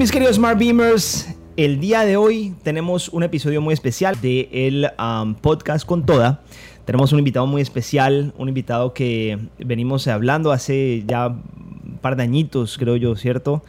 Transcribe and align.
mis 0.00 0.10
queridos 0.10 0.36
Smart 0.36 0.58
Beamers? 0.58 1.28
El 1.58 1.78
día 1.78 2.06
de 2.06 2.16
hoy 2.16 2.54
tenemos 2.62 3.10
un 3.10 3.22
episodio 3.22 3.60
muy 3.60 3.74
especial 3.74 4.18
de 4.22 4.48
el 4.50 4.88
um, 4.98 5.34
podcast 5.34 5.84
con 5.84 6.06
toda. 6.06 6.40
Tenemos 6.86 7.12
un 7.12 7.18
invitado 7.18 7.46
muy 7.46 7.60
especial, 7.60 8.32
un 8.38 8.48
invitado 8.48 8.94
que 8.94 9.38
venimos 9.58 10.08
hablando 10.08 10.52
hace 10.52 11.04
ya 11.06 11.28
un 11.28 11.98
par 12.00 12.16
de 12.16 12.22
añitos, 12.22 12.78
creo 12.78 12.96
yo, 12.96 13.14
¿cierto? 13.14 13.62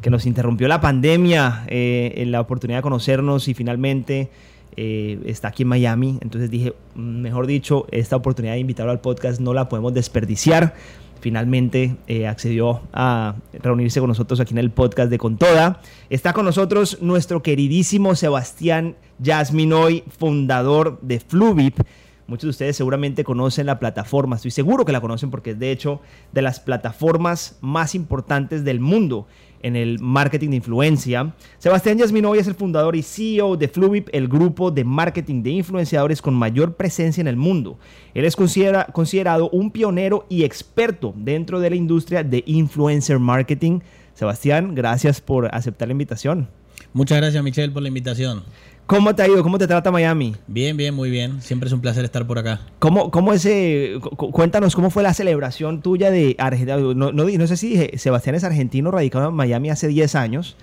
Que 0.00 0.10
nos 0.10 0.26
interrumpió 0.26 0.66
la 0.66 0.80
pandemia 0.80 1.62
eh, 1.68 2.14
en 2.16 2.32
la 2.32 2.40
oportunidad 2.40 2.80
de 2.80 2.82
conocernos 2.82 3.46
y 3.46 3.54
finalmente 3.54 4.28
eh, 4.76 5.20
está 5.26 5.48
aquí 5.48 5.62
en 5.62 5.68
Miami. 5.68 6.18
Entonces 6.20 6.50
dije, 6.50 6.74
mejor 6.96 7.46
dicho, 7.46 7.86
esta 7.92 8.16
oportunidad 8.16 8.54
de 8.54 8.58
invitarlo 8.58 8.90
al 8.90 9.00
podcast 9.00 9.40
no 9.40 9.54
la 9.54 9.68
podemos 9.68 9.94
desperdiciar 9.94 10.74
finalmente 11.20 11.96
eh, 12.06 12.26
accedió 12.26 12.82
a 12.92 13.36
reunirse 13.52 14.00
con 14.00 14.08
nosotros 14.08 14.40
aquí 14.40 14.54
en 14.54 14.58
el 14.58 14.70
podcast 14.70 15.10
de 15.10 15.18
Con 15.18 15.36
Toda. 15.36 15.80
Está 16.10 16.32
con 16.32 16.44
nosotros 16.44 16.98
nuestro 17.00 17.42
queridísimo 17.42 18.14
Sebastián 18.14 18.96
Jasminoy, 19.22 20.04
fundador 20.18 20.98
de 21.02 21.20
Fluvip. 21.20 21.80
Muchos 22.26 22.42
de 22.42 22.50
ustedes 22.50 22.76
seguramente 22.76 23.22
conocen 23.22 23.66
la 23.66 23.78
plataforma, 23.78 24.34
estoy 24.34 24.50
seguro 24.50 24.84
que 24.84 24.90
la 24.90 25.00
conocen 25.00 25.30
porque 25.30 25.50
es 25.50 25.58
de 25.60 25.70
hecho 25.70 26.00
de 26.32 26.42
las 26.42 26.58
plataformas 26.58 27.56
más 27.60 27.94
importantes 27.94 28.64
del 28.64 28.80
mundo 28.80 29.28
en 29.62 29.76
el 29.76 29.98
marketing 30.00 30.50
de 30.50 30.56
influencia. 30.56 31.34
Sebastián 31.58 31.98
Yasminoy 31.98 32.38
es 32.38 32.46
el 32.46 32.54
fundador 32.54 32.96
y 32.96 33.02
CEO 33.02 33.56
de 33.56 33.68
Fluid, 33.68 34.04
el 34.12 34.28
grupo 34.28 34.70
de 34.70 34.84
marketing 34.84 35.42
de 35.42 35.50
influenciadores 35.50 36.22
con 36.22 36.34
mayor 36.34 36.74
presencia 36.74 37.20
en 37.20 37.28
el 37.28 37.36
mundo. 37.36 37.78
Él 38.14 38.24
es 38.24 38.36
considerado 38.36 39.50
un 39.50 39.70
pionero 39.70 40.26
y 40.28 40.44
experto 40.44 41.14
dentro 41.16 41.60
de 41.60 41.70
la 41.70 41.76
industria 41.76 42.22
de 42.22 42.42
influencer 42.46 43.18
marketing. 43.18 43.80
Sebastián, 44.14 44.74
gracias 44.74 45.20
por 45.20 45.54
aceptar 45.54 45.88
la 45.88 45.92
invitación. 45.92 46.48
Muchas 46.92 47.18
gracias 47.18 47.42
Michelle 47.42 47.72
por 47.72 47.82
la 47.82 47.88
invitación. 47.88 48.42
¿Cómo 48.86 49.16
te 49.16 49.22
ha 49.22 49.28
ido? 49.28 49.42
¿Cómo 49.42 49.58
te 49.58 49.66
trata 49.66 49.90
Miami? 49.90 50.36
Bien, 50.46 50.76
bien, 50.76 50.94
muy 50.94 51.10
bien. 51.10 51.42
Siempre 51.42 51.66
es 51.66 51.72
un 51.72 51.80
placer 51.80 52.04
estar 52.04 52.24
por 52.24 52.38
acá. 52.38 52.60
¿Cómo, 52.78 53.10
cómo 53.10 53.32
ese, 53.32 53.94
cuéntanos 54.16 54.76
cómo 54.76 54.90
fue 54.90 55.02
la 55.02 55.12
celebración 55.12 55.82
tuya 55.82 56.12
de 56.12 56.36
Argentina? 56.38 56.76
No, 56.76 57.10
no, 57.10 57.46
sé 57.48 57.56
si 57.56 57.70
dije, 57.70 57.98
Sebastián 57.98 58.36
es 58.36 58.44
argentino, 58.44 58.92
radicado 58.92 59.28
en 59.28 59.34
Miami 59.34 59.70
hace 59.70 59.88
10 59.88 60.14
años. 60.14 60.56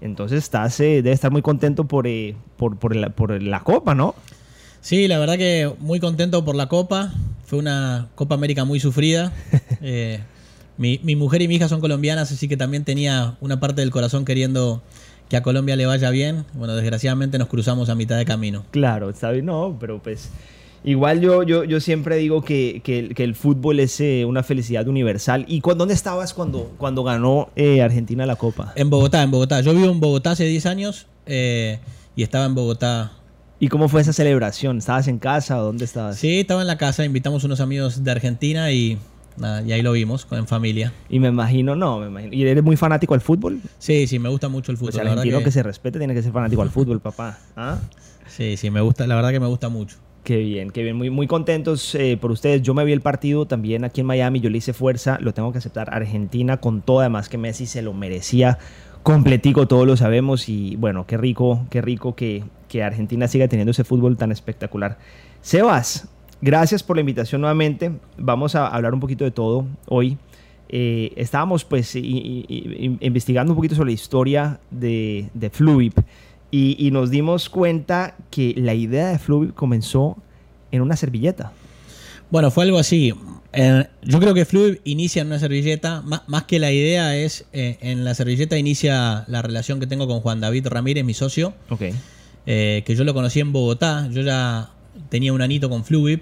Entonces 0.00 0.44
estás, 0.44 0.78
eh, 0.78 1.02
debe 1.02 1.12
estar 1.12 1.32
muy 1.32 1.42
contento 1.42 1.84
por, 1.84 2.06
eh, 2.06 2.36
por, 2.56 2.78
por, 2.78 2.94
la, 2.94 3.10
por, 3.10 3.42
la, 3.42 3.60
Copa, 3.60 3.96
¿no? 3.96 4.14
Sí, 4.80 5.08
la 5.08 5.18
verdad 5.18 5.36
que 5.36 5.72
muy 5.80 5.98
contento 5.98 6.44
por 6.44 6.54
la 6.54 6.68
Copa. 6.68 7.12
Fue 7.44 7.58
una 7.58 8.08
Copa 8.14 8.36
América 8.36 8.64
muy 8.64 8.78
sufrida. 8.78 9.32
eh, 9.82 10.20
mi, 10.76 11.00
mi 11.02 11.16
mujer 11.16 11.42
y 11.42 11.48
mi 11.48 11.56
hija 11.56 11.68
son 11.68 11.80
colombianas, 11.80 12.30
así 12.30 12.46
que 12.46 12.56
también 12.56 12.84
tenía 12.84 13.36
una 13.40 13.58
parte 13.58 13.80
del 13.80 13.90
corazón 13.90 14.24
queriendo 14.24 14.80
que 15.34 15.38
a 15.38 15.42
Colombia 15.42 15.74
le 15.74 15.84
vaya 15.84 16.10
bien. 16.10 16.44
Bueno, 16.54 16.76
desgraciadamente 16.76 17.38
nos 17.38 17.48
cruzamos 17.48 17.88
a 17.88 17.96
mitad 17.96 18.16
de 18.16 18.24
camino. 18.24 18.64
Claro, 18.70 19.10
está 19.10 19.32
bien, 19.32 19.46
no, 19.46 19.76
pero 19.80 20.00
pues 20.00 20.30
igual 20.84 21.20
yo, 21.20 21.42
yo, 21.42 21.64
yo 21.64 21.80
siempre 21.80 22.14
digo 22.18 22.42
que, 22.44 22.80
el 23.16 23.34
fútbol 23.34 23.80
es 23.80 24.00
eh, 24.00 24.24
una 24.24 24.44
felicidad 24.44 24.86
universal. 24.86 25.44
¿Y 25.48 25.58
dónde 25.58 25.92
estabas 25.92 26.34
cuando, 26.34 26.72
cuando 26.78 27.02
ganó 27.02 27.48
eh, 27.56 27.82
Argentina 27.82 28.26
la 28.26 28.36
Copa? 28.36 28.72
En 28.76 28.90
Bogotá, 28.90 29.24
en 29.24 29.32
Bogotá. 29.32 29.60
Yo 29.60 29.74
vivo 29.74 29.90
en 29.90 29.98
Bogotá 29.98 30.30
hace 30.30 30.44
10 30.44 30.66
años 30.66 31.08
eh, 31.26 31.80
y 32.14 32.22
estaba 32.22 32.44
en 32.44 32.54
Bogotá. 32.54 33.10
¿Y 33.58 33.66
cómo 33.66 33.88
fue 33.88 34.02
esa 34.02 34.12
celebración? 34.12 34.78
¿Estabas 34.78 35.08
en 35.08 35.18
casa 35.18 35.60
o 35.60 35.64
dónde 35.64 35.84
estabas? 35.84 36.16
Sí, 36.16 36.38
estaba 36.38 36.60
en 36.60 36.68
la 36.68 36.78
casa, 36.78 37.04
invitamos 37.04 37.42
unos 37.42 37.58
amigos 37.58 38.04
de 38.04 38.10
Argentina 38.12 38.70
y 38.70 38.98
y 39.66 39.72
ahí 39.72 39.82
lo 39.82 39.92
vimos 39.92 40.26
en 40.30 40.46
familia. 40.46 40.92
Y 41.08 41.18
me 41.18 41.28
imagino, 41.28 41.74
no, 41.74 41.98
me 41.98 42.06
imagino. 42.06 42.34
¿Y 42.34 42.46
eres 42.46 42.62
muy 42.62 42.76
fanático 42.76 43.14
al 43.14 43.20
fútbol? 43.20 43.60
Sí, 43.78 44.06
sí, 44.06 44.18
me 44.18 44.28
gusta 44.28 44.48
mucho 44.48 44.72
el 44.72 44.78
pues 44.78 44.92
fútbol. 44.94 45.06
el 45.06 45.12
argentino 45.12 45.42
que... 45.42 45.50
se 45.50 45.62
respete 45.62 45.98
tiene 45.98 46.14
que 46.14 46.22
ser 46.22 46.32
fanático 46.32 46.62
al 46.62 46.70
fútbol, 46.70 47.00
papá. 47.00 47.38
¿Ah? 47.56 47.78
Sí, 48.28 48.56
sí, 48.56 48.70
me 48.70 48.80
gusta, 48.80 49.06
la 49.06 49.14
verdad 49.14 49.30
que 49.30 49.40
me 49.40 49.46
gusta 49.46 49.68
mucho. 49.68 49.96
Qué 50.24 50.38
bien, 50.38 50.70
qué 50.70 50.82
bien. 50.82 50.96
Muy, 50.96 51.10
muy 51.10 51.26
contentos 51.26 51.94
eh, 51.94 52.16
por 52.18 52.30
ustedes. 52.30 52.62
Yo 52.62 52.72
me 52.72 52.84
vi 52.84 52.92
el 52.92 53.02
partido 53.02 53.46
también 53.46 53.84
aquí 53.84 54.00
en 54.00 54.06
Miami, 54.06 54.40
yo 54.40 54.48
le 54.48 54.58
hice 54.58 54.72
fuerza, 54.72 55.18
lo 55.20 55.34
tengo 55.34 55.52
que 55.52 55.58
aceptar. 55.58 55.92
Argentina 55.92 56.56
con 56.56 56.80
todo, 56.80 57.00
además 57.00 57.28
que 57.28 57.36
Messi 57.36 57.66
se 57.66 57.82
lo 57.82 57.92
merecía 57.92 58.58
completico, 59.02 59.68
todos 59.68 59.86
lo 59.86 59.98
sabemos. 59.98 60.48
Y 60.48 60.76
bueno, 60.76 61.06
qué 61.06 61.18
rico, 61.18 61.66
qué 61.68 61.82
rico 61.82 62.14
que, 62.14 62.42
que 62.68 62.82
Argentina 62.82 63.28
siga 63.28 63.48
teniendo 63.48 63.72
ese 63.72 63.84
fútbol 63.84 64.16
tan 64.16 64.32
espectacular. 64.32 64.96
Sebas, 65.42 66.08
Gracias 66.44 66.82
por 66.82 66.98
la 66.98 67.00
invitación 67.00 67.40
nuevamente. 67.40 67.90
Vamos 68.18 68.54
a 68.54 68.66
hablar 68.66 68.92
un 68.92 69.00
poquito 69.00 69.24
de 69.24 69.30
todo 69.30 69.64
hoy. 69.88 70.18
Eh, 70.68 71.10
estábamos 71.16 71.64
pues 71.64 71.96
investigando 71.96 73.52
un 73.52 73.56
poquito 73.56 73.74
sobre 73.74 73.92
la 73.92 73.94
historia 73.94 74.60
de, 74.70 75.30
de 75.32 75.48
Fluip 75.48 75.98
y, 76.50 76.90
nos 76.92 77.08
dimos 77.08 77.48
cuenta 77.48 78.14
que 78.30 78.52
la 78.58 78.74
idea 78.74 79.08
de 79.08 79.18
Fluip 79.18 79.54
comenzó 79.54 80.18
en 80.70 80.82
una 80.82 80.96
servilleta. 80.96 81.52
Bueno, 82.28 82.50
fue 82.50 82.64
algo 82.64 82.78
así. 82.78 83.14
Eh, 83.54 83.86
yo 84.02 84.20
creo 84.20 84.34
que 84.34 84.44
Fluid 84.44 84.76
inicia 84.84 85.22
en 85.22 85.28
una 85.28 85.38
servilleta, 85.38 86.02
más, 86.02 86.44
que 86.44 86.58
la 86.58 86.70
idea 86.70 87.16
es, 87.16 87.46
eh, 87.54 87.78
en 87.80 88.04
la 88.04 88.12
servilleta 88.14 88.58
inicia 88.58 89.24
la 89.28 89.40
relación 89.40 89.80
que 89.80 89.86
tengo 89.86 90.06
con 90.06 90.20
Juan 90.20 90.42
David 90.42 90.66
Ramírez, 90.66 91.06
mi 91.06 91.14
socio, 91.14 91.54
okay. 91.70 91.94
que 92.44 92.94
yo 92.94 93.04
lo 93.04 93.14
conocí 93.14 93.40
en 93.40 93.50
Bogotá. 93.50 94.10
Yo 94.10 94.20
ya 94.20 94.68
tenía 95.08 95.32
un 95.32 95.40
anito 95.40 95.70
con 95.70 95.84
Fluid 95.84 96.20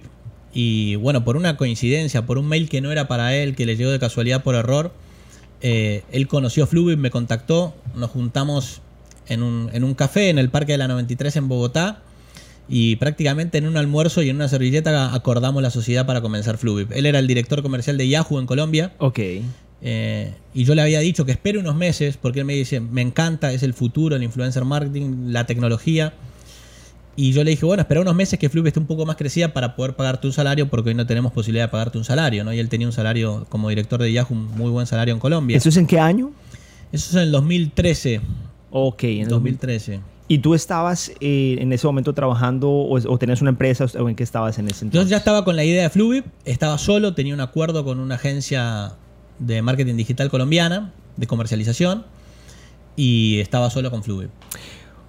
y 0.52 0.96
bueno, 0.96 1.24
por 1.24 1.36
una 1.36 1.56
coincidencia, 1.56 2.26
por 2.26 2.38
un 2.38 2.46
mail 2.46 2.68
que 2.68 2.80
no 2.80 2.92
era 2.92 3.08
para 3.08 3.34
él, 3.34 3.54
que 3.54 3.66
le 3.66 3.76
llegó 3.76 3.90
de 3.90 3.98
casualidad 3.98 4.42
por 4.42 4.54
error, 4.54 4.92
eh, 5.60 6.02
él 6.10 6.28
conoció 6.28 6.66
Fluid, 6.66 6.96
me 6.96 7.10
contactó, 7.10 7.74
nos 7.94 8.10
juntamos 8.10 8.80
en 9.28 9.42
un, 9.42 9.70
en 9.72 9.84
un 9.84 9.94
café 9.94 10.28
en 10.28 10.38
el 10.38 10.50
Parque 10.50 10.72
de 10.72 10.78
la 10.78 10.88
93 10.88 11.36
en 11.36 11.48
Bogotá 11.48 12.02
y 12.68 12.96
prácticamente 12.96 13.58
en 13.58 13.66
un 13.66 13.76
almuerzo 13.76 14.22
y 14.22 14.30
en 14.30 14.36
una 14.36 14.48
servilleta 14.48 15.14
acordamos 15.14 15.62
la 15.62 15.70
sociedad 15.70 16.06
para 16.06 16.20
comenzar 16.20 16.58
Fluid. 16.58 16.92
Él 16.92 17.06
era 17.06 17.18
el 17.18 17.26
director 17.26 17.62
comercial 17.62 17.96
de 17.96 18.08
Yahoo 18.08 18.38
en 18.38 18.46
Colombia. 18.46 18.92
Ok. 18.98 19.20
Eh, 19.84 20.32
y 20.54 20.64
yo 20.64 20.74
le 20.74 20.82
había 20.82 21.00
dicho 21.00 21.24
que 21.24 21.32
espere 21.32 21.58
unos 21.58 21.74
meses 21.74 22.16
porque 22.16 22.40
él 22.40 22.44
me 22.44 22.54
dice, 22.54 22.80
me 22.80 23.00
encanta, 23.00 23.52
es 23.52 23.62
el 23.62 23.74
futuro, 23.74 24.16
el 24.16 24.22
influencer 24.22 24.64
marketing, 24.64 25.28
la 25.28 25.46
tecnología. 25.46 26.14
Y 27.14 27.32
yo 27.32 27.44
le 27.44 27.50
dije, 27.50 27.66
bueno, 27.66 27.82
espera 27.82 28.00
unos 28.00 28.14
meses 28.14 28.38
que 28.38 28.48
Flip 28.48 28.66
esté 28.66 28.80
un 28.80 28.86
poco 28.86 29.04
más 29.04 29.16
crecida 29.16 29.52
para 29.52 29.76
poder 29.76 29.94
pagarte 29.94 30.26
un 30.26 30.32
salario, 30.32 30.70
porque 30.70 30.90
hoy 30.90 30.94
no 30.94 31.06
tenemos 31.06 31.32
posibilidad 31.32 31.64
de 31.64 31.68
pagarte 31.68 31.98
un 31.98 32.04
salario, 32.04 32.42
¿no? 32.42 32.54
Y 32.54 32.58
él 32.58 32.68
tenía 32.70 32.86
un 32.86 32.92
salario 32.92 33.46
como 33.50 33.68
director 33.68 34.00
de 34.00 34.12
Yahoo, 34.12 34.32
un 34.32 34.46
muy 34.56 34.70
buen 34.70 34.86
salario 34.86 35.12
en 35.12 35.20
Colombia. 35.20 35.56
¿Eso 35.56 35.68
es 35.68 35.76
en 35.76 35.86
qué 35.86 36.00
año? 36.00 36.32
Eso 36.90 37.10
es 37.10 37.14
en 37.14 37.22
el 37.22 37.32
2013. 37.32 38.20
Ok, 38.70 39.04
en 39.04 39.22
el 39.22 39.28
2013. 39.28 40.00
¿Y 40.28 40.38
tú 40.38 40.54
estabas 40.54 41.12
eh, 41.20 41.56
en 41.60 41.72
ese 41.74 41.86
momento 41.86 42.14
trabajando 42.14 42.70
o, 42.70 43.18
tenías 43.18 43.42
una 43.42 43.50
empresa 43.50 43.84
o 43.98 44.08
en 44.08 44.16
qué 44.16 44.22
estabas 44.22 44.58
en 44.58 44.68
ese 44.68 44.86
entonces? 44.86 45.10
Yo 45.10 45.10
ya 45.10 45.18
estaba 45.18 45.44
con 45.44 45.56
la 45.56 45.64
idea 45.64 45.82
de 45.82 45.90
Fluvip, 45.90 46.24
estaba 46.46 46.78
solo, 46.78 47.12
tenía 47.12 47.34
un 47.34 47.40
acuerdo 47.40 47.84
con 47.84 48.00
una 48.00 48.14
agencia 48.14 48.94
de 49.38 49.60
marketing 49.60 49.96
digital 49.96 50.30
colombiana, 50.30 50.94
de 51.18 51.26
comercialización, 51.26 52.06
y 52.96 53.40
estaba 53.40 53.68
solo 53.68 53.90
con 53.90 54.02
Fluvip 54.02 54.30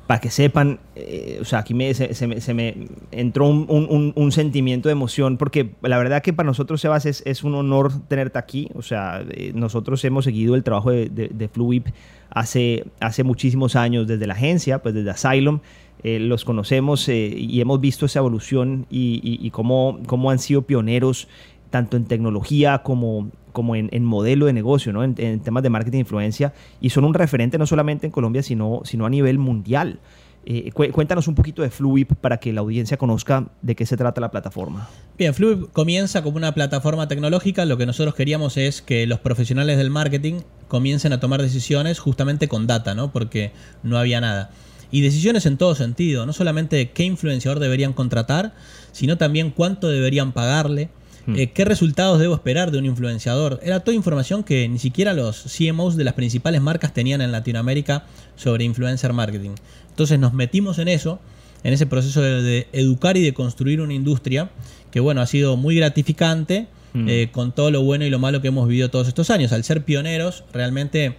para 0.08 0.20
que 0.20 0.30
sepan, 0.30 0.80
eh, 0.96 1.38
o 1.42 1.46
sea, 1.46 1.60
aquí 1.60 1.74
me, 1.74 1.94
se, 1.94 2.54
me, 2.54 2.88
entró 3.12 3.48
un, 3.48 4.32
sentimiento 4.32 4.90
de 4.90 4.94
emoción, 4.94 5.38
porque 5.38 5.76
la 5.82 5.98
verdad 5.98 6.22
que 6.22 6.34
para 6.34 6.48
nosotros, 6.48 6.82
Sebas, 6.82 7.06
es, 7.06 7.24
es 7.26 7.44
un 7.44 7.56
honor 7.56 7.92
tenerte 8.08 8.38
aquí. 8.38 8.70
O 8.76 8.82
sea, 8.82 9.24
eh, 9.30 9.54
nosotros 9.56 10.04
hemos 10.04 10.26
seguido 10.26 10.56
el 10.56 10.64
trabajo 10.64 10.92
de, 10.92 11.08
de, 11.08 11.48
Fluip 11.48 11.88
hace, 12.30 12.86
hace 13.00 13.24
muchísimos 13.24 13.78
años 13.78 14.06
desde 14.06 14.28
la 14.28 14.34
agencia, 14.34 14.82
pues 14.82 14.94
desde 14.94 15.10
Asylum. 15.10 15.60
Eh, 16.04 16.20
los 16.20 16.44
conocemos 16.44 17.08
y 17.08 17.62
hemos 17.62 17.80
visto 17.80 18.06
esa 18.06 18.20
evolución 18.20 18.86
y, 18.90 19.22
y, 19.42 19.50
cómo, 19.52 20.00
cómo 20.06 20.32
han 20.32 20.40
sido 20.40 20.64
pioneros 20.64 21.30
tanto 21.70 21.96
en 21.96 22.06
tecnología 22.06 22.80
como 22.84 23.32
como 23.54 23.76
en, 23.76 24.04
modelo 24.04 24.48
de 24.48 24.54
negocio, 24.54 24.92
¿no? 24.92 25.04
En, 25.04 25.40
temas 25.40 25.64
de 25.64 25.70
marketing 25.70 26.00
e 26.00 26.02
influencia, 26.02 26.54
y 26.82 26.90
son 26.90 27.06
un 27.06 27.14
referente 27.14 27.58
no 27.58 27.66
solamente 27.66 28.06
en 28.06 28.12
Colombia, 28.12 28.44
sino, 28.44 28.82
sino 28.84 29.06
a 29.06 29.10
nivel 29.10 29.38
mundial. 29.38 30.00
Eh, 30.46 30.72
cuéntanos 30.74 31.30
un 31.30 31.36
poquito 31.36 31.62
de 31.62 31.70
Fluip 31.70 32.16
para 32.16 32.38
que 32.38 32.52
la 32.52 32.60
audiencia 32.60 32.98
conozca 32.98 33.48
de 33.62 33.76
qué 33.76 33.86
se 33.86 33.96
trata 33.96 34.20
la 34.20 34.30
plataforma. 34.30 34.90
Bien, 35.18 35.34
Fluip 35.34 35.72
comienza 35.72 36.22
como 36.22 36.36
una 36.36 36.54
plataforma 36.54 37.08
tecnológica. 37.08 37.64
Lo 37.64 37.78
que 37.78 37.86
nosotros 37.86 38.14
queríamos 38.14 38.58
es 38.58 38.82
que 38.82 39.08
los 39.08 39.20
profesionales 39.20 39.78
del 39.78 39.90
marketing 39.90 40.42
comiencen 40.68 41.14
a 41.14 41.22
tomar 41.22 41.42
decisiones 41.42 42.00
justamente 42.00 42.50
con 42.50 42.68
data, 42.68 42.94
¿no? 42.94 43.14
Porque 43.14 43.54
no 43.84 43.98
había 43.98 44.20
nada. 44.20 44.52
Y 44.92 45.02
decisiones 45.02 45.46
en 45.46 45.58
todo 45.58 45.76
sentido, 45.76 46.26
no 46.26 46.34
solamente 46.34 46.92
qué 46.92 47.04
influenciador 47.04 47.60
deberían 47.60 47.94
contratar, 47.94 48.54
sino 48.92 49.18
también 49.18 49.50
cuánto 49.50 49.88
deberían 49.88 50.34
pagarle, 50.34 50.90
Hmm. 51.26 51.36
Eh, 51.36 51.52
¿Qué 51.52 51.66
resultados 51.66 52.20
debo 52.20 52.36
esperar 52.36 52.72
de 52.72 52.78
un 52.78 52.86
influenciador? 52.86 53.60
Era 53.64 53.80
toda 53.82 53.96
información 53.96 54.44
que 54.44 54.68
ni 54.68 54.80
siquiera 54.80 55.14
los 55.14 55.44
CMOs 55.58 55.96
de 55.96 56.04
las 56.04 56.14
principales 56.14 56.62
marcas 56.62 56.94
tenían 56.94 57.22
en 57.22 57.32
Latinoamérica 57.32 58.06
sobre 58.36 58.64
influencer 58.66 59.14
marketing. 59.14 59.52
Entonces 59.90 60.20
nos 60.20 60.34
metimos 60.34 60.80
en 60.80 60.88
eso, 60.88 61.20
en 61.64 61.74
ese 61.74 61.86
proceso 61.86 62.22
de, 62.22 62.68
educar 62.74 63.16
y 63.16 63.22
de 63.22 63.34
construir 63.34 63.80
una 63.80 63.94
industria 63.94 64.50
que, 64.92 65.00
bueno, 65.00 65.22
ha 65.22 65.28
sido 65.28 65.56
muy 65.56 65.76
gratificante 65.76 66.68
hmm. 66.94 67.08
eh, 67.08 67.30
con 67.32 67.54
todo 67.54 67.72
lo 67.72 67.84
bueno 67.84 68.06
y 68.06 68.10
lo 68.10 68.20
malo 68.20 68.42
que 68.42 68.50
hemos 68.50 68.68
vivido 68.68 68.90
todos 68.90 69.08
estos 69.08 69.30
años. 69.30 69.54
Al 69.54 69.64
ser 69.64 69.86
pioneros, 69.86 70.44
realmente 70.52 71.16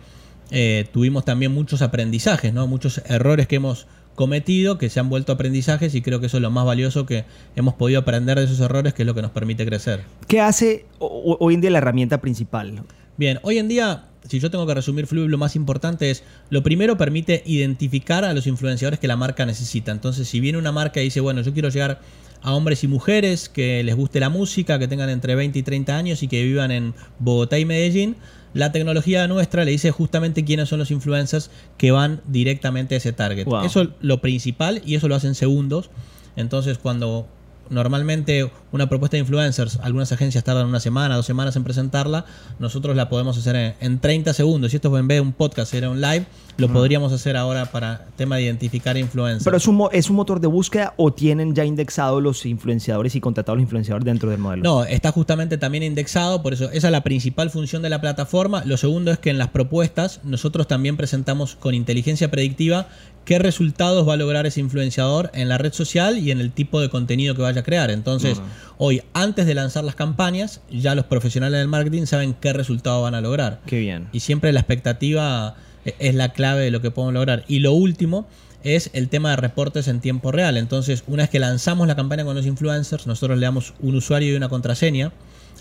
eh, 0.50 0.86
tuvimos 0.92 1.24
también 1.24 1.52
muchos 1.52 1.80
aprendizajes, 1.80 2.52
¿no? 2.52 2.66
muchos 2.66 3.00
errores 3.06 3.46
que 3.46 3.56
hemos 3.56 3.86
cometido 4.14 4.78
que 4.78 4.90
se 4.90 5.00
han 5.00 5.08
vuelto 5.08 5.32
aprendizajes 5.32 5.94
y 5.94 6.02
creo 6.02 6.20
que 6.20 6.26
eso 6.26 6.38
es 6.38 6.42
lo 6.42 6.50
más 6.50 6.64
valioso 6.64 7.06
que 7.06 7.24
hemos 7.56 7.74
podido 7.74 8.00
aprender 8.00 8.38
de 8.38 8.44
esos 8.44 8.60
errores, 8.60 8.94
que 8.94 9.02
es 9.02 9.06
lo 9.06 9.14
que 9.14 9.22
nos 9.22 9.30
permite 9.30 9.66
crecer. 9.66 10.02
¿Qué 10.28 10.40
hace 10.40 10.86
hoy 10.98 11.54
en 11.54 11.60
día 11.60 11.70
la 11.70 11.78
herramienta 11.78 12.20
principal? 12.20 12.84
Bien, 13.16 13.38
hoy 13.42 13.58
en 13.58 13.68
día, 13.68 14.06
si 14.28 14.40
yo 14.40 14.50
tengo 14.50 14.66
que 14.66 14.74
resumir 14.74 15.06
Fluid, 15.06 15.28
lo 15.28 15.38
más 15.38 15.54
importante 15.56 16.10
es, 16.10 16.24
lo 16.50 16.62
primero 16.62 16.96
permite 16.96 17.42
identificar 17.46 18.24
a 18.24 18.32
los 18.32 18.46
influenciadores 18.46 18.98
que 18.98 19.06
la 19.06 19.16
marca 19.16 19.46
necesita. 19.46 19.92
Entonces, 19.92 20.28
si 20.28 20.40
viene 20.40 20.58
una 20.58 20.72
marca 20.72 21.00
y 21.00 21.04
dice, 21.04 21.20
bueno, 21.20 21.42
yo 21.42 21.52
quiero 21.52 21.68
llegar 21.68 22.00
a 22.42 22.52
hombres 22.52 22.84
y 22.84 22.88
mujeres 22.88 23.48
que 23.48 23.82
les 23.84 23.94
guste 23.94 24.20
la 24.20 24.28
música, 24.28 24.78
que 24.78 24.88
tengan 24.88 25.10
entre 25.10 25.34
20 25.34 25.58
y 25.58 25.62
30 25.62 25.96
años 25.96 26.22
y 26.22 26.28
que 26.28 26.42
vivan 26.42 26.70
en 26.72 26.94
Bogotá 27.18 27.58
y 27.58 27.64
Medellín, 27.64 28.16
la 28.54 28.72
tecnología 28.72 29.26
nuestra 29.28 29.64
le 29.64 29.72
dice 29.72 29.90
justamente 29.90 30.44
quiénes 30.44 30.68
son 30.68 30.78
los 30.78 30.90
influencers 30.90 31.50
que 31.76 31.90
van 31.90 32.20
directamente 32.26 32.94
a 32.94 32.98
ese 32.98 33.12
target. 33.12 33.46
Eso 33.64 33.82
es 33.82 33.88
lo 34.00 34.20
principal 34.20 34.80
y 34.86 34.94
eso 34.94 35.08
lo 35.08 35.16
hacen 35.16 35.34
segundos. 35.34 35.90
Entonces, 36.36 36.78
cuando 36.78 37.28
normalmente 37.70 38.50
una 38.72 38.88
propuesta 38.88 39.16
de 39.16 39.22
influencers, 39.22 39.78
algunas 39.82 40.12
agencias 40.12 40.44
tardan 40.44 40.66
una 40.66 40.80
semana, 40.80 41.16
dos 41.16 41.26
semanas 41.26 41.56
en 41.56 41.64
presentarla, 41.64 42.26
nosotros 42.58 42.96
la 42.96 43.08
podemos 43.08 43.36
hacer 43.38 43.74
en, 43.80 43.98
30 43.98 44.32
segundos. 44.34 44.70
Si 44.70 44.76
esto 44.76 44.96
en 44.98 45.08
vez 45.08 45.16
de 45.16 45.20
un 45.20 45.32
podcast 45.32 45.72
era 45.74 45.90
un 45.90 46.00
live, 46.00 46.26
lo 46.56 46.72
podríamos 46.72 47.12
hacer 47.12 47.36
ahora 47.36 47.66
para 47.66 48.06
tema 48.16 48.36
de 48.36 48.42
identificar 48.42 48.96
influencers. 48.96 49.44
¿Pero 49.44 49.56
es 49.56 49.66
un, 49.66 49.88
es 49.92 50.10
un 50.10 50.16
motor 50.16 50.40
de 50.40 50.46
búsqueda 50.46 50.94
o 50.96 51.12
tienen 51.12 51.54
ya 51.54 51.64
indexados 51.64 52.22
los 52.22 52.46
influenciadores 52.46 53.14
y 53.16 53.20
contratados 53.20 53.58
los 53.58 53.62
influenciadores 53.62 54.04
dentro 54.04 54.30
del 54.30 54.38
modelo? 54.38 54.62
No, 54.62 54.84
está 54.84 55.12
justamente 55.12 55.58
también 55.58 55.82
indexado, 55.82 56.42
por 56.42 56.52
eso 56.52 56.70
esa 56.70 56.88
es 56.88 56.92
la 56.92 57.02
principal 57.02 57.50
función 57.50 57.82
de 57.82 57.90
la 57.90 58.00
plataforma. 58.00 58.64
Lo 58.64 58.76
segundo 58.76 59.10
es 59.10 59.18
que 59.18 59.30
en 59.30 59.38
las 59.38 59.48
propuestas 59.48 60.20
nosotros 60.24 60.68
también 60.68 60.96
presentamos 60.96 61.56
con 61.56 61.74
inteligencia 61.74 62.30
predictiva 62.30 62.88
qué 63.24 63.38
resultados 63.38 64.06
va 64.08 64.14
a 64.14 64.16
lograr 64.16 64.46
ese 64.46 64.60
influenciador 64.60 65.30
en 65.34 65.48
la 65.48 65.58
red 65.58 65.72
social 65.72 66.18
y 66.18 66.30
en 66.30 66.40
el 66.40 66.52
tipo 66.52 66.80
de 66.80 66.90
contenido 66.90 67.34
que 67.34 67.42
vaya 67.42 67.62
a 67.62 67.64
crear. 67.64 67.90
Entonces, 67.90 68.40
hoy, 68.78 69.02
antes 69.12 69.46
de 69.46 69.54
lanzar 69.54 69.84
las 69.84 69.94
campañas, 69.94 70.60
ya 70.70 70.94
los 70.94 71.06
profesionales 71.06 71.58
del 71.58 71.68
marketing 71.68 72.06
saben 72.06 72.34
qué 72.34 72.52
resultado 72.52 73.02
van 73.02 73.14
a 73.14 73.20
lograr. 73.20 73.60
Qué 73.66 73.78
bien. 73.78 74.08
Y 74.12 74.20
siempre 74.20 74.52
la 74.52 74.60
expectativa 74.60 75.56
es 75.84 76.14
la 76.14 76.32
clave 76.32 76.62
de 76.62 76.70
lo 76.70 76.80
que 76.80 76.90
podemos 76.90 77.14
lograr. 77.14 77.44
Y 77.48 77.60
lo 77.60 77.72
último 77.72 78.26
es 78.62 78.90
el 78.94 79.08
tema 79.08 79.30
de 79.30 79.36
reportes 79.36 79.88
en 79.88 80.00
tiempo 80.00 80.32
real. 80.32 80.56
Entonces, 80.56 81.04
una 81.06 81.24
vez 81.24 81.30
que 81.30 81.38
lanzamos 81.38 81.86
la 81.86 81.96
campaña 81.96 82.24
con 82.24 82.34
los 82.34 82.46
influencers, 82.46 83.06
nosotros 83.06 83.38
le 83.38 83.44
damos 83.44 83.74
un 83.80 83.94
usuario 83.94 84.32
y 84.32 84.36
una 84.36 84.48
contraseña 84.48 85.12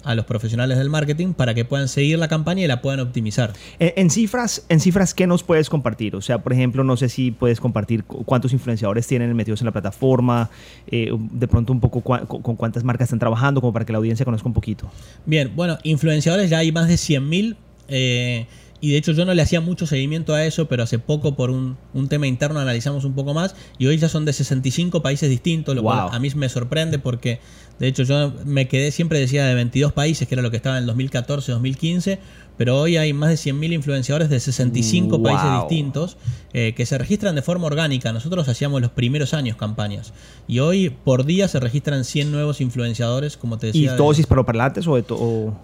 a 0.03 0.15
los 0.15 0.25
profesionales 0.25 0.77
del 0.77 0.89
marketing 0.89 1.33
para 1.33 1.53
que 1.53 1.65
puedan 1.65 1.87
seguir 1.87 2.19
la 2.19 2.27
campaña 2.27 2.63
y 2.63 2.67
la 2.67 2.81
puedan 2.81 2.99
optimizar. 2.99 3.53
Eh, 3.79 3.93
en, 3.97 4.09
cifras, 4.09 4.65
en 4.69 4.79
cifras, 4.79 5.13
¿qué 5.13 5.27
nos 5.27 5.43
puedes 5.43 5.69
compartir? 5.69 6.15
O 6.15 6.21
sea, 6.21 6.39
por 6.39 6.53
ejemplo, 6.53 6.83
no 6.83 6.97
sé 6.97 7.09
si 7.09 7.31
puedes 7.31 7.59
compartir 7.59 8.03
cuántos 8.03 8.53
influenciadores 8.53 9.07
tienen 9.07 9.33
metidos 9.35 9.61
en 9.61 9.65
la 9.65 9.71
plataforma, 9.71 10.49
eh, 10.87 11.11
de 11.31 11.47
pronto 11.47 11.73
un 11.73 11.79
poco 11.79 12.01
con 12.01 12.55
cuántas 12.55 12.83
marcas 12.83 13.05
están 13.05 13.19
trabajando, 13.19 13.61
como 13.61 13.73
para 13.73 13.85
que 13.85 13.93
la 13.93 13.97
audiencia 13.99 14.25
conozca 14.25 14.47
un 14.47 14.53
poquito. 14.53 14.91
Bien, 15.25 15.51
bueno, 15.55 15.77
influenciadores 15.83 16.49
ya 16.49 16.59
hay 16.59 16.71
más 16.71 16.87
de 16.87 16.95
100.000. 16.95 17.21
mil. 17.21 17.57
Eh, 17.87 18.47
y 18.83 18.91
de 18.91 18.97
hecho 18.97 19.13
yo 19.13 19.23
no 19.23 19.33
le 19.33 19.41
hacía 19.41 19.61
mucho 19.61 19.87
seguimiento 19.87 20.33
a 20.35 20.43
eso, 20.43 20.67
pero 20.67 20.83
hace 20.83 20.99
poco 20.99 21.37
por 21.37 21.51
un, 21.51 21.77
tema 22.09 22.27
interno 22.27 22.59
analizamos 22.59 23.05
un 23.05 23.13
poco 23.13 23.33
más 23.33 23.55
y 23.77 23.85
hoy 23.85 23.97
ya 23.97 24.09
son 24.09 24.25
de 24.25 24.33
65 24.33 25.01
países 25.01 25.29
distintos, 25.29 25.73
lo 25.73 25.83
cual 25.83 26.09
a 26.11 26.19
mí 26.19 26.29
me 26.35 26.49
sorprende 26.49 26.99
porque 26.99 27.39
de 27.79 27.87
hecho 27.87 28.03
yo 28.03 28.33
me 28.43 28.67
quedé, 28.67 28.91
siempre 28.91 29.19
decía 29.19 29.45
de 29.45 29.55
22 29.55 29.93
países, 29.93 30.27
que 30.27 30.35
era 30.35 30.41
lo 30.41 30.51
que 30.51 30.57
estaba 30.57 30.75
en 30.75 30.81
el 30.81 30.87
2014, 30.87 31.53
2015, 31.53 32.19
pero 32.57 32.79
hoy 32.79 32.97
hay 32.97 33.13
más 33.13 33.29
de 33.29 33.35
100.000 33.35 33.73
influenciadores 33.73 34.29
de 34.29 34.39
65 34.39 35.21
países 35.21 35.49
distintos 35.61 36.17
eh, 36.53 36.73
que 36.75 36.85
se 36.85 36.97
registran 36.97 37.35
de 37.35 37.41
forma 37.41 37.65
orgánica. 37.65 38.13
Nosotros 38.13 38.47
hacíamos 38.47 38.81
los 38.81 38.91
primeros 38.91 39.33
años 39.33 39.57
campañas 39.57 40.13
y 40.47 40.59
hoy 40.59 40.89
por 40.89 41.25
día 41.25 41.47
se 41.47 41.59
registran 41.59 42.03
100 42.03 42.31
nuevos 42.31 42.61
influenciadores, 42.61 43.37
como 43.37 43.57
te 43.57 43.67
decía. 43.67 43.93
¿Y 43.93 43.97
todos 43.97 44.19
hispanoparlantes 44.19 44.85
o 44.87 44.95
de 44.95 45.03
todo? 45.03 45.55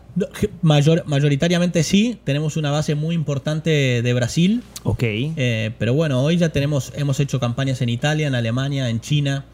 Mayor, 0.61 1.03
mayoritariamente 1.05 1.83
sí, 1.83 2.17
tenemos 2.23 2.57
una 2.57 2.71
base 2.71 2.95
muy 2.95 3.15
importante 3.15 4.01
de 4.01 4.13
Brasil. 4.13 4.63
Ok. 4.83 5.03
Eh, 5.03 5.71
pero 5.77 5.93
bueno, 5.93 6.23
hoy 6.23 6.37
ya 6.37 6.49
tenemos, 6.49 6.91
hemos 6.95 7.19
hecho 7.19 7.39
campañas 7.39 7.81
en 7.81 7.89
Italia, 7.89 8.27
en 8.27 8.35
Alemania, 8.35 8.89
en 8.89 8.99
China. 8.99 9.45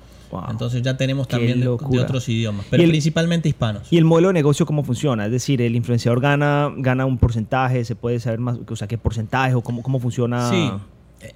Entonces 0.49 0.81
ya 0.81 0.97
tenemos 0.97 1.27
también 1.27 1.59
de, 1.59 1.67
otros 1.67 2.29
idiomas, 2.29 2.65
pero 2.69 2.83
principalmente 2.83 3.49
hispanos. 3.49 3.87
¿Y 3.91 3.97
el 3.97 4.05
modelo 4.05 4.29
de 4.29 4.33
negocio 4.33 4.65
cómo 4.65 4.83
funciona? 4.83 5.25
Es 5.25 5.31
decir, 5.31 5.61
el 5.61 5.75
influenciador 5.75 6.21
gana, 6.21 6.71
gana 6.77 7.05
un 7.05 7.17
porcentaje, 7.17 7.85
se 7.85 7.95
puede 7.95 8.19
saber 8.19 8.39
más, 8.39 8.57
o 8.67 8.75
sea, 8.75 8.87
qué 8.87 8.97
porcentaje 8.97 9.55
o 9.55 9.61
cómo, 9.61 9.81
cómo 9.81 9.99
funciona. 9.99 10.49
Sí. 10.49 10.71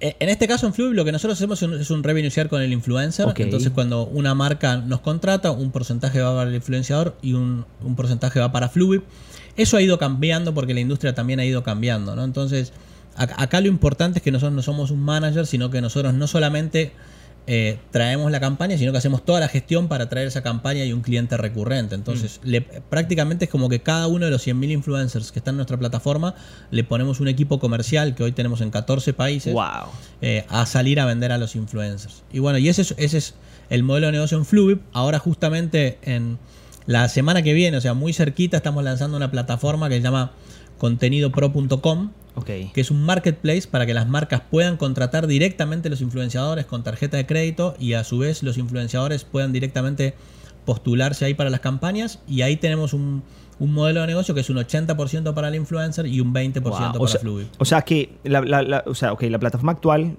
E, 0.00 0.16
en 0.20 0.28
este 0.28 0.46
caso, 0.46 0.66
en 0.66 0.74
Fluid, 0.74 0.94
lo 0.94 1.04
que 1.04 1.12
nosotros 1.12 1.38
hacemos 1.38 1.62
es 1.62 1.90
un 1.90 2.02
revenue 2.02 2.30
share 2.30 2.48
con 2.48 2.62
el 2.62 2.72
influencer. 2.72 3.26
Entonces, 3.36 3.70
cuando 3.70 4.06
una 4.06 4.34
marca 4.34 4.76
nos 4.76 5.00
contrata, 5.00 5.50
un 5.50 5.70
porcentaje 5.70 6.20
va 6.20 6.34
para 6.34 6.50
el 6.50 6.56
influenciador 6.56 7.16
y 7.22 7.32
un, 7.32 7.64
un 7.82 7.96
porcentaje 7.96 8.40
va 8.40 8.52
para 8.52 8.68
Fluid. 8.68 9.00
Eso 9.56 9.76
ha 9.76 9.82
ido 9.82 9.98
cambiando 9.98 10.54
porque 10.54 10.74
la 10.74 10.80
industria 10.80 11.14
también 11.14 11.40
ha 11.40 11.44
ido 11.44 11.62
cambiando, 11.62 12.14
¿no? 12.14 12.24
Entonces, 12.24 12.72
acá 13.16 13.60
lo 13.60 13.66
importante 13.66 14.18
es 14.18 14.22
que 14.22 14.30
nosotros 14.30 14.54
no 14.54 14.62
somos 14.62 14.90
un 14.90 15.00
manager, 15.00 15.46
sino 15.46 15.70
que 15.70 15.80
nosotros 15.80 16.14
no 16.14 16.26
solamente 16.26 16.92
eh, 17.46 17.78
traemos 17.90 18.30
la 18.30 18.38
campaña, 18.38 18.78
sino 18.78 18.92
que 18.92 18.98
hacemos 18.98 19.24
toda 19.24 19.40
la 19.40 19.48
gestión 19.48 19.88
para 19.88 20.08
traer 20.08 20.28
esa 20.28 20.42
campaña 20.42 20.84
y 20.84 20.92
un 20.92 21.00
cliente 21.00 21.36
recurrente. 21.36 21.94
Entonces, 21.94 22.40
mm. 22.44 22.82
prácticamente 22.88 23.46
es 23.46 23.50
como 23.50 23.68
que 23.68 23.80
cada 23.80 24.06
uno 24.06 24.26
de 24.26 24.30
los 24.30 24.46
100.000 24.46 24.70
influencers 24.70 25.32
que 25.32 25.38
están 25.40 25.54
en 25.54 25.56
nuestra 25.56 25.78
plataforma, 25.78 26.34
le 26.70 26.84
ponemos 26.84 27.20
un 27.20 27.28
equipo 27.28 27.58
comercial 27.58 28.14
que 28.14 28.22
hoy 28.22 28.32
tenemos 28.32 28.60
en 28.60 28.70
14 28.70 29.12
países 29.14 29.54
eh, 30.20 30.44
a 30.48 30.66
salir 30.66 31.00
a 31.00 31.06
vender 31.06 31.32
a 31.32 31.38
los 31.38 31.56
influencers. 31.56 32.22
Y 32.32 32.38
bueno, 32.38 32.58
y 32.58 32.68
ese 32.68 32.82
es, 32.82 32.94
ese 32.98 33.18
es 33.18 33.34
el 33.70 33.82
modelo 33.82 34.06
de 34.06 34.12
negocio 34.12 34.38
en 34.38 34.44
Fluid. 34.44 34.78
Ahora 34.92 35.18
justamente 35.18 35.98
en 36.02 36.38
la 36.86 37.08
semana 37.08 37.42
que 37.42 37.52
viene, 37.52 37.76
o 37.76 37.80
sea, 37.80 37.94
muy 37.94 38.12
cerquita, 38.12 38.58
estamos 38.58 38.82
lanzando 38.84 39.16
una 39.16 39.30
plataforma 39.30 39.88
que 39.88 39.96
se 39.96 40.02
llama 40.02 40.32
contenidopro.com 40.80 42.10
que 42.44 42.80
es 42.80 42.90
un 42.90 43.04
marketplace 43.04 43.68
para 43.70 43.84
que 43.84 43.92
las 43.92 44.08
marcas 44.08 44.40
puedan 44.50 44.78
contratar 44.78 45.26
directamente 45.26 45.90
los 45.90 46.00
influenciadores 46.00 46.64
con 46.64 46.82
tarjeta 46.82 47.18
de 47.18 47.26
crédito 47.26 47.74
y 47.78 47.92
a 47.92 48.02
su 48.02 48.18
vez 48.18 48.42
los 48.42 48.56
influenciadores 48.56 49.24
puedan 49.24 49.52
directamente 49.52 50.14
postularse 50.64 51.26
ahí 51.26 51.34
para 51.34 51.50
las 51.50 51.60
campañas. 51.60 52.20
Y 52.26 52.42
ahí 52.42 52.56
tenemos 52.56 52.94
un, 52.94 53.22
un 53.60 53.74
modelo 53.74 54.00
de 54.00 54.06
negocio 54.06 54.34
que 54.34 54.40
es 54.40 54.48
un 54.48 54.56
80% 54.56 55.34
para 55.34 55.48
el 55.48 55.54
influencer 55.54 56.06
y 56.06 56.20
un 56.20 56.32
20% 56.32 56.62
para 56.62 56.90
o 56.98 57.06
sea, 57.06 57.20
O 57.58 57.64
sea 57.66 57.82
que 57.82 58.10
la, 58.24 58.40
la, 58.40 58.82
o 58.86 58.94
sea, 58.94 59.12
okay, 59.12 59.28
la 59.28 59.38
plataforma 59.38 59.72
actual, 59.72 60.16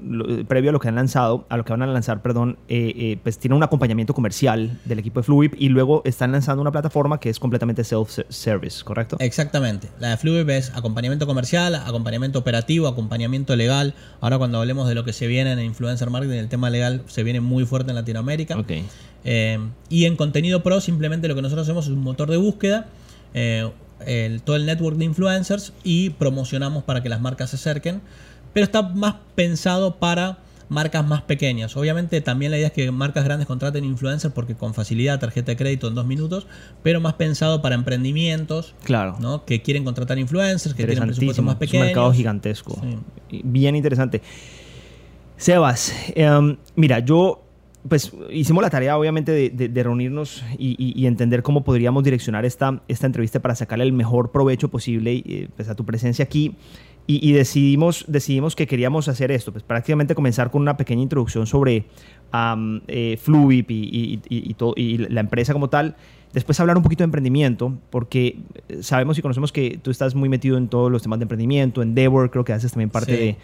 previo 0.47 0.69
a 0.69 0.73
lo 0.73 0.79
que 0.79 0.87
han 0.87 0.95
lanzado, 0.95 1.45
a 1.49 1.57
lo 1.57 1.65
que 1.65 1.73
van 1.73 1.81
a 1.81 1.87
lanzar, 1.87 2.21
perdón, 2.21 2.59
eh, 2.69 2.93
eh, 2.95 3.17
pues 3.21 3.39
tiene 3.39 3.55
un 3.55 3.63
acompañamiento 3.63 4.13
comercial 4.13 4.79
del 4.85 4.99
equipo 4.99 5.21
de 5.21 5.23
Fluid 5.23 5.53
y 5.57 5.69
luego 5.69 6.03
están 6.05 6.31
lanzando 6.31 6.61
una 6.61 6.71
plataforma 6.71 7.19
que 7.19 7.29
es 7.31 7.39
completamente 7.39 7.83
self-service, 7.83 8.83
¿correcto? 8.83 9.17
Exactamente. 9.19 9.89
La 9.99 10.09
de 10.09 10.17
Fluid 10.17 10.47
es 10.51 10.71
acompañamiento 10.75 11.25
comercial, 11.25 11.73
acompañamiento 11.73 12.37
operativo, 12.37 12.87
acompañamiento 12.87 13.55
legal. 13.55 13.95
Ahora 14.21 14.37
cuando 14.37 14.59
hablemos 14.59 14.87
de 14.87 14.93
lo 14.93 15.03
que 15.03 15.13
se 15.13 15.25
viene 15.25 15.51
en 15.51 15.59
influencer 15.61 16.11
marketing, 16.11 16.37
el 16.37 16.49
tema 16.49 16.69
legal 16.69 17.01
se 17.07 17.23
viene 17.23 17.41
muy 17.41 17.65
fuerte 17.65 17.89
en 17.89 17.95
Latinoamérica. 17.95 18.59
Okay. 18.59 18.85
Eh, 19.23 19.57
y 19.89 20.05
en 20.05 20.15
contenido 20.15 20.61
pro 20.61 20.79
simplemente 20.79 21.27
lo 21.27 21.35
que 21.35 21.41
nosotros 21.41 21.67
hacemos 21.67 21.85
es 21.85 21.91
un 21.91 22.01
motor 22.01 22.29
de 22.29 22.37
búsqueda 22.37 22.87
eh, 23.33 23.69
todo 24.43 24.55
el 24.55 24.65
network 24.65 24.97
de 24.97 25.05
influencers 25.05 25.73
y 25.83 26.11
promocionamos 26.11 26.83
para 26.83 27.03
que 27.03 27.09
las 27.09 27.21
marcas 27.21 27.51
se 27.51 27.55
acerquen. 27.57 28.01
Pero 28.53 28.65
está 28.65 28.81
más 28.81 29.15
pensado 29.35 29.97
para 29.97 30.39
marcas 30.71 31.05
más 31.05 31.21
pequeñas. 31.21 31.75
Obviamente 31.75 32.21
también 32.21 32.49
la 32.49 32.57
idea 32.57 32.67
es 32.67 32.73
que 32.73 32.89
marcas 32.91 33.25
grandes 33.25 33.45
contraten 33.45 33.83
influencers 33.83 34.33
porque 34.33 34.55
con 34.55 34.73
facilidad, 34.73 35.19
tarjeta 35.19 35.51
de 35.51 35.57
crédito 35.57 35.89
en 35.89 35.95
dos 35.95 36.05
minutos, 36.05 36.47
pero 36.81 37.01
más 37.01 37.15
pensado 37.15 37.61
para 37.61 37.75
emprendimientos 37.75 38.73
claro. 38.83 39.17
¿no? 39.19 39.43
que 39.43 39.61
quieren 39.61 39.83
contratar 39.83 40.17
influencers, 40.17 40.73
que 40.73 40.85
tienen 40.85 41.07
presupuestos 41.07 41.43
más 41.43 41.55
pequeños. 41.55 41.87
Es 41.87 41.91
un 41.91 41.95
mercado 41.95 42.13
gigantesco. 42.13 42.81
Bien 43.43 43.75
interesante. 43.75 44.21
Sebas, 45.35 45.93
em, 46.15 46.55
mira, 46.75 46.99
yo 46.99 47.43
pues 47.87 48.11
hicimos 48.29 48.61
la 48.61 48.69
tarea 48.69 48.97
obviamente 48.97 49.49
de, 49.49 49.83
reunirnos 49.83 50.43
y, 50.57 51.05
entender 51.05 51.41
cómo 51.41 51.63
podríamos 51.63 52.03
direccionar 52.03 52.45
esta, 52.45 52.81
esta 52.87 53.07
entrevista 53.07 53.39
para 53.39 53.55
sacarle 53.55 53.85
el 53.85 53.93
mejor 53.93 54.31
provecho 54.31 54.69
posible 54.69 55.23
eh, 55.25 55.47
pues, 55.55 55.67
a 55.69 55.75
tu 55.75 55.85
presencia 55.85 56.23
aquí. 56.23 56.55
Y, 57.07 57.33
decidimos, 57.33 58.05
decidimos 58.07 58.55
que 58.55 58.67
queríamos 58.67 59.09
hacer 59.09 59.31
esto, 59.31 59.51
pues 59.51 59.65
prácticamente 59.65 60.15
comenzar 60.15 60.49
con 60.49 60.61
una 60.61 60.77
pequeña 60.77 61.01
introducción 61.01 61.45
sobre 61.45 61.87
eh, 62.87 63.17
Fluip 63.21 63.69
y, 63.69 64.21
y, 64.29 64.97
la 64.97 65.19
empresa 65.19 65.51
como 65.51 65.69
tal. 65.69 65.97
Después 66.31 66.57
hablar 66.61 66.77
un 66.77 66.83
poquito 66.83 66.99
de 66.99 67.05
emprendimiento, 67.05 67.77
porque 67.89 68.39
sabemos 68.79 69.17
y 69.17 69.21
conocemos 69.21 69.51
que 69.51 69.77
tú 69.81 69.91
estás 69.91 70.15
muy 70.15 70.29
metido 70.29 70.57
en 70.57 70.69
todos 70.69 70.89
los 70.89 71.01
temas 71.01 71.19
de 71.19 71.23
emprendimiento, 71.23 71.81
Endeavor, 71.81 72.31
creo 72.31 72.45
que 72.45 72.53
haces 72.53 72.71
también 72.71 72.89
parte 72.89 73.37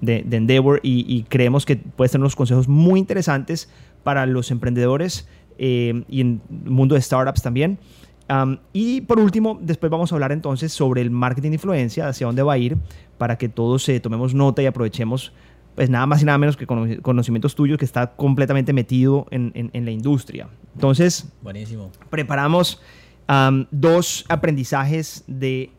de, 0.00 0.24
de, 0.24 0.36
Endeavor 0.36 0.80
y, 0.82 1.24
creemos 1.28 1.64
que 1.64 1.76
puedes 1.76 2.10
tener 2.10 2.22
unos 2.22 2.34
consejos 2.34 2.66
muy 2.66 2.98
interesantes 2.98 3.68
para 4.02 4.26
los 4.26 4.50
emprendedores 4.50 5.28
eh, 5.58 6.02
y 6.08 6.22
en 6.22 6.40
el 6.64 6.70
mundo 6.70 6.96
de 6.96 7.02
startups 7.02 7.42
también. 7.42 7.78
Um, 8.32 8.56
y 8.72 9.02
por 9.02 9.18
último, 9.18 9.58
después 9.60 9.90
vamos 9.90 10.10
a 10.10 10.14
hablar 10.14 10.32
entonces 10.32 10.72
sobre 10.72 11.02
el 11.02 11.10
marketing 11.10 11.50
de 11.50 11.56
influencia, 11.56 12.08
hacia 12.08 12.26
dónde 12.26 12.42
va 12.42 12.54
a 12.54 12.58
ir, 12.58 12.78
para 13.18 13.36
que 13.36 13.48
todos 13.50 13.86
eh, 13.90 14.00
tomemos 14.00 14.32
nota 14.32 14.62
y 14.62 14.66
aprovechemos 14.66 15.32
pues 15.74 15.90
nada 15.90 16.06
más 16.06 16.22
y 16.22 16.24
nada 16.24 16.38
menos 16.38 16.56
que 16.56 16.66
cono- 16.66 17.00
conocimientos 17.02 17.54
tuyos 17.54 17.76
que 17.78 17.84
está 17.84 18.12
completamente 18.14 18.72
metido 18.72 19.26
en, 19.30 19.52
en- 19.54 19.70
en 19.74 19.84
la 19.84 19.90
industria. 19.90 20.48
Entonces, 20.74 21.26
Buenísimo. 21.42 21.90
preparamos 22.10 22.80
am, 23.26 23.66
dos 23.70 24.24
aprendizajes 24.28 25.24
de 25.26 25.70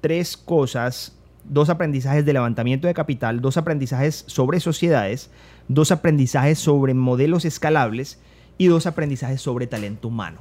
tres 0.00 0.36
cosas, 0.36 1.16
dos 1.44 1.70
aprendizajes 1.70 2.24
de 2.24 2.32
levantamiento 2.32 2.86
de 2.86 2.94
capital, 2.94 3.40
dos 3.40 3.56
aprendizajes 3.56 4.24
sobre 4.28 4.60
sociedades, 4.60 5.30
dos 5.68 5.90
aprendizajes 5.90 6.58
sobre 6.58 6.94
modelos 6.94 7.44
escalables 7.44 8.20
y 8.58 8.66
dos 8.66 8.86
aprendizajes 8.86 9.40
sobre 9.40 9.66
talento 9.66 10.08
humano. 10.08 10.40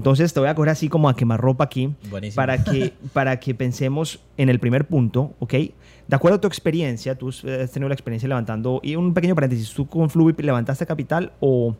Entonces 0.00 0.32
te 0.32 0.40
voy 0.40 0.48
a 0.48 0.54
coger 0.54 0.70
así 0.70 0.88
como 0.88 1.08
a 1.08 1.14
quemarropa 1.14 1.64
aquí 1.64 1.94
Buenísimo. 2.10 2.36
para 2.36 2.64
que, 2.64 2.92
para 3.12 3.38
que 3.38 3.54
pensemos 3.54 4.20
en 4.36 4.48
el 4.48 4.58
primer 4.58 4.86
punto, 4.86 5.34
¿ok? 5.38 5.52
De 5.52 6.16
acuerdo 6.16 6.38
a 6.38 6.40
tu 6.40 6.48
experiencia, 6.48 7.14
tú 7.16 7.28
has 7.28 7.42
tenido 7.70 7.88
la 7.88 7.94
experiencia 7.94 8.28
levantando, 8.28 8.80
y 8.82 8.96
un 8.96 9.12
pequeño 9.14 9.34
paréntesis, 9.34 9.72
¿tú 9.72 9.86
con 9.86 10.10
Fluid 10.10 10.40
levantaste 10.40 10.84
capital 10.86 11.32
o, 11.40 11.76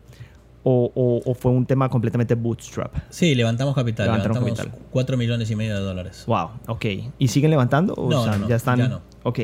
o, 0.63 0.91
o- 0.95 1.21
o 1.25 1.33
fue 1.33 1.51
un 1.51 1.65
tema 1.65 1.89
completamente 1.89 2.35
bootstrap? 2.35 2.93
Sí, 3.09 3.35
levantamos 3.35 3.75
capital. 3.75 4.05
Levantaron 4.05 4.35
levantamos 4.37 4.59
capital. 4.69 4.87
4 4.91 5.17
millones 5.17 5.49
y 5.51 5.55
medio 5.55 5.75
de 5.75 5.81
dólares. 5.81 6.23
Wow, 6.27 6.49
ok. 6.67 6.85
¿Y 7.19 7.27
siguen 7.27 7.49
levantando? 7.51 7.93
O 7.95 8.09
No, 8.09 8.23
sea, 8.23 8.33
no, 8.33 8.37
no, 8.39 8.47
ya 8.47 8.55
están. 8.55 8.77
ya 8.79 8.87
no. 8.87 9.01
Ok. 9.23 9.39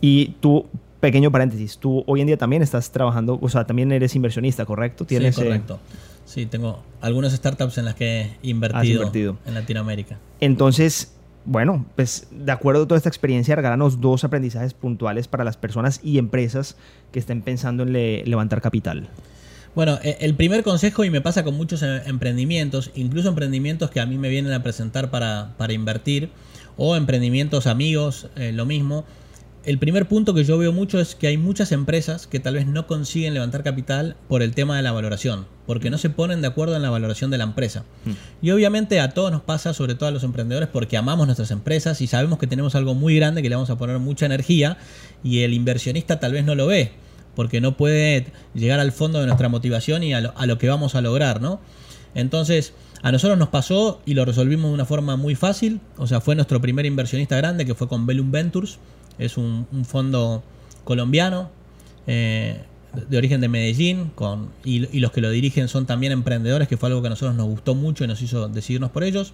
Y 0.00 0.28
tú, 0.40 0.66
pequeño 1.00 1.30
paréntesis, 1.30 1.78
tú 1.78 2.02
hoy 2.06 2.20
en 2.20 2.26
día 2.26 2.36
también 2.36 2.62
estás 2.62 2.90
trabajando, 2.90 3.38
o 3.40 3.48
sea, 3.48 3.64
también 3.66 3.92
eres 3.92 4.16
inversionista, 4.16 4.64
¿correcto? 4.66 5.06
Sí, 5.08 5.16
eh, 5.16 5.32
correcto. 5.32 5.78
Sí, 6.24 6.46
tengo 6.46 6.82
algunas 7.00 7.32
startups 7.32 7.78
en 7.78 7.84
las 7.84 7.94
que 7.94 8.20
he 8.22 8.36
invertido, 8.42 9.00
invertido. 9.02 9.36
en 9.46 9.54
Latinoamérica. 9.54 10.18
Entonces, 10.40 11.14
bueno, 11.44 11.84
pues 11.96 12.26
de 12.30 12.50
acuerdo 12.52 12.84
a 12.84 12.88
toda 12.88 12.96
esta 12.96 13.08
experiencia, 13.10 13.54
regálanos 13.56 14.00
dos 14.00 14.24
aprendizajes 14.24 14.72
puntuales 14.74 15.28
para 15.28 15.44
las 15.44 15.56
personas 15.56 16.00
y 16.02 16.18
empresas 16.18 16.76
que 17.12 17.18
estén 17.18 17.42
pensando 17.42 17.82
en 17.82 17.92
le- 17.92 18.24
levantar 18.24 18.60
capital. 18.62 19.08
Bueno, 19.74 19.98
e- 20.02 20.16
el 20.20 20.34
primer 20.34 20.62
consejo, 20.62 21.04
y 21.04 21.10
me 21.10 21.20
pasa 21.20 21.44
con 21.44 21.56
muchos 21.56 21.82
eh, 21.82 22.02
emprendimientos, 22.06 22.90
incluso 22.94 23.28
emprendimientos 23.28 23.90
que 23.90 24.00
a 24.00 24.06
mí 24.06 24.16
me 24.18 24.28
vienen 24.30 24.52
a 24.52 24.62
presentar 24.62 25.10
para, 25.10 25.54
para 25.58 25.72
invertir, 25.72 26.30
o 26.76 26.96
emprendimientos 26.96 27.66
amigos, 27.66 28.28
eh, 28.36 28.52
lo 28.52 28.66
mismo. 28.66 29.04
El 29.64 29.78
primer 29.78 30.06
punto 30.06 30.34
que 30.34 30.44
yo 30.44 30.58
veo 30.58 30.74
mucho 30.74 31.00
es 31.00 31.14
que 31.14 31.26
hay 31.26 31.38
muchas 31.38 31.72
empresas 31.72 32.26
que 32.26 32.38
tal 32.38 32.52
vez 32.52 32.66
no 32.66 32.86
consiguen 32.86 33.32
levantar 33.32 33.62
capital 33.62 34.14
por 34.28 34.42
el 34.42 34.54
tema 34.54 34.76
de 34.76 34.82
la 34.82 34.92
valoración, 34.92 35.46
porque 35.66 35.88
no 35.88 35.96
se 35.96 36.10
ponen 36.10 36.42
de 36.42 36.48
acuerdo 36.48 36.76
en 36.76 36.82
la 36.82 36.90
valoración 36.90 37.30
de 37.30 37.38
la 37.38 37.44
empresa. 37.44 37.84
Y 38.42 38.50
obviamente 38.50 39.00
a 39.00 39.12
todos 39.14 39.32
nos 39.32 39.40
pasa, 39.40 39.72
sobre 39.72 39.94
todo 39.94 40.10
a 40.10 40.12
los 40.12 40.22
emprendedores, 40.22 40.68
porque 40.68 40.98
amamos 40.98 41.26
nuestras 41.26 41.50
empresas 41.50 42.02
y 42.02 42.06
sabemos 42.06 42.38
que 42.38 42.46
tenemos 42.46 42.74
algo 42.74 42.94
muy 42.94 43.16
grande 43.16 43.40
que 43.40 43.48
le 43.48 43.54
vamos 43.54 43.70
a 43.70 43.78
poner 43.78 43.98
mucha 44.00 44.26
energía 44.26 44.76
y 45.22 45.40
el 45.40 45.54
inversionista 45.54 46.20
tal 46.20 46.32
vez 46.32 46.44
no 46.44 46.54
lo 46.54 46.66
ve, 46.66 46.92
porque 47.34 47.62
no 47.62 47.74
puede 47.78 48.26
llegar 48.52 48.80
al 48.80 48.92
fondo 48.92 49.20
de 49.20 49.26
nuestra 49.26 49.48
motivación 49.48 50.02
y 50.02 50.12
a 50.12 50.20
lo, 50.20 50.36
a 50.36 50.44
lo 50.44 50.58
que 50.58 50.68
vamos 50.68 50.94
a 50.94 51.00
lograr, 51.00 51.40
¿no? 51.40 51.58
Entonces, 52.14 52.74
a 53.00 53.12
nosotros 53.12 53.38
nos 53.38 53.48
pasó 53.48 54.02
y 54.04 54.12
lo 54.12 54.26
resolvimos 54.26 54.70
de 54.70 54.74
una 54.74 54.84
forma 54.84 55.16
muy 55.16 55.34
fácil, 55.34 55.80
o 55.96 56.06
sea, 56.06 56.20
fue 56.20 56.34
nuestro 56.34 56.60
primer 56.60 56.84
inversionista 56.84 57.36
grande, 57.38 57.64
que 57.64 57.74
fue 57.74 57.88
con 57.88 58.04
Bellum 58.04 58.30
Ventures, 58.30 58.78
es 59.18 59.36
un, 59.36 59.66
un 59.72 59.84
fondo 59.84 60.42
colombiano. 60.84 61.50
eh, 62.06 62.60
de 63.08 63.18
origen 63.18 63.40
de 63.40 63.48
Medellín 63.48 64.10
con, 64.14 64.50
y, 64.64 64.96
y 64.96 65.00
los 65.00 65.12
que 65.12 65.20
lo 65.20 65.30
dirigen 65.30 65.68
son 65.68 65.86
también 65.86 66.12
emprendedores, 66.12 66.68
que 66.68 66.76
fue 66.76 66.88
algo 66.88 67.00
que 67.02 67.08
a 67.08 67.10
nosotros 67.10 67.34
nos 67.34 67.46
gustó 67.46 67.74
mucho 67.74 68.04
y 68.04 68.06
nos 68.06 68.22
hizo 68.22 68.48
decidirnos 68.48 68.90
por 68.90 69.04
ellos. 69.04 69.32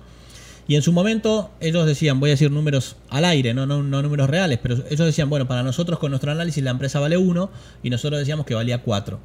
Y 0.68 0.76
en 0.76 0.82
su 0.82 0.92
momento 0.92 1.50
ellos 1.60 1.86
decían, 1.86 2.20
voy 2.20 2.30
a 2.30 2.34
decir 2.34 2.50
números 2.50 2.96
al 3.08 3.24
aire, 3.24 3.54
no, 3.54 3.66
no, 3.66 3.82
no 3.82 4.02
números 4.02 4.30
reales, 4.30 4.58
pero 4.62 4.76
ellos 4.88 5.06
decían, 5.06 5.28
bueno, 5.28 5.48
para 5.48 5.62
nosotros 5.62 5.98
con 5.98 6.10
nuestro 6.10 6.30
análisis 6.30 6.62
la 6.62 6.70
empresa 6.70 7.00
vale 7.00 7.16
1 7.16 7.50
y 7.82 7.90
nosotros 7.90 8.20
decíamos 8.20 8.46
que 8.46 8.54
valía 8.54 8.82
4. 8.82 9.18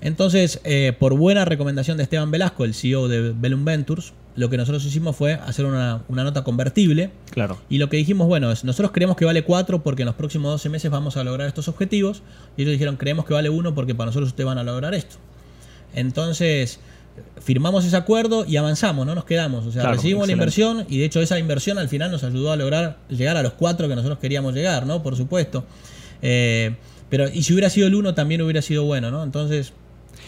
Entonces, 0.00 0.60
eh, 0.64 0.92
por 0.98 1.16
buena 1.16 1.44
recomendación 1.44 1.96
de 1.96 2.02
Esteban 2.02 2.32
Velasco, 2.32 2.64
el 2.64 2.74
CEO 2.74 3.06
de 3.06 3.32
Bellum 3.32 3.64
Ventures, 3.64 4.12
lo 4.34 4.48
que 4.48 4.56
nosotros 4.56 4.84
hicimos 4.84 5.14
fue 5.14 5.34
hacer 5.34 5.64
una, 5.66 6.02
una 6.08 6.24
nota 6.24 6.42
convertible 6.42 7.10
Claro. 7.30 7.58
y 7.68 7.78
lo 7.78 7.88
que 7.90 7.98
dijimos, 7.98 8.26
bueno, 8.28 8.50
es, 8.50 8.64
nosotros 8.64 8.90
creemos 8.92 9.16
que 9.16 9.24
vale 9.24 9.44
4 9.44 9.82
porque 9.82 10.02
en 10.02 10.06
los 10.06 10.14
próximos 10.14 10.50
12 10.52 10.68
meses 10.70 10.90
vamos 10.90 11.16
a 11.16 11.24
lograr 11.24 11.48
estos 11.48 11.68
objetivos. 11.68 12.22
Y 12.56 12.62
ellos 12.62 12.72
dijeron, 12.72 12.96
creemos 12.96 13.26
que 13.26 13.34
vale 13.34 13.50
1 13.50 13.74
porque 13.74 13.94
para 13.94 14.06
nosotros 14.06 14.30
ustedes 14.30 14.46
van 14.46 14.58
a 14.58 14.62
lograr 14.64 14.94
esto. 14.94 15.16
Entonces, 15.94 16.80
firmamos 17.40 17.84
ese 17.84 17.96
acuerdo 17.96 18.44
y 18.46 18.56
avanzamos, 18.56 19.06
no 19.06 19.14
nos 19.14 19.24
quedamos. 19.24 19.66
O 19.66 19.72
sea, 19.72 19.82
Claro, 19.82 19.96
recibimos 19.96 20.26
la 20.26 20.32
inversión 20.32 20.86
y 20.88 20.98
de 20.98 21.04
hecho 21.04 21.20
esa 21.20 21.38
inversión 21.38 21.78
al 21.78 21.88
final 21.88 22.10
nos 22.10 22.24
ayudó 22.24 22.52
a 22.52 22.56
lograr 22.56 22.98
llegar 23.10 23.36
a 23.36 23.42
los 23.42 23.52
4 23.52 23.88
que 23.88 23.94
nosotros 23.94 24.18
queríamos 24.18 24.54
llegar, 24.54 24.86
¿no? 24.86 25.02
Por 25.02 25.16
supuesto. 25.16 25.64
Eh, 26.22 26.74
pero, 27.10 27.28
y 27.28 27.42
si 27.42 27.52
hubiera 27.52 27.68
sido 27.68 27.86
el 27.86 27.94
1 27.94 28.14
también 28.14 28.40
hubiera 28.40 28.62
sido 28.62 28.84
bueno, 28.84 29.10
¿no? 29.10 29.22
Entonces, 29.22 29.74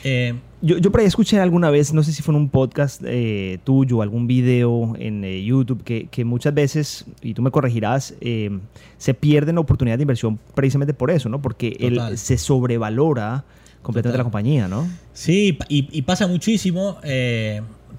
eh, 0.05 0.35
Yo, 0.63 0.79
yo 0.79 0.91
por 0.91 1.01
ahí 1.01 1.07
escuché 1.07 1.41
alguna 1.41 1.71
vez, 1.71 1.93
no 1.93 2.03
sé 2.03 2.13
si 2.13 2.23
fue 2.23 2.33
en 2.35 2.41
un 2.41 2.49
podcast 2.49 3.03
eh, 3.05 3.59
tuyo, 3.65 4.01
algún 4.01 4.27
video 4.27 4.95
en 4.99 5.25
eh, 5.25 5.45
YouTube, 5.45 5.83
que, 5.83 6.07
que 6.07 6.25
muchas 6.25 6.55
veces, 6.55 7.05
y 7.21 7.35
tú 7.35 7.43
me 7.43 7.51
corregirás, 7.51 8.15
eh, 8.21 8.51
se 8.97 9.13
pierden 9.13 9.59
oportunidades 9.59 9.99
de 9.99 10.05
inversión 10.05 10.39
precisamente 10.55 10.95
por 10.95 11.11
eso, 11.11 11.29
¿no? 11.29 11.43
Porque 11.43 11.77
él 11.81 12.01
se 12.17 12.39
sobrevalora 12.39 13.45
completamente 13.83 14.17
Total. 14.17 14.19
la 14.21 14.25
compañía, 14.25 14.69
¿no? 14.69 14.89
Sí, 15.13 15.59
y, 15.69 15.89
y 15.93 16.03
pasa 16.03 16.27
muchísimo 16.27 16.97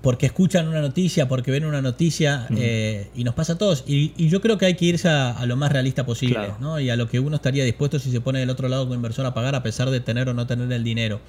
porque 0.02 0.26
escuchan 0.28 0.68
una 0.68 0.82
noticia, 0.82 1.28
porque 1.28 1.52
ven 1.52 1.66
una 1.66 1.82
noticia 1.82 2.48
eh, 2.56 3.10
y 3.16 3.24
nos 3.24 3.34
pasa 3.34 3.54
a 3.54 3.58
todos. 3.58 3.84
Y, 3.88 4.14
y 4.18 4.30
yo 4.30 4.42
creo 4.42 4.58
que 4.58 4.66
hay 4.66 4.76
que 4.76 4.86
irse 4.86 5.08
a, 5.10 5.32
a 5.32 5.46
lo 5.46 5.56
más 5.56 5.72
realista 5.72 6.06
posible 6.06 6.36
Claro. 6.36 6.58
¿no? 6.60 6.80
y 6.80 6.90
a 6.90 6.96
lo 6.96 7.08
que 7.08 7.20
uno 7.20 7.38
estaría 7.38 7.64
dispuesto 7.64 7.98
si 8.00 8.12
se 8.12 8.22
pone 8.22 8.40
del 8.40 8.50
otro 8.50 8.68
lado 8.70 8.84
como 8.84 8.96
inversor 8.96 9.26
a 9.26 9.34
pagar 9.34 9.56
a 9.56 9.64
pesar 9.64 9.90
de 9.90 10.00
tener 10.00 10.30
o 10.30 10.34
no 10.34 10.46
tener 10.48 10.72
el 10.72 10.84
dinero. 10.84 11.22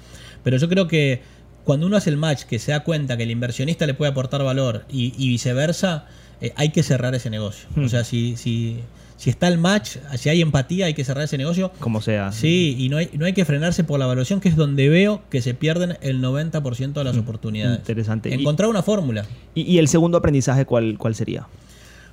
Pero 0.43 0.57
yo 0.57 0.69
creo 0.69 0.87
que 0.87 1.21
cuando 1.63 1.85
uno 1.87 1.97
hace 1.97 2.09
el 2.09 2.17
match, 2.17 2.43
que 2.43 2.59
se 2.59 2.71
da 2.71 2.83
cuenta 2.83 3.17
que 3.17 3.23
el 3.23 3.31
inversionista 3.31 3.85
le 3.85 3.93
puede 3.93 4.11
aportar 4.11 4.43
valor 4.43 4.85
y, 4.89 5.13
y 5.17 5.29
viceversa, 5.29 6.05
eh, 6.39 6.53
hay 6.55 6.69
que 6.69 6.83
cerrar 6.83 7.13
ese 7.15 7.29
negocio. 7.29 7.67
O 7.83 7.89
sea, 7.89 8.03
si, 8.03 8.37
si, 8.37 8.79
si 9.17 9.29
está 9.29 9.47
el 9.49 9.57
match, 9.57 9.97
si 10.15 10.29
hay 10.29 10.41
empatía, 10.41 10.85
hay 10.85 10.93
que 10.93 11.03
cerrar 11.03 11.23
ese 11.25 11.37
negocio. 11.37 11.71
Como 11.79 12.01
sea. 12.01 12.31
Sí, 12.31 12.75
y 12.79 12.87
no 12.89 12.97
hay, 12.97 13.09
no 13.13 13.25
hay 13.25 13.33
que 13.33 13.43
frenarse 13.45 13.83
por 13.83 13.99
la 13.99 14.05
evaluación, 14.05 14.39
que 14.39 14.47
es 14.49 14.55
donde 14.55 14.87
veo 14.89 15.21
que 15.29 15.41
se 15.41 15.53
pierden 15.53 15.97
el 16.01 16.21
90% 16.21 16.93
de 16.93 17.03
las 17.03 17.17
oportunidades. 17.17 17.79
Interesante. 17.79 18.29
Y- 18.29 18.33
Encontrar 18.33 18.69
una 18.69 18.83
fórmula. 18.83 19.25
Y, 19.55 19.63
y 19.63 19.79
el 19.79 19.87
segundo 19.87 20.17
aprendizaje, 20.19 20.65
¿cuál, 20.65 20.97
cuál 20.97 21.15
sería? 21.15 21.47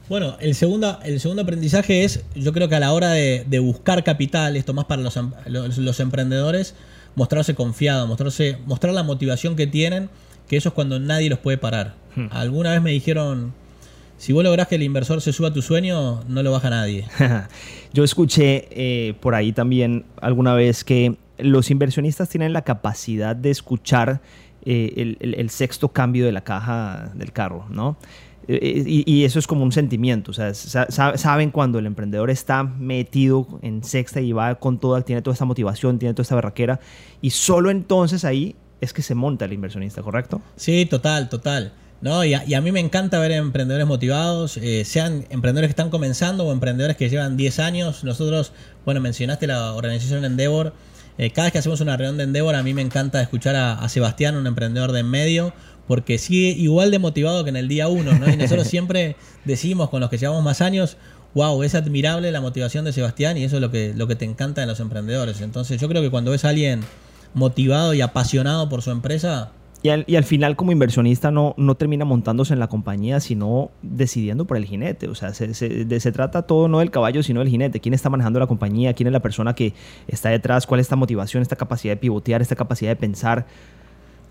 Bueno, 0.09 0.37
el 0.41 0.55
segundo, 0.55 0.99
el 1.03 1.19
segundo 1.21 1.43
aprendizaje 1.43 2.05
es, 2.05 2.25
yo 2.35 2.53
creo 2.53 2.69
que 2.69 2.75
a 2.75 2.81
la 2.81 2.93
hora 2.93 3.11
de, 3.11 3.45
de 3.49 3.59
buscar 3.59 4.05
capital, 4.05 4.57
esto 4.57 4.75
más 4.75 4.85
para 4.85 5.01
los, 5.03 5.19
los, 5.47 5.79
los 5.79 6.01
emprendedores, 6.01 6.75
mostrarse 7.15 7.55
confiado, 7.55 8.07
mostrarse, 8.07 8.59
mostrar 8.67 8.93
la 8.93 9.03
motivación 9.03 9.57
que 9.57 9.67
tienen, 9.67 10.11
que 10.49 10.57
eso 10.59 10.71
es 10.71 10.75
cuando 10.75 10.99
nadie 11.01 11.31
los 11.31 11.39
puede 11.39 11.57
parar. 11.57 11.95
Hmm. 12.17 12.27
Alguna 12.33 12.73
vez 12.73 12.83
me 12.83 12.91
dijeron, 12.91 13.55
si 14.25 14.33
vos 14.33 14.43
lográs 14.43 14.69
que 14.69 14.77
el 14.77 14.83
inversor 14.83 15.21
se 15.21 15.33
suba 15.33 15.49
a 15.49 15.53
tu 15.53 15.61
sueño, 15.61 16.23
no 16.29 16.43
lo 16.43 16.51
baja 16.53 16.71
nadie. 16.71 17.05
Yo 17.93 18.05
escuché 18.05 18.69
eh, 18.71 19.15
por 19.21 19.35
ahí 19.35 19.53
también 19.53 20.05
alguna 20.21 20.55
vez 20.55 20.83
que 20.85 21.17
los 21.39 21.71
inversionistas 21.71 22.29
tienen 22.29 22.53
la 22.53 22.63
capacidad 22.63 23.37
de 23.37 23.51
escuchar 23.51 24.21
eh, 24.65 24.93
el, 24.97 25.17
el- 25.21 25.35
el 25.35 25.51
sexto 25.51 25.89
cambio 25.91 26.25
de 26.25 26.33
la 26.33 26.41
caja 26.43 27.11
del 27.15 27.33
carro, 27.33 27.67
¿no? 27.71 27.97
Eh, 28.49 28.83
Y, 28.87 29.05
y 29.13 29.25
eso 29.25 29.39
es 29.39 29.47
como 29.47 29.63
un 29.63 29.73
sentimiento, 29.73 30.31
o 30.31 30.35
sea, 30.35 30.55
sa- 30.55 30.87
sa- 30.91 31.17
saben 31.19 31.51
cuando 31.51 31.79
el 31.79 31.87
emprendedor 31.87 32.31
está 32.31 32.63
metido 32.63 33.47
en 33.63 33.85
sexta 33.85 34.21
y 34.21 34.33
va 34.33 34.55
con 34.57 34.79
toda, 34.79 35.03
tiene 35.03 35.21
toda 35.23 35.33
esta 35.35 35.45
motivación, 35.45 35.99
tiene 35.99 36.15
toda 36.15 36.23
esta 36.23 36.35
barraquera, 36.35 36.81
y 37.21 37.31
solo 37.31 37.71
entonces 37.71 38.25
ahí 38.25 38.55
es 38.81 38.93
que 38.93 39.03
se 39.03 39.15
monta 39.15 39.45
el 39.45 39.53
inversionista, 39.53 40.03
¿correcto? 40.03 40.41
Sí, 40.57 40.87
total, 40.87 41.29
total. 41.29 41.73
No, 42.01 42.25
y, 42.25 42.35
a, 42.35 42.45
y 42.47 42.55
a 42.55 42.61
mí 42.61 42.71
me 42.71 42.81
encanta 42.81 43.19
ver 43.19 43.33
emprendedores 43.33 43.87
motivados, 43.87 44.59
eh, 44.59 44.85
sean 44.85 45.25
emprendedores 45.31 45.69
que 45.69 45.73
están 45.73 45.91
comenzando 45.91 46.45
o 46.45 46.53
emprendedores 46.53 46.97
que 46.97 47.09
llevan 47.09 47.37
10 47.37 47.59
años. 47.61 48.05
Nosotros, 48.05 48.53
bueno, 48.85 49.01
mencionaste 49.01 49.47
la 49.47 49.73
organización 49.73 50.25
Endeavor. 50.25 50.75
Eh, 51.17 51.31
cada 51.31 51.47
vez 51.47 51.53
que 51.53 51.59
hacemos 51.59 51.81
una 51.81 51.97
reunión 51.97 52.19
de 52.19 52.25
Endeavor, 52.25 52.57
a 52.57 52.63
mí 52.63 52.75
me 52.75 52.83
encanta 52.83 53.23
escuchar 53.23 53.57
a, 53.57 53.75
a 53.75 53.89
Sebastián, 53.89 54.37
un 54.37 54.47
emprendedor 54.47 54.93
de 54.93 55.01
en 55.01 55.09
medio, 55.09 55.55
porque 55.87 56.19
sigue 56.19 56.51
igual 56.51 56.91
de 56.91 56.99
motivado 56.99 57.45
que 57.45 57.51
en 57.51 57.57
el 57.57 57.69
día 57.69 57.89
uno, 57.89 58.19
¿no? 58.19 58.31
Y 58.31 58.37
nosotros 58.37 58.67
siempre 58.69 59.17
decimos 59.45 59.89
con 59.89 60.01
los 60.01 60.11
que 60.11 60.19
llevamos 60.19 60.43
más 60.43 60.61
años, 60.61 60.97
wow, 61.35 61.63
es 61.63 61.75
admirable 61.75 62.31
la 62.33 62.41
motivación 62.41 62.85
de 62.85 62.93
Sebastián 62.93 63.37
y 63.37 63.45
eso 63.45 63.57
es 63.57 63.63
lo 63.63 63.71
que, 63.71 63.93
lo 63.95 64.07
que 64.07 64.15
te 64.15 64.25
encanta 64.25 64.61
de 64.61 64.67
los 64.67 64.81
emprendedores. 64.81 65.41
Entonces 65.41 65.81
yo 65.81 65.89
creo 65.89 66.03
que 66.03 66.11
cuando 66.11 66.31
ves 66.31 66.45
a 66.45 66.51
alguien 66.51 66.83
motivado 67.35 67.95
y 67.95 68.01
apasionado 68.01 68.69
por 68.69 68.83
su 68.83 68.91
empresa, 68.91 69.51
Y 69.87 69.91
al, 70.17 70.25
final 70.25 70.57
como 70.57 70.73
inversionista 70.73 71.31
no, 71.31 71.55
no 71.59 71.75
termina 71.75 72.07
montándose 72.07 72.55
en 72.55 72.59
la 72.59 72.69
compañía, 72.69 73.21
sino 73.21 73.71
decidiendo 73.83 74.47
por 74.47 74.57
el 74.57 74.65
jinete. 74.65 75.09
O 75.09 75.15
sea, 75.15 75.35
se, 75.35 75.53
se- 75.53 75.85
de- 75.85 76.01
se 76.01 76.11
trata 76.11 76.41
todo 76.41 76.69
no 76.69 76.79
del 76.79 76.91
caballo, 76.91 77.23
sino 77.23 77.41
del 77.41 77.51
jinete. 77.51 77.81
¿Quién 77.81 77.93
está 77.93 78.09
manejando 78.09 78.41
la 78.41 78.47
compañía? 78.47 78.95
¿Quién 78.95 79.09
es 79.09 79.13
la 79.13 79.21
persona 79.21 79.55
que 79.55 79.75
está 80.09 80.31
detrás? 80.31 80.67
¿Cuál 80.67 80.81
es 80.81 80.87
esta 80.87 80.97
motivación, 80.97 81.43
esta 81.43 81.57
capacidad 81.57 81.93
de 81.93 81.99
pivotear, 81.99 82.41
esta 82.41 82.57
capacidad 82.57 82.93
de 82.93 82.97
pensar? 82.97 83.47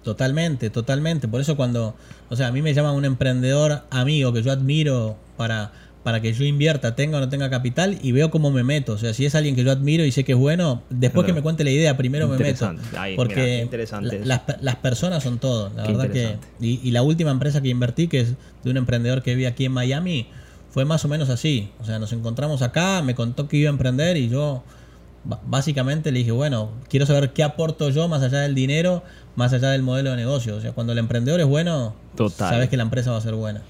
Totalmente, 0.03 0.71
totalmente. 0.71 1.27
Por 1.27 1.39
eso 1.39 1.55
cuando, 1.55 1.93
o 2.29 2.35
sea, 2.35 2.47
a 2.47 2.51
mí 2.51 2.63
me 2.63 2.73
llama 2.73 2.91
un 2.91 3.05
emprendedor 3.05 3.83
amigo 3.91 4.33
que 4.33 4.41
yo 4.41 4.51
admiro 4.51 5.17
para, 5.37 5.71
para 6.03 6.21
que 6.21 6.33
yo 6.33 6.43
invierta, 6.43 6.95
tenga 6.95 7.17
o 7.17 7.21
no 7.21 7.29
tenga 7.29 7.49
capital, 7.49 7.97
y 8.01 8.11
veo 8.11 8.29
cómo 8.29 8.51
me 8.51 8.63
meto. 8.63 8.93
O 8.93 8.97
sea, 8.97 9.13
si 9.13 9.25
es 9.25 9.35
alguien 9.35 9.55
que 9.55 9.63
yo 9.63 9.71
admiro 9.71 10.03
y 10.03 10.11
sé 10.11 10.23
que 10.25 10.33
es 10.33 10.37
bueno, 10.37 10.81
después 10.89 11.25
que 11.25 11.31
me 11.33 11.41
cuente 11.41 11.63
la 11.63 11.71
idea, 11.71 11.95
primero 11.95 12.27
me 12.27 12.37
meto. 12.37 12.73
Ay, 12.97 13.15
Porque 13.15 13.61
interesante 13.63 14.19
la- 14.19 14.43
las, 14.47 14.61
las 14.61 14.75
personas 14.77 15.23
son 15.23 15.39
todo. 15.39 15.71
La 15.75 15.83
Qué 15.83 15.93
verdad 15.93 16.09
que. 16.11 16.37
Y, 16.59 16.79
y 16.83 16.91
la 16.91 17.03
última 17.03 17.31
empresa 17.31 17.61
que 17.61 17.69
invertí, 17.69 18.07
que 18.09 18.19
es 18.19 18.33
de 18.63 18.71
un 18.71 18.77
emprendedor 18.77 19.23
que 19.23 19.33
vive 19.35 19.47
aquí 19.47 19.63
en 19.65 19.71
Miami, 19.71 20.27
fue 20.71 20.83
más 20.83 21.05
o 21.05 21.07
menos 21.07 21.29
así. 21.29 21.69
O 21.79 21.85
sea, 21.85 21.99
nos 21.99 22.11
encontramos 22.11 22.61
acá, 22.63 23.01
me 23.01 23.15
contó 23.15 23.47
que 23.47 23.57
iba 23.57 23.69
a 23.69 23.71
emprender 23.71 24.17
y 24.17 24.27
yo 24.27 24.63
básicamente 25.45 26.11
le 26.11 26.19
dije, 26.19 26.31
bueno, 26.31 26.69
quiero 26.89 27.05
saber 27.05 27.31
qué 27.31 27.43
aporto 27.43 27.89
yo 27.89 28.07
más 28.07 28.21
allá 28.23 28.39
del 28.41 28.55
dinero, 28.55 29.03
más 29.35 29.53
allá 29.53 29.69
del 29.69 29.81
modelo 29.81 30.11
de 30.11 30.17
negocio. 30.17 30.55
O 30.55 30.61
sea, 30.61 30.73
cuando 30.73 30.93
el 30.93 30.99
emprendedor 30.99 31.39
es 31.39 31.45
bueno, 31.47 31.95
Total. 32.15 32.49
sabes 32.49 32.69
que 32.69 32.77
la 32.77 32.83
empresa 32.83 33.11
va 33.11 33.17
a 33.17 33.21
ser 33.21 33.35
buena. 33.35 33.61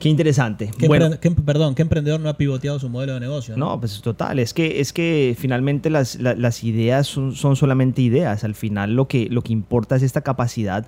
Qué 0.00 0.08
interesante. 0.08 0.70
¿Qué, 0.78 0.88
Bueno, 0.88 1.10
qué- 1.20 1.30
perdón, 1.30 1.74
¿qué 1.74 1.82
emprendedor 1.82 2.18
no 2.20 2.30
ha 2.30 2.36
pivoteado 2.38 2.78
su 2.80 2.88
modelo 2.88 3.14
de 3.14 3.20
negocio? 3.20 3.56
No, 3.56 3.78
pues 3.78 4.00
total, 4.00 4.38
es 4.38 4.54
que, 4.54 4.80
es 4.80 4.92
que 4.92 5.36
finalmente 5.38 5.90
las, 5.90 6.16
la- 6.18 6.34
las 6.34 6.64
ideas 6.64 7.06
son, 7.06 7.34
son 7.36 7.54
solamente 7.54 8.00
ideas. 8.02 8.42
Al 8.42 8.54
final 8.54 8.94
lo 8.94 9.06
que, 9.06 9.28
lo 9.30 9.42
que 9.42 9.52
importa 9.52 9.96
es 9.96 10.02
esta 10.02 10.22
capacidad 10.22 10.86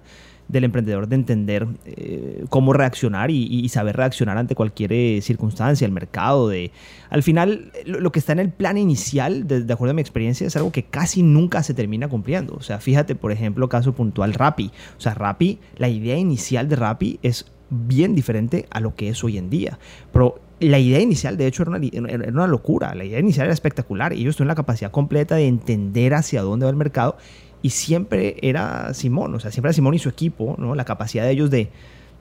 del 0.48 0.64
emprendedor 0.64 1.08
de 1.08 1.14
entender 1.14 1.66
eh, 1.86 2.44
cómo 2.48 2.72
reaccionar 2.72 3.30
y, 3.30 3.44
y 3.44 3.68
saber 3.68 3.96
reaccionar 3.96 4.38
ante 4.38 4.54
cualquier 4.54 4.92
eh, 4.92 5.20
circunstancia, 5.22 5.84
el 5.86 5.92
mercado. 5.92 6.48
De, 6.48 6.72
al 7.10 7.22
final, 7.22 7.70
lo, 7.86 8.00
lo 8.00 8.12
que 8.12 8.18
está 8.18 8.32
en 8.32 8.38
el 8.40 8.48
plan 8.50 8.76
inicial, 8.78 9.46
de, 9.46 9.62
de 9.62 9.72
acuerdo 9.72 9.90
a 9.90 9.94
mi 9.94 10.00
experiencia, 10.02 10.46
es 10.46 10.56
algo 10.56 10.72
que 10.72 10.84
casi 10.84 11.22
nunca 11.22 11.62
se 11.62 11.74
termina 11.74 12.08
cumpliendo. 12.08 12.54
O 12.54 12.62
sea, 12.62 12.80
fíjate, 12.80 13.14
por 13.14 13.30
ejemplo, 13.30 13.68
caso 13.68 13.92
puntual, 13.92 14.32
Rappi. 14.34 14.70
O 14.96 15.00
sea, 15.00 15.14
Rappi, 15.14 15.58
la 15.76 15.88
idea 15.90 16.16
inicial 16.16 16.68
de 16.68 16.76
Rappi 16.76 17.18
es 17.22 17.46
bien 17.72 18.14
diferente 18.14 18.66
a 18.70 18.80
lo 18.80 18.94
que 18.94 19.08
es 19.08 19.24
hoy 19.24 19.38
en 19.38 19.50
día. 19.50 19.78
Pero 20.12 20.40
la 20.60 20.78
idea 20.78 21.00
inicial, 21.00 21.36
de 21.36 21.46
hecho, 21.46 21.62
era 21.62 21.70
una, 21.72 21.86
era 21.86 22.28
una 22.32 22.46
locura. 22.46 22.94
La 22.94 23.04
idea 23.04 23.18
inicial 23.18 23.46
era 23.46 23.54
espectacular. 23.54 24.12
Ellos 24.12 24.36
tuvieron 24.36 24.48
la 24.48 24.54
capacidad 24.54 24.90
completa 24.90 25.34
de 25.36 25.46
entender 25.48 26.14
hacia 26.14 26.42
dónde 26.42 26.64
va 26.66 26.70
el 26.70 26.76
mercado. 26.76 27.16
Y 27.62 27.70
siempre 27.70 28.36
era 28.42 28.92
Simón, 28.94 29.34
o 29.34 29.40
sea, 29.40 29.50
siempre 29.50 29.68
era 29.70 29.72
Simón 29.74 29.94
y 29.94 29.98
su 29.98 30.08
equipo, 30.08 30.56
¿no? 30.58 30.74
La 30.74 30.84
capacidad 30.84 31.24
de 31.24 31.30
ellos 31.30 31.50
de- 31.50 31.70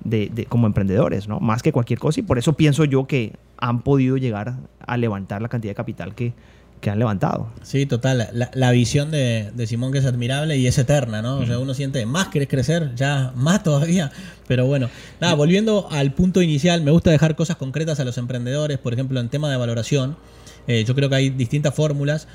de- 0.04 0.46
como 0.46 0.66
emprendedores, 0.68 1.28
¿no? 1.28 1.40
Más 1.40 1.62
que 1.62 1.72
cualquier 1.72 2.00
cosa. 2.00 2.20
Y 2.20 2.24
por 2.24 2.38
eso 2.40 2.54
pienso 2.54 2.86
yo 2.86 3.06
que 3.06 3.34
han 3.58 3.82
podido 3.82 4.18
llegar 4.18 4.56
a 4.86 4.98
levantar 4.98 5.42
la 5.42 5.48
cantidad 5.50 5.72
de 5.72 5.76
capital 5.76 6.16
que, 6.16 6.34
que 6.82 6.90
han 6.90 7.00
levantado. 7.00 7.48
Sí, 7.62 7.86
total. 7.86 8.28
La, 8.34 8.50
la 8.54 8.72
visión 8.72 9.12
de, 9.12 9.52
de 9.54 9.68
Simón 9.68 9.92
que 9.92 10.00
es 10.00 10.06
admirable 10.06 10.58
y 10.58 10.66
es 10.66 10.78
eterna, 10.80 11.22
¿no? 11.22 11.38
O 11.38 11.46
sea, 11.46 11.60
uno 11.60 11.74
siente, 11.76 12.06
más 12.08 12.30
querés 12.30 12.50
crecer, 12.50 12.94
ya 12.96 13.32
más 13.36 13.62
todavía. 13.64 14.12
Pero 14.48 14.66
bueno, 14.66 14.90
nada, 15.22 15.36
volviendo 15.36 15.88
al 15.92 16.14
punto 16.14 16.42
inicial, 16.42 16.82
me 16.82 16.92
gusta 16.92 17.12
dejar 17.12 17.36
cosas 17.36 17.56
concretas 17.56 18.00
a 18.00 18.04
los 18.04 18.18
emprendedores, 18.18 18.80
por 18.80 18.94
ejemplo, 18.94 19.20
en 19.20 19.30
tema 19.30 19.50
de 19.50 19.58
valoración. 19.58 20.18
eh, 20.68 20.84
yo 20.84 20.96
creo 20.96 21.08
que 21.08 21.16
hay 21.16 21.30
distintas 21.30 21.74
fórmulas. 21.74 22.28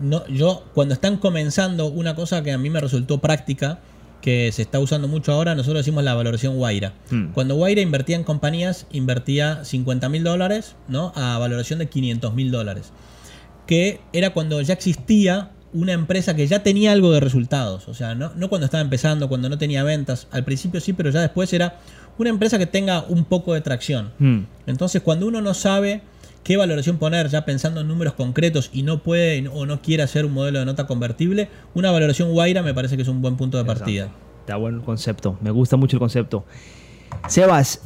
No, 0.00 0.26
yo, 0.28 0.64
cuando 0.74 0.94
están 0.94 1.18
comenzando, 1.18 1.86
una 1.86 2.14
cosa 2.14 2.42
que 2.42 2.52
a 2.52 2.58
mí 2.58 2.70
me 2.70 2.80
resultó 2.80 3.18
práctica, 3.18 3.80
que 4.22 4.50
se 4.52 4.62
está 4.62 4.78
usando 4.78 5.08
mucho 5.08 5.32
ahora, 5.32 5.54
nosotros 5.56 5.80
decimos 5.80 6.04
la 6.04 6.14
valoración 6.14 6.56
Guaira. 6.56 6.94
Hmm. 7.10 7.32
Cuando 7.32 7.56
Guaira 7.56 7.80
invertía 7.80 8.16
en 8.16 8.24
compañías, 8.24 8.86
invertía 8.92 9.64
50 9.64 10.08
mil 10.08 10.22
dólares, 10.22 10.76
¿no? 10.86 11.12
A 11.16 11.38
valoración 11.38 11.80
de 11.80 11.88
500 11.88 12.34
mil 12.34 12.50
dólares 12.52 12.92
que 13.68 14.00
era 14.14 14.30
cuando 14.30 14.60
ya 14.62 14.72
existía 14.72 15.50
una 15.74 15.92
empresa 15.92 16.34
que 16.34 16.46
ya 16.46 16.62
tenía 16.62 16.90
algo 16.90 17.12
de 17.12 17.20
resultados. 17.20 17.86
O 17.86 17.94
sea, 17.94 18.14
no, 18.14 18.32
no 18.34 18.48
cuando 18.48 18.64
estaba 18.64 18.80
empezando, 18.80 19.28
cuando 19.28 19.50
no 19.50 19.58
tenía 19.58 19.84
ventas. 19.84 20.26
Al 20.30 20.42
principio 20.42 20.80
sí, 20.80 20.94
pero 20.94 21.10
ya 21.10 21.20
después 21.20 21.52
era 21.52 21.78
una 22.16 22.30
empresa 22.30 22.58
que 22.58 22.66
tenga 22.66 23.04
un 23.04 23.26
poco 23.26 23.52
de 23.52 23.60
tracción. 23.60 24.10
Hmm. 24.18 24.44
Entonces, 24.66 25.02
cuando 25.02 25.26
uno 25.26 25.42
no 25.42 25.52
sabe 25.52 26.00
qué 26.44 26.56
valoración 26.56 26.96
poner, 26.96 27.28
ya 27.28 27.44
pensando 27.44 27.82
en 27.82 27.88
números 27.88 28.14
concretos 28.14 28.70
y 28.72 28.84
no 28.84 29.02
puede 29.02 29.46
o 29.48 29.66
no 29.66 29.82
quiere 29.82 30.02
hacer 30.02 30.24
un 30.24 30.32
modelo 30.32 30.60
de 30.60 30.64
nota 30.64 30.86
convertible, 30.86 31.50
una 31.74 31.90
valoración 31.90 32.32
Guaira 32.32 32.62
me 32.62 32.72
parece 32.72 32.96
que 32.96 33.02
es 33.02 33.08
un 33.08 33.20
buen 33.20 33.36
punto 33.36 33.58
de 33.58 33.66
partida. 33.66 34.10
Está 34.40 34.56
bueno 34.56 34.78
el 34.78 34.84
concepto, 34.84 35.36
me 35.42 35.50
gusta 35.50 35.76
mucho 35.76 35.96
el 35.96 36.00
concepto. 36.00 36.46
Sebas, 37.28 37.82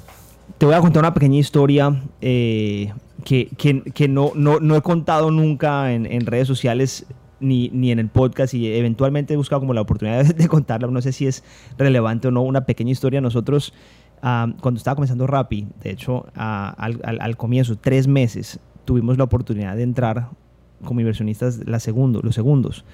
te 0.59 0.67
voy 0.67 0.77
a 0.77 0.81
contar 0.81 1.03
una 1.03 1.13
pequeña 1.13 1.41
historia 1.41 2.05
eh, 2.21 2.93
que, 3.25 3.49
que- 3.57 3.83
que 3.83 4.09
no, 4.09 4.33
no, 4.35 4.61
no 4.61 4.77
he 4.77 4.83
contado 4.83 5.31
nunca 5.31 5.93
en, 5.93 6.07
en 6.07 6.27
redes 6.27 6.47
sociales 6.49 7.07
ni, 7.41 7.69
ni 7.71 7.91
en 7.91 7.99
el 7.99 8.09
podcast 8.09 8.55
y 8.55 8.67
eventualmente 8.73 9.35
he 9.35 9.37
buscado 9.37 9.61
como 9.61 9.75
la 9.75 9.81
oportunidad 9.81 10.25
de, 10.25 10.33
de 10.35 10.49
contarla. 10.49 10.89
No 10.89 11.01
sé 11.03 11.13
si 11.13 11.27
es 11.27 11.43
relevante 11.79 12.29
o 12.29 12.31
no, 12.31 12.43
una 12.43 12.65
pequeña 12.67 12.91
historia. 12.93 13.21
Nosotros, 13.21 13.73
ah, 14.23 14.47
cuando 14.61 14.79
estaba 14.79 14.95
comenzando 14.97 15.27
Rappi, 15.27 15.67
de 15.83 15.91
hecho, 15.91 16.27
ah, 16.37 16.75
al, 16.79 17.01
al- 17.05 17.21
al 17.21 17.37
comienzo, 17.37 17.77
tres 17.77 18.07
meses, 18.07 18.61
tuvimos 18.85 19.19
la 19.19 19.25
oportunidad 19.25 19.77
de 19.77 19.83
entrar 19.83 20.29
como 20.85 21.01
inversionistas 21.01 21.61
la 21.67 21.79
segundo, 21.81 22.21
los 22.23 22.35
segundos. 22.35 22.85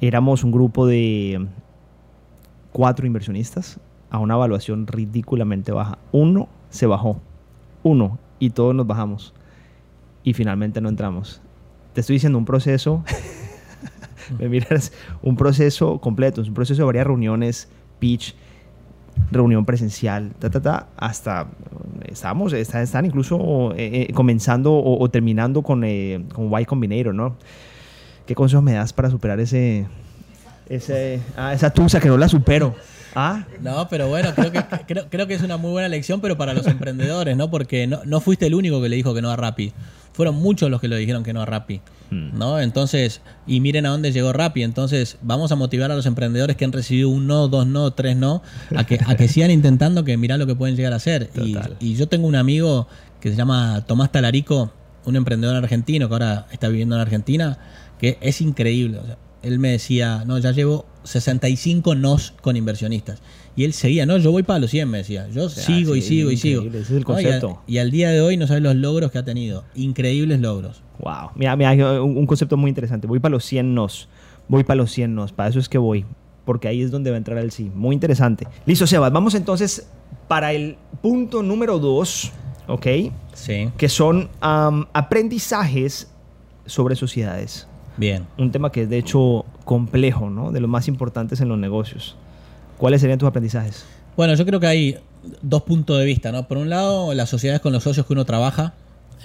Éramos 0.00 0.44
un 0.44 0.52
grupo 0.52 0.86
de 0.86 1.46
cuatro 2.72 3.06
inversionistas 3.06 3.80
a 4.10 4.18
una 4.18 4.34
evaluación 4.34 4.86
ridículamente 4.86 5.72
baja. 5.72 5.98
Uno 6.12 6.48
se 6.70 6.86
bajó. 6.86 7.20
Uno. 7.82 8.18
Y 8.40 8.50
todos 8.50 8.74
nos 8.74 8.86
bajamos. 8.86 9.34
Y 10.28 10.34
finalmente 10.34 10.82
no 10.82 10.90
entramos. 10.90 11.40
Te 11.94 12.02
estoy 12.02 12.16
diciendo 12.16 12.36
un 12.38 12.44
proceso. 12.44 13.02
me 14.38 14.46
miras, 14.50 14.92
un 15.22 15.36
proceso 15.36 15.98
completo. 16.02 16.42
Es 16.42 16.48
un 16.48 16.54
proceso 16.54 16.82
de 16.82 16.84
varias 16.84 17.06
reuniones, 17.06 17.68
pitch, 17.98 18.34
reunión 19.30 19.64
presencial, 19.64 20.32
ta, 20.38 20.50
ta, 20.50 20.60
ta, 20.60 20.88
hasta 20.98 21.46
estamos, 22.04 22.52
está- 22.52 22.82
están 22.82 23.06
incluso 23.06 23.72
eh, 23.74 24.06
eh, 24.08 24.12
comenzando 24.12 24.74
o, 24.74 25.02
o 25.02 25.08
terminando 25.08 25.62
con, 25.62 25.82
eh, 25.84 26.22
con 26.34 26.52
Y 26.60 26.64
Combinator, 26.66 27.14
¿no? 27.14 27.36
¿Qué 28.26 28.34
consejos 28.34 28.62
me 28.62 28.74
das 28.74 28.92
para 28.92 29.08
superar 29.08 29.40
ese, 29.40 29.86
ese, 30.68 31.20
ah, 31.38 31.54
esa 31.54 31.70
tusa 31.70 32.00
que 32.00 32.08
no 32.08 32.18
la 32.18 32.28
supero? 32.28 32.74
¿Ah? 33.14 33.44
No, 33.60 33.88
pero 33.88 34.08
bueno, 34.08 34.32
creo 34.34 34.52
que, 34.52 34.62
creo, 34.86 35.06
creo 35.08 35.26
que 35.26 35.34
es 35.34 35.42
una 35.42 35.56
muy 35.56 35.70
buena 35.70 35.88
lección, 35.88 36.20
pero 36.20 36.36
para 36.36 36.52
los 36.54 36.66
emprendedores, 36.66 37.36
¿no? 37.36 37.50
Porque 37.50 37.86
no, 37.86 38.00
no 38.04 38.20
fuiste 38.20 38.46
el 38.46 38.54
único 38.54 38.80
que 38.82 38.88
le 38.88 38.96
dijo 38.96 39.14
que 39.14 39.22
no 39.22 39.30
a 39.30 39.36
Rappi. 39.36 39.72
Fueron 40.12 40.34
muchos 40.34 40.70
los 40.70 40.80
que 40.80 40.88
le 40.88 40.96
dijeron 40.96 41.22
que 41.22 41.32
no 41.32 41.42
a 41.42 41.46
Rappi. 41.46 41.80
Hmm. 42.10 42.38
¿No? 42.38 42.58
Entonces, 42.60 43.20
y 43.46 43.60
miren 43.60 43.86
a 43.86 43.90
dónde 43.90 44.12
llegó 44.12 44.32
Rappi. 44.32 44.62
Entonces, 44.62 45.18
vamos 45.22 45.52
a 45.52 45.56
motivar 45.56 45.90
a 45.92 45.96
los 45.96 46.06
emprendedores 46.06 46.56
que 46.56 46.64
han 46.64 46.72
recibido 46.72 47.08
un 47.08 47.26
no, 47.26 47.48
dos 47.48 47.66
no, 47.66 47.92
tres 47.92 48.16
no, 48.16 48.42
a 48.74 48.84
que, 48.84 48.98
a 49.06 49.14
que 49.16 49.28
sigan 49.28 49.50
intentando 49.50 50.04
que 50.04 50.16
mirá 50.16 50.36
lo 50.36 50.46
que 50.46 50.54
pueden 50.54 50.76
llegar 50.76 50.92
a 50.92 50.96
hacer. 50.96 51.30
Y, 51.36 51.56
y 51.80 51.94
yo 51.94 52.08
tengo 52.08 52.26
un 52.26 52.36
amigo 52.36 52.88
que 53.20 53.30
se 53.30 53.36
llama 53.36 53.84
Tomás 53.86 54.10
Talarico, 54.10 54.72
un 55.04 55.16
emprendedor 55.16 55.56
argentino 55.56 56.08
que 56.08 56.14
ahora 56.14 56.46
está 56.50 56.68
viviendo 56.68 56.94
en 56.96 57.02
Argentina, 57.02 57.58
que 57.98 58.18
es 58.20 58.40
increíble. 58.40 58.98
O 58.98 59.06
sea, 59.06 59.16
él 59.42 59.58
me 59.58 59.70
decía, 59.70 60.24
no, 60.26 60.38
ya 60.38 60.52
llevo 60.52 60.86
65 61.04 61.94
nos 61.94 62.32
con 62.40 62.56
inversionistas. 62.56 63.20
Y 63.56 63.64
él 63.64 63.72
seguía, 63.72 64.06
no, 64.06 64.18
yo 64.18 64.30
voy 64.30 64.44
para 64.44 64.60
los 64.60 64.70
100, 64.70 64.88
me 64.88 64.98
decía. 64.98 65.28
Yo 65.32 65.48
sea, 65.48 65.64
sigo 65.64 65.96
y 65.96 66.00
sí, 66.02 66.08
sigo 66.08 66.30
y 66.30 66.36
sigo. 66.36 66.62
ese 66.62 66.78
es 66.78 66.90
el 66.90 66.94
No, 66.96 67.00
y 67.00 67.02
a- 67.02 67.04
concepto. 67.04 67.62
y 67.66 67.78
al 67.78 67.90
día 67.90 68.10
de 68.10 68.20
hoy 68.20 68.36
no 68.36 68.46
sabes 68.46 68.62
los 68.62 68.76
logros 68.76 69.10
que 69.10 69.18
ha 69.18 69.24
tenido. 69.24 69.64
Increíbles 69.74 70.40
logros. 70.40 70.82
Wow. 71.00 71.30
Mira, 71.34 71.56
mira, 71.56 72.02
un, 72.02 72.26
concepto 72.26 72.56
muy 72.56 72.68
interesante. 72.68 73.06
Voy 73.06 73.18
para 73.18 73.32
los 73.32 73.44
100 73.44 73.74
nos. 73.74 74.08
Voy 74.48 74.62
para 74.64 74.76
los 74.76 74.92
100 74.92 75.14
nos. 75.14 75.32
Para 75.32 75.48
eso 75.50 75.58
es 75.58 75.68
que 75.68 75.78
voy. 75.78 76.04
Porque 76.44 76.68
ahí 76.68 76.82
es 76.82 76.90
donde 76.90 77.10
va 77.10 77.16
a 77.16 77.18
entrar 77.18 77.38
el 77.38 77.50
sí. 77.50 77.70
Muy 77.74 77.94
interesante. 77.94 78.46
Listo, 78.64 78.86
Sebas. 78.86 79.12
Vamos 79.12 79.34
entonces 79.34 79.88
para 80.28 80.52
el 80.52 80.76
punto 81.02 81.42
número 81.42 81.78
2. 81.78 82.32
¿Ok? 82.68 82.86
Sí, 83.34 83.70
Que 83.76 83.88
son 83.88 84.28
am, 84.40 84.86
aprendizajes 84.92 86.08
sobre 86.66 86.96
sociedades. 86.96 87.66
Bien. 87.98 88.26
Un 88.38 88.50
tema 88.50 88.72
que 88.72 88.82
es 88.82 88.88
de 88.88 88.98
hecho 88.98 89.44
complejo, 89.64 90.30
¿no? 90.30 90.52
De 90.52 90.60
los 90.60 90.70
más 90.70 90.88
importantes 90.88 91.40
en 91.40 91.48
los 91.48 91.58
negocios. 91.58 92.16
¿Cuáles 92.78 93.00
serían 93.00 93.18
tus 93.18 93.28
aprendizajes? 93.28 93.84
Bueno, 94.16 94.34
yo 94.34 94.46
creo 94.46 94.60
que 94.60 94.66
hay 94.66 94.98
dos 95.42 95.62
puntos 95.62 95.98
de 95.98 96.04
vista, 96.04 96.32
¿no? 96.32 96.48
Por 96.48 96.58
un 96.58 96.70
lado, 96.70 97.12
las 97.14 97.28
sociedades 97.28 97.60
con 97.60 97.72
los 97.72 97.82
socios 97.82 98.06
que 98.06 98.12
uno 98.12 98.24
trabaja, 98.24 98.74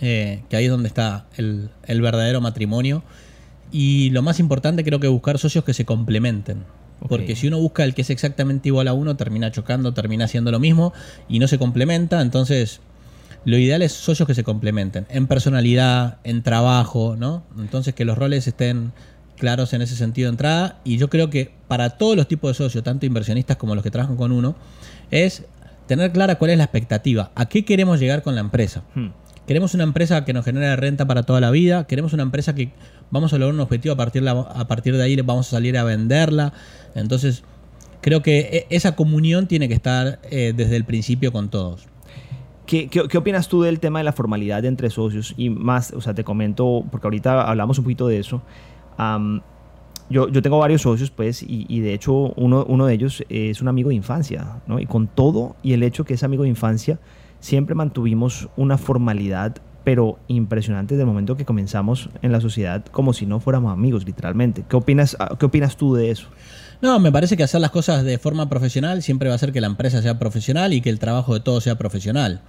eh, 0.02 0.44
que 0.50 0.58
ahí 0.58 0.66
es 0.66 0.72
donde 0.72 0.88
está 0.88 1.26
el, 1.38 1.70
el 1.86 2.02
verdadero 2.02 2.42
matrimonio. 2.42 3.04
Y 3.72 4.10
lo 4.12 4.22
más 4.22 4.40
importante 4.40 4.84
creo 4.84 5.00
que 5.00 5.08
buscar 5.08 5.38
socios 5.40 5.64
que 5.64 5.74
se 5.74 5.86
complementen. 5.86 6.64
Porque 7.08 7.36
si 7.36 7.48
uno 7.48 7.60
busca 7.60 7.84
el 7.84 7.94
que 7.94 8.04
es 8.04 8.10
exactamente 8.10 8.70
igual 8.70 8.88
a 8.88 8.94
uno, 8.94 9.18
termina 9.18 9.52
chocando, 9.52 9.94
termina 9.94 10.26
haciendo 10.26 10.52
lo 10.52 10.60
mismo 10.60 10.94
y 11.28 11.40
no 11.40 11.48
se 11.48 11.58
complementa. 11.58 12.22
Entonces, 12.22 12.80
lo 13.46 13.58
ideal 13.58 13.82
es 13.82 13.92
socios 13.92 14.28
que 14.28 14.34
se 14.36 14.44
complementen. 14.44 15.06
En 15.10 15.28
personalidad, 15.28 16.18
en 16.24 16.44
trabajo, 16.44 17.16
¿no? 17.18 17.44
Entonces, 17.58 17.94
que 17.94 18.06
los 18.06 18.18
roles 18.18 18.48
estén 18.48 18.94
claros 19.38 19.74
en 19.74 19.82
ese 19.82 19.96
sentido 19.96 20.28
de 20.28 20.34
entrada. 20.34 20.80
Y 20.84 20.98
yo 20.98 21.10
creo 21.10 21.30
que 21.30 21.52
para 21.68 21.92
todos 21.92 22.16
los 22.16 22.28
tipos 22.28 22.52
de 22.52 22.54
socios, 22.56 22.84
tanto 22.84 23.06
inversionistas 23.06 23.58
como 23.58 23.76
los 23.76 23.84
que 23.84 23.92
trabajan 23.92 24.16
con 24.16 24.32
uno, 24.32 24.56
es 25.12 25.44
tener 25.88 26.12
clara 26.12 26.36
cuál 26.36 26.52
es 26.52 26.58
la 26.58 26.64
expectativa. 26.66 27.32
¿A 27.36 27.48
qué 27.48 27.66
queremos 27.66 28.00
llegar 28.00 28.22
con 28.24 28.36
la 28.36 28.42
empresa? 28.42 28.84
Hmm. 28.96 29.08
Queremos 29.46 29.74
una 29.74 29.84
empresa 29.84 30.24
que 30.24 30.32
nos 30.32 30.46
genere 30.46 30.74
renta 30.78 31.06
para 31.06 31.24
toda 31.24 31.42
la 31.42 31.52
vida. 31.52 31.86
Queremos 31.86 32.14
una 32.14 32.24
empresa 32.24 32.56
que 32.56 32.72
vamos 33.12 33.34
a 33.34 33.38
lograr 33.38 33.54
un 33.54 33.60
objetivo 33.60 33.94
a 33.94 33.98
partir, 33.98 34.24
la- 34.24 34.32
a 34.32 34.68
partir 34.70 34.96
de 34.96 35.04
ahí 35.04 35.16
vamos 35.18 35.48
a 35.48 35.52
salir 35.52 35.78
a 35.78 35.84
venderla. 35.84 36.54
Entonces, 36.96 37.44
creo 38.00 38.22
que 38.22 38.40
e, 38.40 38.68
esa 38.70 38.96
comunión 38.96 39.48
tiene 39.48 39.68
que 39.68 39.74
estar 39.74 40.20
eh, 40.32 40.54
desde 40.56 40.78
el 40.78 40.86
principio 40.86 41.34
con 41.34 41.50
todos. 41.50 41.88
¿Qué, 42.66 42.88
¿Qué, 42.88 43.18
opinas 43.18 43.50
tú 43.50 43.62
del 43.62 43.80
tema 43.80 44.00
de 44.00 44.06
la 44.06 44.14
formalidad 44.14 44.64
entre 44.64 44.90
socios? 44.90 45.34
Y 45.36 45.50
más, 45.50 45.92
o 45.92 46.02
sea, 46.02 46.14
te 46.14 46.24
comento, 46.24 46.86
porque 46.92 47.08
ahorita 47.08 47.44
hablamos 47.50 47.78
un 47.78 47.84
poquito 47.84 48.08
de 48.08 48.20
eso. 48.20 48.42
yo, 50.10 50.30
yo, 50.30 50.42
tengo 50.42 50.60
varios 50.60 50.82
socios, 50.82 51.12
pues, 51.12 51.44
y, 51.44 51.66
y, 51.68 51.82
de 51.82 51.94
hecho 51.94 52.14
uno, 52.14 52.66
uno 52.68 52.86
de 52.86 52.94
ellos 52.94 53.24
es 53.30 53.62
un 53.62 53.68
amigo 53.68 53.90
de 53.90 53.96
infancia, 53.96 54.62
¿no? 54.68 54.80
Y 54.80 54.86
con 54.86 55.08
todo 55.08 55.56
y 55.62 55.74
el 55.74 55.84
hecho 55.84 56.06
que 56.06 56.14
es 56.14 56.24
amigo 56.24 56.44
de 56.44 56.50
infancia, 56.50 57.00
siempre 57.40 57.76
mantuvimos 57.76 58.48
una 58.56 58.78
formalidad 58.78 59.58
pero 59.84 60.20
impresionante 60.28 60.94
desde 60.94 61.04
el 61.04 61.08
momento 61.08 61.36
que 61.36 61.46
comenzamos 61.46 62.10
en 62.22 62.32
la 62.32 62.42
sociedad 62.42 62.86
como 62.86 63.14
si 63.14 63.26
no 63.26 63.40
fuéramos 63.40 63.74
amigos, 63.74 64.06
literalmente. 64.06 64.64
¿Qué 64.68 64.76
opinas, 64.76 65.18
qué 65.40 65.46
opinas 65.46 65.78
tú 65.78 65.96
de 65.96 66.12
eso? 66.12 66.28
No, 66.82 67.00
me 67.00 67.12
parece 67.12 67.38
que 67.38 67.44
hacer 67.44 67.62
las 67.62 67.72
cosas 67.72 68.04
de 68.04 68.18
forma 68.18 68.50
profesional 68.50 69.02
siempre 69.02 69.30
va 69.30 69.34
a 69.34 69.38
hacer 69.38 69.54
que 69.54 69.62
la 69.62 69.68
empresa 69.68 70.02
sea 70.02 70.20
profesional 70.20 70.74
y 70.74 70.82
que 70.82 70.90
el 70.90 71.00
trabajo 71.00 71.34
de 71.34 71.40
todos 71.40 71.64
sea 71.64 71.78
profesional. 71.78 72.42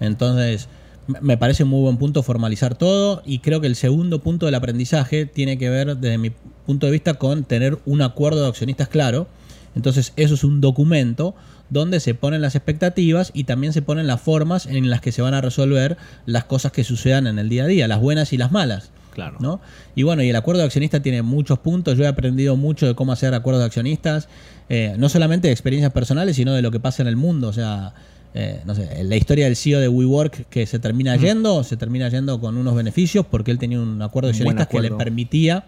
Entonces, 0.00 0.68
me 1.06 1.36
parece 1.36 1.62
un 1.62 1.70
muy 1.70 1.82
buen 1.82 1.96
punto 1.96 2.22
formalizar 2.22 2.76
todo 2.76 3.22
y 3.24 3.38
creo 3.38 3.60
que 3.60 3.68
el 3.68 3.76
segundo 3.76 4.20
punto 4.20 4.46
del 4.46 4.56
aprendizaje 4.56 5.26
tiene 5.26 5.56
que 5.56 5.70
ver, 5.70 5.96
desde 5.96 6.18
mi 6.18 6.32
punto 6.66 6.86
de 6.86 6.92
vista, 6.92 7.14
con 7.14 7.44
tener 7.44 7.78
un 7.86 8.02
acuerdo 8.02 8.42
de 8.42 8.48
accionistas 8.48 8.88
claro. 8.88 9.28
Entonces, 9.76 10.12
eso 10.16 10.34
es 10.34 10.42
un 10.42 10.60
documento 10.60 11.34
donde 11.70 12.00
se 12.00 12.14
ponen 12.14 12.42
las 12.42 12.54
expectativas 12.54 13.30
y 13.34 13.44
también 13.44 13.72
se 13.72 13.82
ponen 13.82 14.06
las 14.06 14.20
formas 14.20 14.66
en 14.66 14.88
las 14.90 15.00
que 15.00 15.12
se 15.12 15.22
van 15.22 15.34
a 15.34 15.40
resolver 15.40 15.96
las 16.26 16.44
cosas 16.44 16.72
que 16.72 16.84
sucedan 16.84 17.26
en 17.26 17.38
el 17.38 17.48
día 17.48 17.64
a 17.64 17.66
día, 17.66 17.88
las 17.88 18.00
buenas 18.00 18.32
y 18.32 18.36
las 18.36 18.52
malas. 18.52 18.90
Claro. 19.12 19.38
¿no? 19.40 19.60
Y 19.94 20.02
bueno, 20.02 20.22
y 20.22 20.28
el 20.28 20.36
acuerdo 20.36 20.60
de 20.60 20.66
accionista 20.66 21.00
tiene 21.00 21.22
muchos 21.22 21.58
puntos. 21.58 21.96
Yo 21.96 22.04
he 22.04 22.06
aprendido 22.06 22.56
mucho 22.56 22.86
de 22.86 22.94
cómo 22.94 23.12
hacer 23.12 23.32
acuerdos 23.32 23.62
de 23.62 23.66
accionistas, 23.66 24.28
eh, 24.68 24.94
no 24.98 25.08
solamente 25.08 25.48
de 25.48 25.52
experiencias 25.52 25.90
personales, 25.90 26.36
sino 26.36 26.52
de 26.52 26.60
lo 26.60 26.70
que 26.70 26.80
pasa 26.80 27.02
en 27.02 27.08
el 27.08 27.16
mundo. 27.16 27.48
O 27.48 27.52
sea, 27.54 27.94
eh, 28.34 28.60
no 28.66 28.74
sé, 28.74 29.02
la 29.04 29.16
historia 29.16 29.46
del 29.46 29.56
CEO 29.56 29.80
de 29.80 29.88
WeWork 29.88 30.50
que 30.50 30.66
se 30.66 30.78
termina 30.78 31.16
yendo, 31.16 31.64
se 31.64 31.78
termina 31.78 32.10
yendo 32.10 32.38
con 32.38 32.58
unos 32.58 32.74
beneficios 32.74 33.24
porque 33.24 33.50
él 33.50 33.58
tenía 33.58 33.80
un 33.80 34.02
acuerdo 34.02 34.26
de 34.26 34.32
accionistas 34.32 34.66
que 34.66 34.80
le 34.82 34.90
permitía 34.90 35.64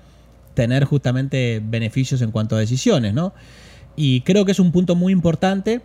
tener 0.52 0.84
justamente 0.84 1.62
beneficios 1.64 2.20
en 2.20 2.30
cuanto 2.30 2.56
a 2.56 2.58
decisiones, 2.58 3.14
¿no? 3.14 3.32
Y 4.00 4.20
creo 4.20 4.44
que 4.44 4.52
es 4.52 4.60
un 4.60 4.70
punto 4.70 4.94
muy 4.94 5.12
importante 5.12 5.80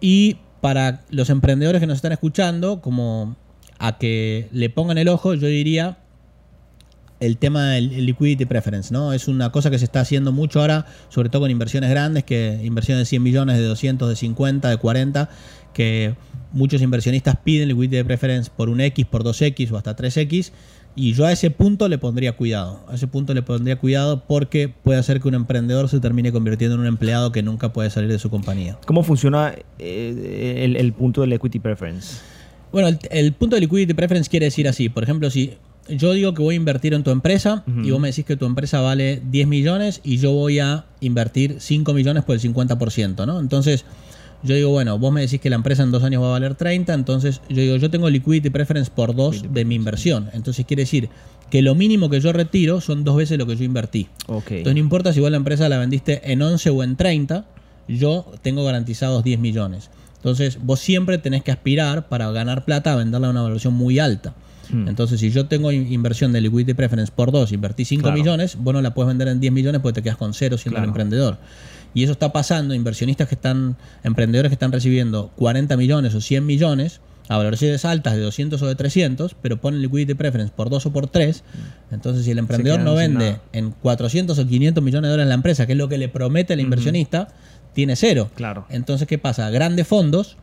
y 0.00 0.38
para 0.62 1.02
los 1.10 1.28
emprendedores 1.28 1.80
que 1.80 1.86
nos 1.86 1.96
están 1.96 2.12
escuchando, 2.12 2.80
como 2.80 3.36
a 3.78 3.98
que 3.98 4.48
le 4.50 4.70
pongan 4.70 4.96
el 4.96 5.08
ojo, 5.08 5.34
yo 5.34 5.46
diría 5.46 5.98
el 7.20 7.36
tema 7.36 7.72
del 7.72 8.06
liquidity 8.06 8.46
preference, 8.46 8.94
¿no? 8.94 9.12
Es 9.12 9.28
una 9.28 9.52
cosa 9.52 9.70
que 9.70 9.78
se 9.78 9.84
está 9.84 10.00
haciendo 10.00 10.32
mucho 10.32 10.62
ahora, 10.62 10.86
sobre 11.10 11.28
todo 11.28 11.42
con 11.42 11.50
inversiones 11.50 11.90
grandes, 11.90 12.24
que 12.24 12.58
inversiones 12.64 13.02
de 13.02 13.04
100 13.04 13.22
millones, 13.22 13.58
de 13.58 13.64
200, 13.64 14.08
de 14.08 14.16
50, 14.16 14.70
de 14.70 14.76
40, 14.78 15.28
que 15.74 16.14
muchos 16.52 16.80
inversionistas 16.80 17.36
piden 17.44 17.68
liquidity 17.68 18.02
preference 18.04 18.50
por 18.54 18.70
un 18.70 18.80
X, 18.80 19.04
por 19.04 19.22
2X 19.22 19.70
o 19.70 19.76
hasta 19.76 19.94
3X, 19.94 20.52
y 21.00 21.14
yo 21.14 21.24
a 21.24 21.32
ese 21.32 21.50
punto 21.50 21.88
le 21.88 21.96
pondría 21.96 22.32
cuidado. 22.32 22.80
A 22.86 22.94
ese 22.94 23.06
punto 23.06 23.32
le 23.32 23.40
pondría 23.40 23.76
cuidado 23.76 24.22
porque 24.26 24.68
puede 24.68 24.98
hacer 24.98 25.20
que 25.20 25.28
un 25.28 25.34
emprendedor 25.34 25.88
se 25.88 25.98
termine 25.98 26.30
convirtiendo 26.30 26.74
en 26.74 26.82
un 26.82 26.86
empleado 26.86 27.32
que 27.32 27.42
nunca 27.42 27.72
puede 27.72 27.88
salir 27.88 28.10
de 28.10 28.18
su 28.18 28.28
compañía. 28.28 28.78
¿Cómo 28.84 29.02
funciona 29.02 29.54
eh, 29.78 30.74
el, 30.76 30.92
punto 30.92 31.22
del 31.22 31.32
equity 31.32 31.58
preference? 31.58 32.18
Bueno, 32.70 32.88
el, 32.88 32.98
el 33.10 33.32
punto 33.32 33.56
del 33.56 33.62
liquidity 33.62 33.94
preference 33.94 34.28
quiere 34.28 34.44
decir 34.44 34.68
así. 34.68 34.90
Por 34.90 35.02
ejemplo, 35.02 35.30
si 35.30 35.54
yo 35.88 36.12
digo 36.12 36.34
que 36.34 36.42
voy 36.42 36.54
a 36.54 36.56
invertir 36.56 36.92
en 36.92 37.02
tu 37.02 37.10
empresa 37.10 37.64
y 37.82 37.90
vos 37.90 37.98
me 37.98 38.08
decís 38.08 38.26
que 38.26 38.36
tu 38.36 38.44
empresa 38.44 38.80
vale 38.80 39.22
10 39.30 39.48
millones 39.48 40.00
y 40.04 40.18
yo 40.18 40.32
voy 40.32 40.58
a 40.58 40.84
invertir 41.00 41.56
5 41.60 41.94
millones 41.94 42.24
por 42.24 42.34
el 42.36 42.42
50%, 42.42 43.26
¿no? 43.26 43.40
Entonces, 43.40 43.84
yo 44.42 44.54
digo, 44.54 44.70
bueno, 44.70 44.98
vos 44.98 45.12
me 45.12 45.20
decís 45.20 45.40
que 45.40 45.50
la 45.50 45.56
empresa 45.56 45.82
en 45.82 45.90
dos 45.90 46.02
años 46.02 46.22
va 46.22 46.28
a 46.28 46.30
valer 46.32 46.54
30, 46.54 46.94
entonces 46.94 47.40
yo 47.48 47.60
digo, 47.60 47.76
yo 47.76 47.90
tengo 47.90 48.08
liquidity 48.08 48.50
preference 48.50 48.90
por 48.90 49.14
dos 49.14 49.44
de 49.52 49.64
mi 49.64 49.74
inversión. 49.74 50.30
Entonces 50.32 50.64
quiere 50.66 50.82
decir 50.82 51.08
que 51.50 51.62
lo 51.62 51.74
mínimo 51.74 52.08
que 52.08 52.20
yo 52.20 52.32
retiro 52.32 52.80
son 52.80 53.04
dos 53.04 53.16
veces 53.16 53.38
lo 53.38 53.46
que 53.46 53.56
yo 53.56 53.64
invertí. 53.64 54.08
Entonces 54.58 54.74
no 54.74 54.80
importa 54.80 55.12
si 55.12 55.20
vos 55.20 55.30
la 55.30 55.36
empresa 55.36 55.68
la 55.68 55.78
vendiste 55.78 56.32
en 56.32 56.40
11 56.40 56.70
o 56.70 56.82
en 56.82 56.96
30, 56.96 57.44
yo 57.88 58.26
tengo 58.42 58.64
garantizados 58.64 59.24
10 59.24 59.40
millones. 59.40 59.90
Entonces 60.16 60.58
vos 60.62 60.80
siempre 60.80 61.18
tenés 61.18 61.42
que 61.42 61.50
aspirar 61.50 62.08
para 62.08 62.30
ganar 62.30 62.64
plata 62.64 62.92
a 62.92 62.96
venderla 62.96 63.28
a 63.28 63.30
una 63.30 63.42
valoración 63.42 63.74
muy 63.74 63.98
alta. 63.98 64.34
Mm. 64.72 64.88
Entonces, 64.88 65.20
si 65.20 65.30
yo 65.30 65.46
tengo 65.46 65.72
inversión 65.72 66.32
de 66.32 66.40
liquidity 66.40 66.74
preference 66.74 67.12
por 67.14 67.32
2, 67.32 67.52
invertí 67.52 67.84
5 67.84 68.12
millones, 68.12 68.56
vos 68.56 68.72
no 68.72 68.82
la 68.82 68.94
puedes 68.94 69.08
vender 69.08 69.28
en 69.28 69.40
10 69.40 69.52
millones 69.52 69.80
porque 69.80 70.00
te 70.00 70.02
quedas 70.02 70.16
con 70.16 70.34
cero 70.34 70.58
siendo 70.58 70.78
un 70.78 70.86
emprendedor. 70.86 71.38
Y 71.94 72.04
eso 72.04 72.12
está 72.12 72.32
pasando, 72.32 72.74
inversionistas 72.74 73.28
que 73.28 73.34
están, 73.34 73.76
emprendedores 74.04 74.50
que 74.50 74.54
están 74.54 74.72
recibiendo 74.72 75.30
40 75.36 75.76
millones 75.76 76.14
o 76.14 76.20
100 76.20 76.46
millones 76.46 77.00
a 77.28 77.36
valoraciones 77.36 77.84
altas 77.84 78.14
de 78.14 78.22
200 78.22 78.60
o 78.60 78.66
de 78.66 78.74
300, 78.74 79.36
pero 79.40 79.60
ponen 79.60 79.82
liquidity 79.82 80.14
preference 80.14 80.52
por 80.54 80.68
2 80.68 80.86
o 80.86 80.92
por 80.92 81.06
3. 81.06 81.44
Mm. 81.90 81.94
Entonces, 81.94 82.24
si 82.24 82.32
el 82.32 82.38
emprendedor 82.38 82.80
no 82.80 82.96
vende 82.96 83.36
en 83.52 83.70
400 83.70 84.36
o 84.36 84.46
500 84.46 84.82
millones 84.82 85.08
de 85.08 85.10
dólares 85.12 85.26
en 85.26 85.28
la 85.28 85.34
empresa, 85.36 85.64
que 85.64 85.72
es 85.72 85.78
lo 85.78 85.88
que 85.88 85.96
le 85.96 86.08
promete 86.08 86.54
el 86.54 86.60
inversionista, 86.60 87.28
tiene 87.72 87.94
cero. 87.94 88.30
Claro. 88.34 88.66
Entonces, 88.68 89.06
¿qué 89.06 89.16
pasa? 89.18 89.48
Grandes 89.50 89.86
fondos 89.86 90.36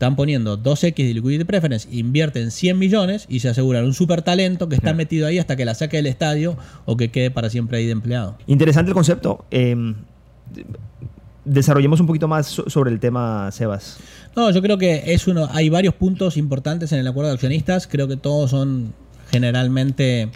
están 0.00 0.16
poniendo 0.16 0.56
2X 0.56 0.94
de 0.94 1.12
liquidity 1.12 1.44
preference, 1.44 1.86
invierten 1.90 2.50
100 2.50 2.78
millones 2.78 3.26
y 3.28 3.40
se 3.40 3.50
aseguran 3.50 3.84
un 3.84 3.92
super 3.92 4.22
talento 4.22 4.66
que 4.68 4.76
está 4.76 4.94
metido 4.94 5.26
ahí 5.26 5.38
hasta 5.38 5.56
que 5.56 5.66
la 5.66 5.74
saque 5.74 5.98
del 5.98 6.06
estadio 6.06 6.56
o 6.86 6.96
que 6.96 7.10
quede 7.10 7.30
para 7.30 7.50
siempre 7.50 7.78
ahí 7.78 7.86
de 7.86 7.92
empleado. 7.92 8.38
Interesante 8.46 8.90
el 8.90 8.94
concepto. 8.94 9.44
Em, 9.50 9.96
desarrollemos 11.44 12.00
un 12.00 12.06
poquito 12.06 12.28
más 12.28 12.46
sobre 12.46 12.90
el 12.90 13.00
tema, 13.00 13.50
Sebas. 13.50 13.98
No, 14.36 14.50
yo 14.50 14.62
creo 14.62 14.78
que 14.78 15.12
es 15.12 15.26
uno. 15.26 15.48
Hay 15.52 15.68
varios 15.68 15.94
puntos 15.94 16.36
importantes 16.36 16.92
en 16.92 16.98
el 16.98 17.06
acuerdo 17.06 17.28
de 17.28 17.34
accionistas. 17.34 17.86
Creo 17.86 18.08
que 18.08 18.16
todos 18.16 18.50
son 18.50 18.92
generalmente 19.30 20.30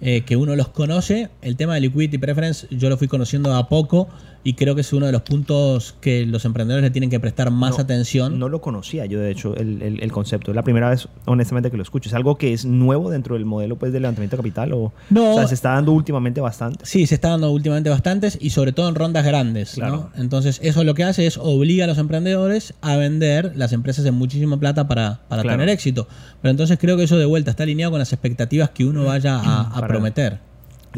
eh, 0.00 0.22
que 0.22 0.36
uno 0.36 0.54
los 0.54 0.68
conoce. 0.68 1.28
El 1.42 1.56
tema 1.56 1.74
de 1.74 1.80
liquidity 1.80 2.18
preference 2.18 2.66
yo 2.70 2.88
lo 2.88 2.96
fui 2.96 3.08
conociendo 3.08 3.54
a 3.56 3.68
poco 3.68 4.08
y 4.44 4.54
creo 4.54 4.74
que 4.74 4.82
es 4.82 4.92
uno 4.92 5.06
de 5.06 5.12
los 5.12 5.22
puntos 5.22 5.94
que 6.00 6.24
los 6.24 6.44
emprendedores 6.44 6.82
le 6.82 6.90
tienen 6.90 7.10
que 7.10 7.20
prestar 7.20 7.50
más 7.50 7.78
atención. 7.78 8.38
No 8.38 8.48
lo 8.48 8.60
conocía 8.60 9.04
yo, 9.06 9.20
de 9.20 9.30
hecho, 9.30 9.54
el, 9.56 10.12
concepto. 10.12 10.50
Es 10.50 10.54
la 10.54 10.62
primera 10.62 10.90
vez, 10.90 11.08
honestamente, 11.26 11.70
que 11.70 11.76
lo 11.76 11.82
escucho. 11.82 12.08
¿Es 12.08 12.14
algo 12.14 12.38
que 12.38 12.52
es 12.52 12.64
nuevo 12.64 13.10
dentro 13.10 13.34
del 13.34 13.44
modelo 13.44 13.76
pues, 13.76 13.92
de 13.92 14.00
levantamiento 14.00 14.36
de 14.36 14.42
capital? 14.42 14.72
O, 14.72 14.92
no. 15.10 15.32
O 15.32 15.34
sea, 15.34 15.48
¿se 15.48 15.54
está 15.54 15.72
dando 15.72 15.92
últimamente 15.92 16.40
bastante? 16.40 16.86
Sí, 16.86 17.06
se 17.06 17.16
está 17.16 17.30
dando 17.30 17.50
últimamente 17.50 17.90
bastantes 17.90 18.38
y 18.40 18.50
sobre 18.50 18.72
todo 18.72 18.88
en 18.88 18.94
rondas 18.94 19.24
grandes. 19.24 19.72
Claro. 19.72 20.10
Entonces, 20.16 20.60
eso 20.62 20.84
lo 20.84 20.94
que 20.94 21.04
hace 21.04 21.26
es 21.26 21.36
obliga 21.36 21.84
a 21.84 21.86
los 21.86 21.98
emprendedores 21.98 22.74
a 22.80 22.96
vender 22.96 23.52
las 23.56 23.72
empresas 23.72 24.06
en 24.06 24.14
muchísima 24.14 24.58
plata 24.58 24.88
para, 24.88 25.20
para 25.28 25.42
tener 25.42 25.68
éxito. 25.68 26.08
Pero 26.40 26.50
entonces 26.50 26.78
creo 26.80 26.96
que 26.96 27.04
eso 27.04 27.18
de 27.18 27.26
vuelta 27.26 27.50
está 27.50 27.64
alineado 27.64 27.90
con 27.90 27.98
las 27.98 28.12
expectativas 28.12 28.70
que 28.70 28.84
uno 28.84 29.04
vaya 29.04 29.40
a 29.40 29.86
prometer. 29.86 30.47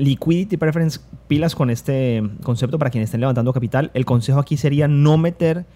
Liquidity 0.00 0.56
Preference, 0.56 1.00
pilas 1.28 1.54
con 1.54 1.70
este 1.70 2.22
concepto 2.42 2.78
para 2.78 2.90
quienes 2.90 3.08
estén 3.08 3.20
levantando 3.20 3.52
capital. 3.52 3.90
El 3.94 4.04
consejo 4.04 4.40
aquí 4.40 4.56
sería 4.56 4.88
no 4.88 5.18
meter 5.18 5.66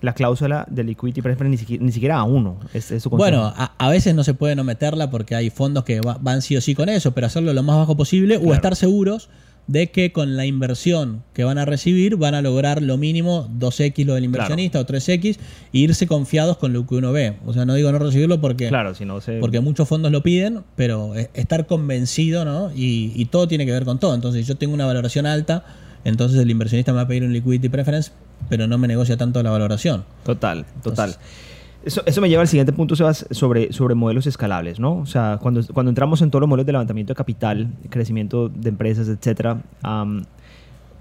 la 0.00 0.12
cláusula 0.12 0.66
de 0.70 0.84
liquidity 0.84 1.22
preference 1.22 1.78
ni 1.80 1.92
siquiera, 1.92 2.16
a 2.16 2.24
uno. 2.24 2.58
bueno, 3.10 3.52
a, 3.56 3.88
veces 3.88 4.14
no 4.14 4.24
se 4.24 4.34
puede 4.34 4.54
no 4.54 4.64
meterla 4.64 5.10
porque 5.10 5.34
hay 5.34 5.50
fondos 5.50 5.84
que 5.84 6.00
van 6.00 6.42
sí 6.42 6.56
o 6.56 6.60
sí 6.60 6.74
con 6.74 6.88
eso, 6.88 7.12
pero 7.12 7.26
hacerlo 7.26 7.52
lo 7.52 7.62
más 7.62 7.76
bajo 7.76 7.96
posible 7.96 8.36
o 8.36 8.52
estar 8.52 8.76
seguros 8.76 9.30
de 9.66 9.88
que 9.88 10.12
con 10.12 10.36
la 10.36 10.46
inversión 10.46 11.24
que 11.32 11.44
van 11.44 11.58
a 11.58 11.64
recibir 11.64 12.16
van 12.16 12.34
a 12.34 12.42
lograr 12.42 12.82
lo 12.82 12.96
mínimo 12.96 13.48
2X 13.58 14.04
lo 14.04 14.14
del 14.14 14.24
inversionista 14.24 14.78
o 14.78 14.86
3X 14.86 15.36
e 15.36 15.78
irse 15.78 16.06
confiados 16.06 16.56
con 16.56 16.72
lo 16.72 16.86
que 16.86 16.94
uno 16.94 17.12
ve. 17.12 17.36
O 17.44 17.52
sea, 17.52 17.64
no 17.64 17.74
digo 17.74 17.90
no 17.90 17.98
recibirlo 17.98 18.40
porque, 18.40 18.68
claro, 18.68 18.94
si 18.94 19.04
no 19.04 19.18
porque 19.40 19.60
muchos 19.60 19.88
fondos 19.88 20.12
lo 20.12 20.22
piden, 20.22 20.62
pero 20.76 21.14
estar 21.34 21.66
convencido, 21.66 22.44
¿no? 22.44 22.70
Y, 22.74 23.12
y, 23.14 23.24
todo 23.26 23.48
tiene 23.48 23.66
que 23.66 23.72
ver 23.72 23.84
con 23.84 23.98
todo. 23.98 24.14
Entonces, 24.14 24.46
yo 24.46 24.56
tengo 24.56 24.74
una 24.74 24.86
valoración 24.86 25.26
alta, 25.26 25.64
entonces 26.04 26.38
el 26.38 26.50
inversionista 26.50 26.92
me 26.92 26.96
va 26.96 27.02
a 27.02 27.08
pedir 27.08 27.24
un 27.24 27.32
liquidity 27.32 27.68
preference, 27.68 28.12
pero 28.48 28.66
no 28.66 28.78
me 28.78 28.86
negocia 28.86 29.16
tanto 29.16 29.42
la 29.42 29.50
valoración. 29.50 30.04
Total, 30.24 30.64
total. 30.82 31.16
Eso, 31.86 32.20
me 32.20 32.28
lleva 32.28 32.42
al 32.42 32.48
siguiente 32.48 32.72
punto, 32.72 32.96
Sebas, 32.96 33.26
sobre, 33.30 33.72
sobre 33.72 33.94
modelos 33.94 34.26
escalables, 34.26 34.80
¿no? 34.80 34.96
O 34.96 35.06
sea, 35.06 35.38
cuando, 35.40 35.64
cuando 35.72 35.90
entramos 35.90 36.20
en 36.20 36.32
todos 36.32 36.40
los 36.40 36.48
modelos 36.48 36.66
de 36.66 36.72
levantamiento 36.72 37.12
de 37.12 37.16
capital, 37.16 37.68
crecimiento 37.90 38.48
de 38.48 38.70
empresas, 38.70 39.06
etcétera, 39.06 39.62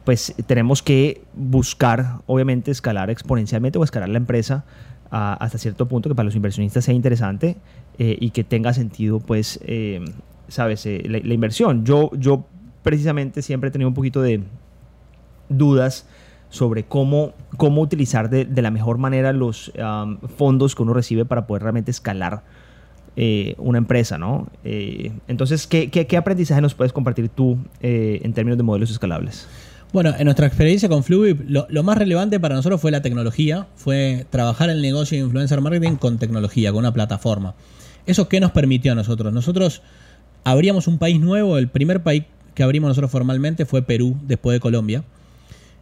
pues 0.04 0.36
tenemos 0.46 0.84
que 0.84 1.24
buscar, 1.34 2.20
obviamente, 2.28 2.70
escalar 2.70 3.10
exponencialmente 3.10 3.80
o 3.80 3.84
escalar 3.84 4.10
la 4.10 4.20
empresa 4.20 4.64
hasta 5.10 5.58
cierto 5.58 5.88
punto 5.88 6.08
que 6.08 6.14
para 6.14 6.26
los 6.26 6.36
inversionistas 6.36 6.86
sea 6.86 6.94
interesante 6.94 7.58
eh, 7.98 8.18
y 8.20 8.30
que 8.30 8.44
tenga 8.44 8.72
sentido, 8.72 9.20
pues, 9.20 9.60
eh, 9.64 10.06
sabes, 10.50 10.86
eh, 10.86 11.02
la, 11.08 11.20
la, 11.24 11.34
inversión. 11.34 11.84
Yo, 11.84 12.12
yo 12.16 12.46
precisamente 12.84 13.42
siempre 13.42 13.70
he 13.70 13.72
tenido 13.72 13.88
un 13.88 13.96
poquito 13.96 14.22
de 14.22 14.44
dudas 15.50 16.06
sobre 16.56 16.84
cómo, 16.84 17.34
cómo 17.58 17.82
utilizar 17.82 18.30
de, 18.30 18.62
la 18.62 18.72
mejor 18.72 18.98
manera 18.98 19.34
los 19.34 19.72
fondos 20.38 20.76
que 20.76 20.82
uno 20.82 20.94
recibe 20.94 21.26
para 21.26 21.46
poder 21.48 21.64
realmente 21.64 21.92
escalar 21.92 22.44
eh, 23.18 23.56
una 23.60 23.78
empresa, 23.78 24.18
¿no? 24.18 24.48
Eh, 24.66 25.14
entonces, 25.30 25.68
¿qué, 25.68 25.90
¿qué, 25.90 26.18
aprendizaje 26.18 26.60
nos 26.60 26.74
puedes 26.74 26.92
compartir 26.92 27.30
tú 27.30 27.58
eh, 27.80 28.20
en 28.24 28.34
términos 28.34 28.58
de 28.58 28.64
modelos 28.64 28.92
escalables? 28.92 29.48
Bueno, 29.94 30.14
en 30.18 30.26
nuestra 30.26 30.48
experiencia 30.48 30.90
con 30.90 31.02
Fluid, 31.02 31.38
lo, 31.48 31.66
lo, 31.70 31.82
más 31.82 31.98
relevante 31.98 32.42
para 32.42 32.56
nosotros 32.56 32.82
fue 32.82 32.92
la 32.92 33.02
tecnología, 33.02 33.68
fue 33.76 34.26
trabajar 34.32 34.70
el 34.70 34.82
negocio 34.82 35.18
de 35.18 35.24
influencer 35.24 35.62
marketing 35.62 35.96
con 35.96 36.18
tecnología, 36.18 36.74
con 36.74 36.80
una 36.80 36.94
plataforma. 36.94 37.56
¿Eso 38.06 38.28
qué 38.28 38.42
nos 38.42 38.52
permitió 38.52 38.92
a 38.92 38.96
nosotros? 38.96 39.32
Nosotros 39.32 39.82
abríamos 40.44 40.90
un 40.90 40.98
país 40.98 41.18
nuevo, 41.22 41.58
el 41.58 41.70
primer 41.70 42.04
país 42.04 42.24
que 42.54 42.64
abrimos 42.64 42.90
nosotros 42.90 43.12
formalmente 43.12 43.66
fue 43.66 43.82
Perú, 43.82 44.18
después 44.24 44.56
de 44.56 44.60
Colombia. 44.60 45.06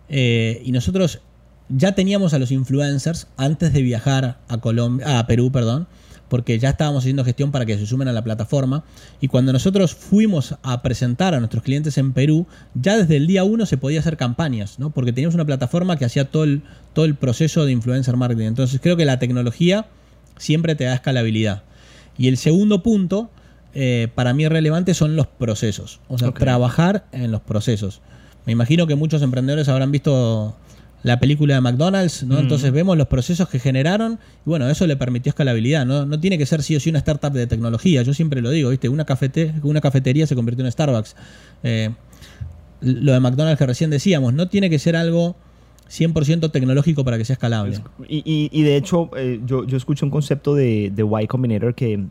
Eh, 0.10 0.62
y 0.66 0.72
nosotros 0.72 1.22
ya 1.70 1.96
teníamos 1.96 2.34
a 2.34 2.40
los 2.40 2.52
influencers 2.52 3.28
antes 3.38 3.74
de 3.74 3.82
viajar 3.82 4.40
a, 4.48 4.58
Colombia, 4.60 5.20
a 5.20 5.28
Perú, 5.28 5.52
perdón, 5.52 5.88
porque 6.30 6.58
ya 6.58 6.70
estábamos 6.70 7.04
haciendo 7.04 7.24
gestión 7.24 7.52
para 7.52 7.66
que 7.66 7.78
se 7.78 7.86
sumen 7.86 8.08
a 8.08 8.12
la 8.12 8.24
plataforma. 8.24 8.84
Y 9.22 9.28
cuando 9.28 9.54
nosotros 9.54 9.94
fuimos 9.94 10.56
a 10.64 10.82
presentar 10.82 11.34
a 11.34 11.40
nuestros 11.40 11.64
clientes 11.64 11.98
en 11.98 12.14
Perú, 12.14 12.48
ya 12.74 12.98
desde 12.98 13.18
el 13.18 13.28
día 13.28 13.44
uno 13.44 13.66
se 13.66 13.78
podía 13.78 14.00
hacer 14.00 14.18
campañas, 14.18 14.80
¿no? 14.80 14.90
porque 14.90 15.14
teníamos 15.14 15.36
una 15.36 15.46
plataforma 15.46 15.98
que 15.98 16.06
hacía 16.06 16.26
todo 16.26 16.44
el, 16.44 16.64
todo 16.94 17.06
el 17.06 17.16
proceso 17.16 17.66
de 17.66 17.72
influencer 17.72 18.18
marketing. 18.18 18.48
Entonces 18.48 18.80
creo 18.82 18.98
que 18.98 19.06
la 19.06 19.20
tecnología 19.20 19.88
siempre 20.38 20.76
te 20.76 20.86
da 20.86 20.96
escalabilidad. 20.96 21.64
Y 22.18 22.28
el 22.28 22.38
segundo 22.38 22.84
punto, 22.84 23.30
eh, 23.74 24.08
para 24.14 24.34
mí 24.34 24.48
relevante, 24.48 24.94
son 24.94 25.16
los 25.16 25.28
procesos. 25.28 26.00
O 26.08 26.18
sea, 26.18 26.32
trabajar 26.32 27.06
en 27.12 27.32
los 27.32 27.42
procesos. 27.42 28.02
Me 28.46 28.52
imagino 28.52 28.88
que 28.88 28.96
muchos 28.96 29.22
emprendedores 29.22 29.70
habrán 29.70 29.92
visto 29.92 30.56
la 31.04 31.20
película 31.20 31.56
de 31.56 31.62
McDonald's, 31.62 32.24
¿no? 32.24 32.40
Entonces 32.40 32.72
vemos 32.72 32.98
los 32.98 33.08
procesos 33.08 33.50
que 33.50 33.60
generaron 33.60 34.20
y 34.46 34.50
bueno, 34.50 34.70
eso 34.70 34.88
le 34.88 34.96
permitió 34.96 35.30
escalabilidad, 35.30 35.86
¿no? 35.86 36.06
No 36.06 36.20
tiene 36.20 36.38
que 36.38 36.46
ser 36.46 36.64
sí 36.64 36.76
o 36.76 36.80
sí 36.80 36.90
una 36.90 37.00
startup 37.00 37.34
de 37.34 37.46
tecnología, 37.46 38.02
yo 38.04 38.14
siempre 38.14 38.42
lo 38.42 38.50
digo, 38.50 38.70
¿viste? 38.70 38.88
Una, 38.88 39.06
cafete 39.06 39.54
una 39.64 39.82
cafetería 39.82 40.26
se 40.28 40.36
convirtió 40.36 40.64
en 40.64 40.72
Starbucks. 40.72 41.16
Eh, 41.64 41.90
lo 42.82 43.14
de 43.14 43.20
McDonald's 43.20 43.60
que 43.60 43.66
recién 43.66 43.90
decíamos, 43.90 44.34
no 44.34 44.48
tiene 44.48 44.70
que 44.70 44.80
ser 44.80 44.96
algo 44.96 45.36
100% 45.90 46.52
tecnológico 46.52 47.04
para 47.04 47.18
que 47.18 47.26
sea 47.26 47.34
escalable. 47.34 47.80
Y, 48.08 48.64
de 48.64 48.78
hecho, 48.78 49.10
eh, 49.18 49.42
yo, 49.46 49.66
yo 49.66 49.78
escuché 49.78 50.06
un 50.06 50.12
concepto 50.12 50.56
de, 50.56 50.92
de 50.94 51.06
Y 51.22 51.28
Combinator 51.28 51.76
que 51.76 52.06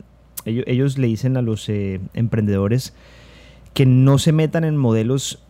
ellos, 0.45 0.97
le 0.97 1.07
dicen 1.07 1.37
a 1.37 1.41
los 1.41 1.67
eh, 1.69 1.99
emprendedores 2.13 2.93
que 3.73 3.85
no 3.85 4.19
se 4.19 4.31
metan 4.31 4.63
en 4.63 4.77
modelos 4.77 5.42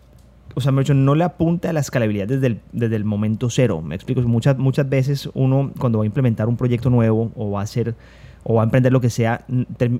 o 0.55 0.61
sea, 0.61 0.71
no 0.71 1.15
le 1.15 1.23
apunte 1.23 1.67
a 1.67 1.73
la 1.73 1.79
escalabilidad 1.79 2.27
desde 2.27 2.47
el, 2.47 2.59
desde 2.71 2.95
el 2.95 3.05
momento 3.05 3.49
cero. 3.49 3.81
Me 3.81 3.95
explico, 3.95 4.21
muchas, 4.21 4.57
muchas 4.57 4.87
veces 4.87 5.29
uno 5.33 5.71
cuando 5.79 5.99
va 5.99 6.03
a 6.03 6.05
implementar 6.05 6.47
un 6.47 6.57
proyecto 6.57 6.89
nuevo 6.89 7.31
o 7.35 7.51
va 7.51 7.61
a 7.61 7.63
hacer 7.63 7.95
o 8.43 8.55
va 8.55 8.61
a 8.61 8.65
emprender 8.65 8.91
lo 8.91 8.99
que 8.99 9.09
sea, 9.09 9.45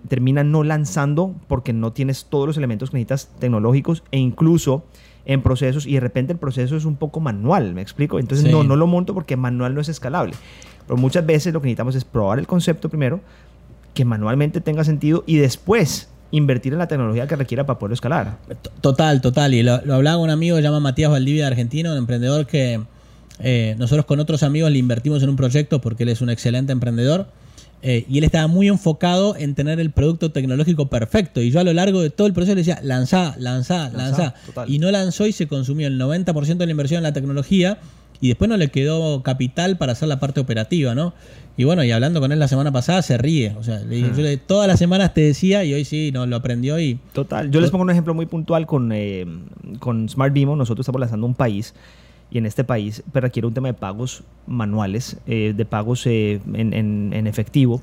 termina 0.10 0.44
no 0.44 0.64
lanzando 0.64 1.34
porque 1.48 1.72
no 1.72 1.94
tienes 1.94 2.26
todos 2.26 2.46
los 2.46 2.58
elementos 2.58 2.92
que 2.92 2.98
necesitas 2.98 3.30
tecnológicos 3.40 4.04
e 4.12 4.18
incluso 4.18 4.84
en 5.26 5.42
procesos 5.42 5.86
y 5.86 5.94
de 5.94 6.02
repente 6.02 6.34
el 6.34 6.40
proceso 6.40 6.76
es 6.76 6.84
un 6.84 6.98
poco 6.98 7.22
manual, 7.22 7.74
¿me 7.74 7.82
explico? 7.82 8.20
Entonces 8.20 8.52
no, 8.52 8.66
no 8.66 8.76
lo 8.76 8.86
monto 8.86 9.14
porque 9.14 9.38
manual 9.38 9.74
no 9.74 9.80
es 9.80 9.88
escalable. 9.88 10.34
Pero 10.86 10.98
muchas 10.98 11.26
veces 11.26 11.54
lo 11.54 11.62
que 11.62 11.68
necesitamos 11.68 11.96
es 11.96 12.04
probar 12.04 12.40
el 12.40 12.48
concepto 12.48 12.90
primero, 12.90 13.22
que 13.94 14.04
manualmente 14.04 14.60
tenga 14.60 14.84
sentido 14.84 15.24
y 15.26 15.38
después 15.38 16.10
invertir 16.34 16.74
en 16.74 16.80
la 16.80 16.88
tecnología 16.88 17.28
que 17.28 17.36
requiera 17.36 17.64
para 17.66 17.78
poderlo 17.78 17.94
escalar. 17.94 18.38
Total, 18.82 19.22
total. 19.22 19.54
Y 19.54 19.62
lo, 19.62 19.74
hablaba 19.74 20.18
un 20.18 20.32
amigo, 20.32 20.58
se 20.58 20.64
llama 20.64 20.80
Matías 20.80 21.12
Valdivia, 21.12 21.46
argentino, 21.46 21.92
un 21.92 21.98
emprendedor 21.98 22.48
que 22.48 22.82
eh, 23.40 23.76
nosotros 23.78 24.06
con 24.08 24.20
otros 24.20 24.42
amigos 24.42 24.72
le 24.72 24.80
invertimos 24.80 25.22
en 25.22 25.30
un 25.30 25.36
proyecto 25.36 25.80
porque 25.80 26.04
él 26.04 26.10
es 26.10 26.22
un 26.22 26.32
excelente 26.32 26.72
emprendedor. 26.72 27.28
Eh, 27.84 28.06
y 28.10 28.18
él 28.18 28.24
estaba 28.24 28.48
muy 28.48 28.68
enfocado 28.68 29.36
en 29.36 29.54
tener 29.54 29.80
el 29.80 29.92
producto 29.92 30.32
tecnológico 30.32 30.88
perfecto. 30.88 31.40
Y 31.40 31.52
yo 31.52 31.60
a 31.60 31.64
lo 31.64 31.74
largo 31.74 32.02
de 32.02 32.10
todo 32.10 32.26
el 32.26 32.34
proceso 32.34 32.56
le 32.56 32.62
decía, 32.62 32.80
lanzá, 32.82 33.36
lanzá, 33.38 33.90
lanzá. 33.90 34.34
Y 34.66 34.80
no 34.80 34.90
lanzó 34.90 35.28
y 35.28 35.34
se 35.34 35.48
consumió 35.48 35.86
el 35.86 36.00
90% 36.00 36.58
de 36.58 36.66
la 36.66 36.72
inversión 36.72 36.98
en 36.98 37.04
la 37.04 37.14
tecnología 37.14 37.78
y 38.24 38.30
después 38.30 38.48
no 38.48 38.56
le 38.56 38.70
quedó 38.70 39.22
capital 39.22 39.78
para 39.78 39.92
hacer 39.92 40.08
la 40.08 40.18
parte 40.18 40.40
operativa, 40.40 40.96
¿no? 40.96 41.14
Y 41.58 41.66
bueno, 41.66 41.84
y 41.84 41.92
hablando 41.92 42.22
con 42.22 42.32
él 42.32 42.40
la 42.40 42.48
semana 42.48 42.72
pasada, 42.72 43.02
se 43.02 43.18
ríe. 43.18 43.54
O 43.60 43.64
sea, 43.64 43.80
le, 43.80 44.00
yo 44.00 44.14
le, 44.14 44.38
todas 44.38 44.66
las 44.66 44.80
semanas 44.80 45.14
te 45.14 45.20
decía 45.20 45.66
y 45.66 45.74
hoy 45.74 45.84
sí, 45.84 46.10
no, 46.14 46.26
lo 46.26 46.38
aprendió 46.38 46.80
y... 46.80 46.98
Total. 47.12 47.52
Yo 47.52 47.60
les 47.60 47.70
pongo 47.70 47.84
un 47.84 47.90
ejemplo 47.90 48.14
muy 48.14 48.26
puntual 48.26 48.66
con, 48.66 48.94
eh, 48.94 49.26
con 49.80 50.08
Smart 50.08 50.32
Vimo. 50.32 50.56
Nosotros 50.56 50.86
estamos 50.86 51.02
lanzando 51.02 51.28
un 51.28 51.36
país 51.36 51.74
y 52.32 52.38
en 52.38 52.46
este 52.46 52.64
país 52.64 53.04
pues, 53.12 53.22
requiere 53.22 53.46
un 53.46 53.54
tema 53.54 53.68
de 53.68 53.74
pagos 53.74 54.24
manuales, 54.48 55.18
eh, 55.28 55.54
de 55.54 55.66
pagos 55.66 56.08
eh, 56.08 56.40
en, 56.54 56.72
en, 57.12 57.28
efectivo. 57.28 57.82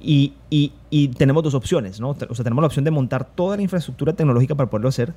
y, 0.00 0.34
y, 0.50 0.70
y, 0.88 1.08
tenemos 1.08 1.42
dos 1.42 1.54
opciones, 1.54 1.98
¿no? 1.98 2.10
O 2.10 2.34
sea, 2.36 2.44
tenemos 2.44 2.62
la 2.62 2.68
opción 2.68 2.84
de 2.84 2.92
montar 2.92 3.24
toda 3.24 3.56
la 3.56 3.62
infraestructura 3.62 4.12
tecnológica 4.12 4.54
para 4.54 4.70
poderlo 4.70 4.88
hacer 4.88 5.12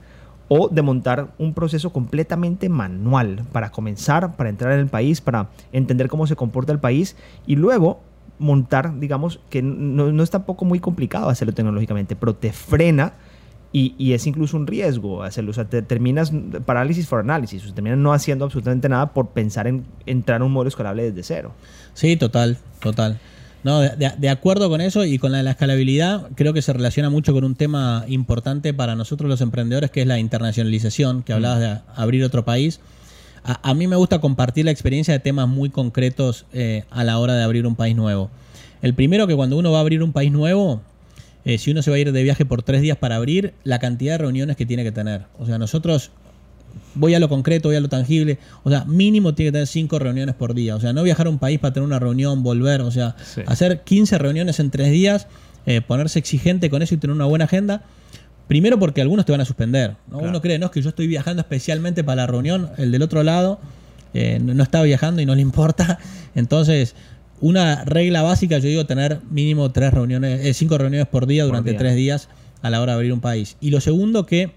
o 0.48 0.70
de 0.70 0.82
montar 0.82 1.34
un 1.38 1.54
proceso 1.54 1.92
completamente 1.92 2.70
manual 2.70 3.44
para 3.52 3.72
comenzar, 3.72 4.36
para 4.36 4.50
entrar 4.50 4.74
en 4.74 4.80
el 4.80 4.88
país, 4.88 5.22
para 5.22 5.50
entender 5.72 6.08
cómo 6.08 6.28
se 6.28 6.36
comporta 6.36 6.72
el 6.72 6.80
país 6.80 7.16
y 7.48 7.56
luego 7.56 8.02
montar, 8.38 9.00
digamos, 9.00 9.40
que 9.50 9.62
no, 9.62 10.12
no 10.12 10.24
es 10.24 10.30
tampoco 10.30 10.66
muy 10.66 10.80
complicado 10.80 11.30
hacerlo 11.30 11.54
tecnológicamente, 11.54 12.16
pero 12.16 12.36
te 12.36 12.52
frena 12.52 13.14
y, 13.78 14.14
es 14.14 14.26
incluso 14.26 14.56
un 14.56 14.68
riesgo 14.68 15.22
hacerlo. 15.22 15.52
O 15.52 15.54
sea, 15.54 15.66
te 15.66 15.82
terminas 15.82 16.32
parálisis 16.66 17.08
por 17.08 17.20
análisis, 17.20 17.62
o 17.62 17.66
sea, 17.66 17.76
terminas 17.76 18.00
no 18.00 18.14
haciendo 18.14 18.46
absolutamente 18.46 18.88
nada 18.88 19.14
por 19.14 19.32
pensar 19.32 19.68
en 19.68 19.86
entrar 20.06 20.42
a 20.42 20.46
un 20.46 20.54
modelo 20.54 20.70
escalable 20.70 21.04
desde 21.12 21.24
cero. 21.24 21.52
Sí, 21.94 22.16
total, 22.16 22.58
total. 22.80 23.20
No, 23.66 23.80
de, 23.82 24.30
acuerdo 24.30 24.70
con 24.70 24.80
eso 24.80 25.06
y 25.06 25.18
con 25.18 25.32
la, 25.32 25.42
la, 25.42 25.50
escalabilidad, 25.50 26.30
creo 26.36 26.54
que 26.54 26.62
se 26.62 26.72
relaciona 26.72 27.10
mucho 27.10 27.34
con 27.34 27.44
un 27.44 27.56
tema 27.56 28.06
importante 28.08 28.76
para 28.76 28.96
nosotros 28.96 29.28
los 29.28 29.42
emprendedores, 29.42 29.90
que 29.90 30.02
es 30.02 30.08
la 30.08 30.20
internacionalización, 30.20 31.24
que 31.24 31.34
hablabas 31.34 31.60
de 31.60 31.80
abrir 31.96 32.24
otro 32.24 32.46
país. 32.46 32.80
A, 33.44 33.74
mí 33.74 33.88
me 33.88 33.96
gusta 33.96 34.22
compartir 34.22 34.66
la 34.66 34.72
experiencia 34.72 35.16
de 35.16 35.20
temas 35.20 35.48
muy 35.48 35.72
concretos 35.72 36.46
eh, 36.54 36.84
a 36.92 37.04
la 37.04 37.18
hora 37.18 37.34
de 37.34 37.42
abrir 37.42 37.66
un 37.66 37.76
país 37.76 37.96
nuevo. 37.96 38.30
El 38.84 38.94
primero 38.94 39.26
que 39.26 39.36
cuando 39.36 39.58
uno 39.58 39.72
va 39.72 39.80
a 39.80 39.82
abrir 39.82 40.04
un 40.04 40.14
país 40.14 40.32
nuevo, 40.32 40.84
eh, 41.44 41.58
si 41.58 41.72
uno 41.72 41.82
se 41.82 41.90
va 41.90 41.98
a 41.98 42.00
ir 42.00 42.12
de 42.12 42.22
viaje 42.22 42.46
por 42.46 42.62
tres 42.62 42.84
días 42.84 42.98
para 43.00 43.16
abrir, 43.16 43.56
la 43.64 43.80
cantidad 43.80 44.14
de 44.14 44.20
reuniones 44.20 44.58
que 44.58 44.68
tiene 44.68 44.84
que 44.84 44.92
tener. 44.92 45.24
O 45.40 45.48
sea, 45.48 45.58
nosotros 45.58 46.12
voy 46.96 47.14
a 47.14 47.20
lo 47.20 47.30
concreto, 47.30 47.70
voy 47.70 47.76
a 47.76 47.80
lo 47.80 47.90
tangible. 47.90 48.40
O 48.64 48.70
sea, 48.70 48.86
mínimo 48.86 49.34
tiene 49.36 49.50
que 49.50 49.54
tener 49.54 49.68
cinco 49.68 50.00
reuniones 50.00 50.36
por 50.36 50.54
día. 50.54 50.76
O 50.76 50.80
sea, 50.80 50.94
no 50.94 51.04
viajar 51.04 51.28
a 51.28 51.30
un 51.30 51.40
país 51.40 51.60
para 51.60 51.74
tener 51.74 51.86
una 51.86 52.00
reunión, 52.00 52.44
volver. 52.44 52.82
O 52.82 52.92
sea, 52.92 53.16
hacer 53.48 53.82
15 53.84 54.18
reuniones 54.18 54.60
en 54.60 54.72
tres 54.72 54.92
días, 54.92 55.28
eh, 55.66 55.82
ponerse 55.82 56.20
exigente 56.20 56.70
con 56.70 56.82
eso 56.82 56.96
y 56.96 56.98
tener 56.98 57.16
una 57.16 57.26
buena 57.26 57.46
agenda. 57.46 57.84
Primero 58.48 58.78
porque 58.78 59.02
algunos 59.02 59.26
te 59.26 59.32
van 59.32 59.42
a 59.42 59.46
suspender. 59.46 59.96
Uno 60.12 60.42
cree, 60.42 60.60
no, 60.60 60.68
es 60.68 60.72
que 60.72 60.82
yo 60.82 60.90
estoy 60.90 61.08
viajando 61.08 61.42
especialmente 61.42 62.04
para 62.04 62.18
la 62.18 62.28
reunión, 62.28 62.70
el 62.78 62.92
del 62.92 63.02
otro 63.02 63.24
lado 63.24 63.60
eh, 64.14 64.40
no, 64.40 64.64
está 64.64 64.82
viajando 64.82 65.22
y 65.22 65.26
no 65.26 65.36
le 65.36 65.42
importa. 65.42 66.00
Entonces, 66.36 66.96
una 67.42 67.84
regla 67.84 68.22
básica, 68.22 68.60
yo 68.60 68.70
digo, 68.70 68.86
tener 68.86 69.20
mínimo 69.30 69.72
tres 69.72 69.94
reuniones, 69.94 70.46
eh, 70.46 70.54
cinco 70.54 70.78
reuniones 70.78 71.08
por 71.08 71.28
día 71.28 71.44
durante 71.44 71.74
tres 71.74 71.96
días 71.96 72.30
a 72.62 72.70
la 72.70 72.82
hora 72.82 72.94
de 72.94 72.98
abrir 72.98 73.14
un 73.14 73.20
país. 73.20 73.58
Y 73.60 73.72
lo 73.72 73.82
segundo 73.82 74.26
que 74.26 74.52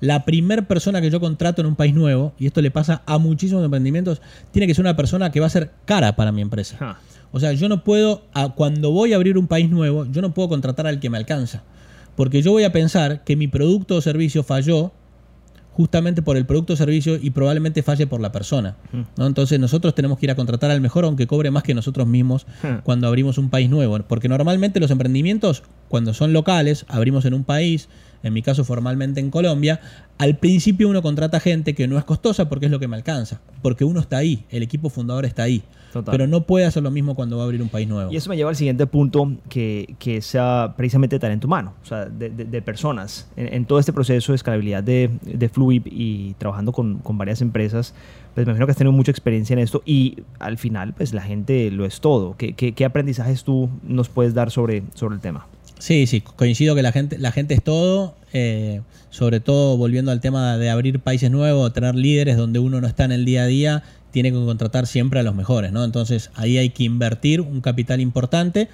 la 0.00 0.24
primera 0.24 0.62
persona 0.62 1.00
que 1.00 1.10
yo 1.10 1.20
contrato 1.20 1.60
en 1.60 1.66
un 1.66 1.76
país 1.76 1.94
nuevo, 1.94 2.32
y 2.38 2.46
esto 2.46 2.62
le 2.62 2.70
pasa 2.70 3.02
a 3.06 3.18
muchísimos 3.18 3.64
emprendimientos, 3.64 4.20
tiene 4.50 4.66
que 4.66 4.74
ser 4.74 4.84
una 4.84 4.96
persona 4.96 5.30
que 5.30 5.40
va 5.40 5.46
a 5.46 5.50
ser 5.50 5.70
cara 5.84 6.16
para 6.16 6.32
mi 6.32 6.40
empresa. 6.40 6.98
O 7.32 7.38
sea, 7.38 7.52
yo 7.52 7.68
no 7.68 7.84
puedo, 7.84 8.22
cuando 8.56 8.90
voy 8.90 9.12
a 9.12 9.16
abrir 9.16 9.38
un 9.38 9.46
país 9.46 9.70
nuevo, 9.70 10.06
yo 10.06 10.22
no 10.22 10.34
puedo 10.34 10.48
contratar 10.48 10.86
al 10.86 11.00
que 11.00 11.10
me 11.10 11.18
alcanza. 11.18 11.62
Porque 12.16 12.42
yo 12.42 12.50
voy 12.50 12.64
a 12.64 12.72
pensar 12.72 13.24
que 13.24 13.36
mi 13.36 13.46
producto 13.46 13.96
o 13.96 14.00
servicio 14.00 14.42
falló 14.42 14.92
justamente 15.72 16.20
por 16.20 16.36
el 16.36 16.44
producto 16.44 16.72
o 16.72 16.76
servicio 16.76 17.16
y 17.16 17.30
probablemente 17.30 17.82
falle 17.82 18.06
por 18.06 18.20
la 18.20 18.32
persona. 18.32 18.76
¿no? 19.16 19.26
Entonces 19.26 19.60
nosotros 19.60 19.94
tenemos 19.94 20.18
que 20.18 20.26
ir 20.26 20.30
a 20.30 20.34
contratar 20.34 20.70
al 20.70 20.80
mejor 20.80 21.04
aunque 21.04 21.26
cobre 21.26 21.50
más 21.50 21.62
que 21.62 21.74
nosotros 21.74 22.06
mismos 22.06 22.46
cuando 22.82 23.06
abrimos 23.06 23.38
un 23.38 23.48
país 23.48 23.70
nuevo. 23.70 23.98
Porque 24.00 24.28
normalmente 24.28 24.80
los 24.80 24.90
emprendimientos, 24.90 25.62
cuando 25.88 26.12
son 26.12 26.32
locales, 26.32 26.84
abrimos 26.88 27.24
en 27.24 27.34
un 27.34 27.44
país, 27.44 27.88
en 28.22 28.32
mi 28.32 28.42
caso 28.42 28.64
formalmente 28.64 29.20
en 29.20 29.30
Colombia, 29.30 29.80
al 30.18 30.36
principio 30.36 30.88
uno 30.88 31.02
contrata 31.02 31.40
gente 31.40 31.74
que 31.74 31.88
no 31.88 31.98
es 31.98 32.04
costosa 32.04 32.48
porque 32.48 32.66
es 32.66 32.72
lo 32.72 32.78
que 32.78 32.88
me 32.88 32.96
alcanza, 32.96 33.40
porque 33.62 33.84
uno 33.84 34.00
está 34.00 34.18
ahí, 34.18 34.44
el 34.50 34.62
equipo 34.62 34.90
fundador 34.90 35.24
está 35.24 35.44
ahí. 35.44 35.62
Pero 36.06 36.26
no 36.26 36.42
puede 36.42 36.66
hacer 36.66 36.82
lo 36.82 36.90
mismo 36.90 37.14
cuando 37.14 37.36
va 37.36 37.42
a 37.42 37.46
abrir 37.46 37.60
un 37.62 37.68
país 37.68 37.88
nuevo. 37.88 38.12
Y 38.12 38.16
eso 38.16 38.30
me 38.30 38.36
lleva 38.36 38.50
al 38.50 38.56
siguiente 38.56 38.86
punto, 38.86 39.32
que, 39.48 39.96
que 39.98 40.22
sea 40.22 40.74
precisamente 40.76 41.18
talento 41.18 41.46
humano, 41.46 41.74
o 41.82 41.86
sea, 41.86 42.04
de, 42.04 42.30
de, 42.30 42.62
personas. 42.62 43.28
En, 43.36 43.64
todo 43.64 43.78
este 43.78 43.92
proceso 43.92 44.32
de 44.32 44.36
escalabilidad 44.36 44.84
de, 44.84 45.10
de 45.22 45.48
Fluid 45.48 45.82
y 45.86 46.34
trabajando 46.34 46.72
con, 46.72 46.98
con, 46.98 47.18
varias 47.18 47.40
empresas, 47.40 47.94
pues 48.34 48.46
me 48.46 48.52
imagino 48.52 48.66
que 48.66 48.70
has 48.72 48.78
tenido 48.78 48.92
mucha 48.92 49.10
experiencia 49.10 49.54
en 49.54 49.58
esto 49.58 49.82
y 49.84 50.22
al 50.38 50.58
final, 50.58 50.94
pues 50.94 51.12
la 51.12 51.22
gente 51.22 51.70
lo 51.70 51.84
es 51.84 52.00
todo. 52.00 52.36
¿Qué, 52.36 52.52
qué, 52.52 52.72
qué 52.72 52.84
aprendizajes 52.84 53.42
tú 53.42 53.68
nos 53.82 54.08
puedes 54.08 54.32
dar 54.32 54.50
sobre, 54.50 54.84
sobre 54.94 55.16
el 55.16 55.20
tema? 55.20 55.46
Sí, 55.80 56.06
sí, 56.06 56.20
coincido 56.20 56.76
que 56.76 56.82
la 56.82 56.92
gente, 56.92 57.18
la 57.18 57.32
gente 57.32 57.54
es 57.54 57.64
todo, 57.64 58.14
eh, 58.32 58.82
sobre 59.08 59.40
todo 59.40 59.76
volviendo 59.76 60.12
al 60.12 60.20
tema 60.20 60.56
de 60.56 60.70
abrir 60.70 61.00
países 61.00 61.30
nuevos, 61.32 61.72
tener 61.72 61.96
líderes 61.96 62.36
donde 62.36 62.60
uno 62.60 62.80
no 62.80 62.86
está 62.86 63.04
en 63.04 63.12
el 63.12 63.24
día 63.24 63.42
a 63.42 63.46
día, 63.46 63.82
tiene 64.12 64.30
que 64.30 64.36
contratar 64.36 64.86
siempre 64.86 65.18
a 65.18 65.22
los 65.24 65.34
mejores, 65.34 65.72
¿no? 65.72 65.82
Entonces 65.84 66.30
ahí 66.34 66.58
hay 66.58 66.70
que 66.70 66.84
invertir 66.84 67.40
un 67.40 67.60
capital 67.60 68.00
importante, 68.00 68.68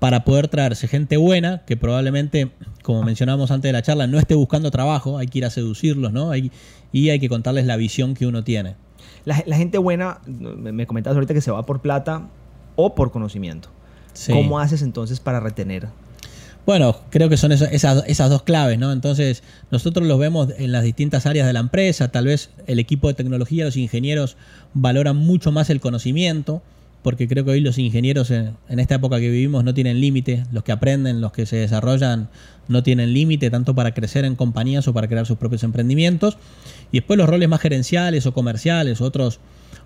para 0.00 0.24
poder 0.24 0.48
traerse 0.48 0.88
gente 0.88 1.18
buena, 1.18 1.62
que 1.66 1.76
probablemente, 1.76 2.50
como 2.82 3.02
mencionábamos 3.02 3.50
antes 3.50 3.68
de 3.68 3.72
la 3.74 3.82
charla, 3.82 4.06
no 4.06 4.18
esté 4.18 4.34
buscando 4.34 4.70
trabajo, 4.70 5.18
hay 5.18 5.28
que 5.28 5.38
ir 5.38 5.44
a 5.44 5.50
seducirlos, 5.50 6.10
¿no? 6.12 6.30
Hay, 6.30 6.50
y 6.90 7.10
hay 7.10 7.20
que 7.20 7.28
contarles 7.28 7.66
la 7.66 7.76
visión 7.76 8.14
que 8.14 8.26
uno 8.26 8.42
tiene. 8.42 8.74
La, 9.26 9.34
gente 9.36 9.76
buena, 9.76 10.20
me 10.26 10.86
comentabas 10.86 11.16
ahorita 11.16 11.34
que 11.34 11.42
se 11.42 11.50
va 11.50 11.66
por 11.66 11.80
plata 11.80 12.28
o 12.76 12.94
por 12.94 13.12
conocimiento. 13.12 13.68
¿Cómo 14.28 14.58
haces 14.58 14.80
entonces 14.80 15.20
para 15.20 15.38
retener? 15.38 15.88
Bueno, 16.70 16.96
creo 17.10 17.28
que 17.28 17.36
son 17.36 17.50
esas, 17.50 17.72
esas, 17.72 18.30
dos 18.30 18.44
claves, 18.44 18.78
¿no? 18.78 18.92
Entonces, 18.92 19.42
nosotros 19.72 20.06
los 20.06 20.20
vemos 20.20 20.50
en 20.56 20.70
las 20.70 20.84
distintas 20.84 21.26
áreas 21.26 21.48
de 21.48 21.52
la 21.52 21.58
empresa, 21.58 22.12
tal 22.12 22.26
vez 22.26 22.50
el 22.68 22.78
equipo 22.78 23.08
de 23.08 23.14
tecnología, 23.14 23.64
los 23.64 23.76
ingenieros 23.76 24.36
valoran 24.72 25.16
mucho 25.16 25.50
más 25.50 25.68
el 25.68 25.80
conocimiento, 25.80 26.62
porque 27.02 27.26
creo 27.26 27.44
que 27.44 27.50
hoy 27.50 27.60
los 27.60 27.76
ingenieros 27.76 28.30
en, 28.30 28.54
esta 28.68 28.94
época 28.94 29.18
que 29.18 29.30
vivimos 29.30 29.64
no 29.64 29.74
tienen 29.74 30.00
límite, 30.00 30.44
los 30.52 30.62
que 30.62 30.70
aprenden, 30.70 31.20
los 31.20 31.32
que 31.32 31.44
se 31.44 31.56
desarrollan 31.56 32.28
no 32.68 32.84
tienen 32.84 33.14
límite 33.14 33.50
tanto 33.50 33.74
para 33.74 33.92
crecer 33.92 34.24
en 34.24 34.36
compañías 34.36 34.86
o 34.86 34.94
para 34.94 35.08
crear 35.08 35.26
sus 35.26 35.38
propios 35.38 35.64
emprendimientos. 35.64 36.38
Y 36.92 36.98
después 36.98 37.18
los 37.18 37.28
roles 37.28 37.48
más 37.48 37.60
gerenciales 37.60 38.26
o 38.26 38.32
comerciales, 38.32 39.00
otros, 39.00 39.40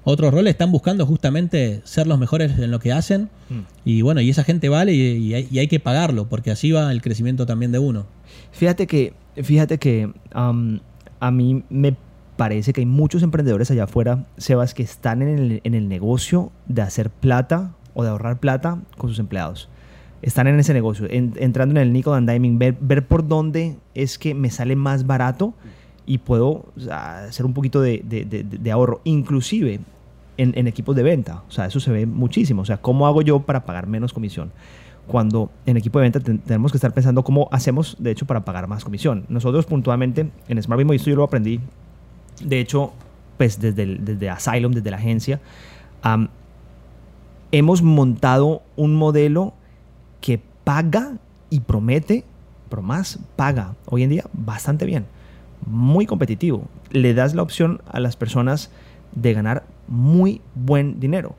otros 0.04 0.32
roles 0.32 0.52
están 0.52 0.70
buscando 0.70 1.06
justamente 1.06 1.80
ser 1.84 2.06
los 2.06 2.18
mejores 2.18 2.58
en 2.58 2.70
lo 2.70 2.78
que 2.78 2.92
hacen. 2.92 3.30
Mm. 3.48 3.60
Y 3.84 4.02
bueno, 4.02 4.20
y 4.20 4.30
esa 4.30 4.44
gente 4.44 4.68
vale 4.68 4.92
y, 4.92 5.34
hay, 5.34 5.68
que 5.68 5.80
pagarlo, 5.80 6.28
porque 6.28 6.50
así 6.50 6.72
va 6.72 6.92
el 6.92 7.02
crecimiento 7.02 7.46
también 7.46 7.72
de 7.72 7.78
uno. 7.78 8.06
Fíjate 8.52 8.86
que, 8.86 9.14
fíjate 9.42 9.78
que 9.78 10.12
a 10.32 11.30
mí 11.30 11.64
me 11.70 11.96
parece 12.36 12.72
que 12.72 12.80
hay 12.80 12.86
muchos 12.86 13.22
emprendedores 13.22 13.70
allá 13.70 13.84
afuera, 13.84 14.26
Sebas, 14.36 14.74
que 14.74 14.82
están 14.82 15.22
en 15.22 15.60
el, 15.62 15.88
negocio 15.88 16.52
de 16.66 16.82
hacer 16.82 17.10
plata 17.10 17.74
o 17.94 18.02
de 18.02 18.10
ahorrar 18.10 18.40
plata 18.40 18.80
con 18.98 19.10
sus 19.10 19.18
empleados. 19.18 19.68
Están 20.22 20.46
en 20.46 20.58
ese 20.58 20.72
negocio, 20.72 21.06
entrando 21.10 21.78
en 21.78 21.86
el 21.86 21.92
nickel 21.92 22.14
and 22.14 22.30
diming, 22.30 22.58
ver, 22.58 23.06
por 23.06 23.28
dónde 23.28 23.76
es 23.94 24.18
que 24.18 24.34
me 24.34 24.50
sale 24.50 24.74
más 24.74 25.06
barato 25.06 25.54
y 26.06 26.18
puedo 26.18 26.72
hacer 26.90 27.44
un 27.46 27.54
poquito 27.54 27.80
de, 27.80 28.70
ahorro, 28.72 29.00
inclusive 29.04 29.80
en, 30.36 30.66
equipos 30.66 30.96
de 30.96 31.02
venta. 31.02 31.42
O 31.48 31.50
sea, 31.50 31.66
eso 31.66 31.80
se 31.80 31.90
ve 31.90 32.06
muchísimo. 32.06 32.62
O 32.62 32.64
sea, 32.64 32.78
¿cómo 32.78 33.06
hago 33.06 33.22
yo 33.22 33.40
para 33.40 33.64
pagar 33.64 33.86
menos 33.86 34.12
comisión? 34.12 34.52
Cuando 35.06 35.50
en 35.66 35.76
equipo 35.76 35.98
de 35.98 36.04
venta 36.04 36.20
tenemos 36.20 36.72
que 36.72 36.78
estar 36.78 36.92
pensando 36.92 37.24
cómo 37.24 37.48
hacemos, 37.52 37.96
de 37.98 38.10
hecho, 38.10 38.26
para 38.26 38.44
pagar 38.44 38.66
más 38.68 38.84
comisión. 38.84 39.26
Nosotros 39.28 39.66
puntualmente 39.66 40.30
en 40.48 40.62
Smart 40.62 40.78
Bimo, 40.78 40.92
esto 40.94 41.10
yo 41.10 41.16
lo 41.16 41.24
aprendí 41.24 41.60
de 42.40 42.60
hecho, 42.60 42.92
pues 43.36 43.60
desde, 43.60 43.86
desde 43.96 44.30
Asylum, 44.30 44.72
desde 44.72 44.90
la 44.90 44.96
agencia, 44.96 45.40
hemos 47.52 47.82
montado 47.82 48.62
un 48.76 48.94
modelo 48.94 49.54
que 50.20 50.40
paga 50.64 51.18
y 51.50 51.60
promete, 51.60 52.24
pero 52.68 52.82
más 52.82 53.18
paga 53.36 53.74
hoy 53.86 54.02
en 54.02 54.10
día 54.10 54.24
bastante 54.32 54.86
bien, 54.86 55.06
muy 55.66 56.06
competitivo. 56.06 56.64
Le 56.90 57.14
das 57.14 57.34
la 57.34 57.42
opción 57.42 57.80
a 57.86 58.00
las 58.00 58.16
personas 58.16 58.70
de 59.12 59.32
ganar 59.34 59.64
muy 59.88 60.40
buen 60.54 61.00
dinero. 61.00 61.34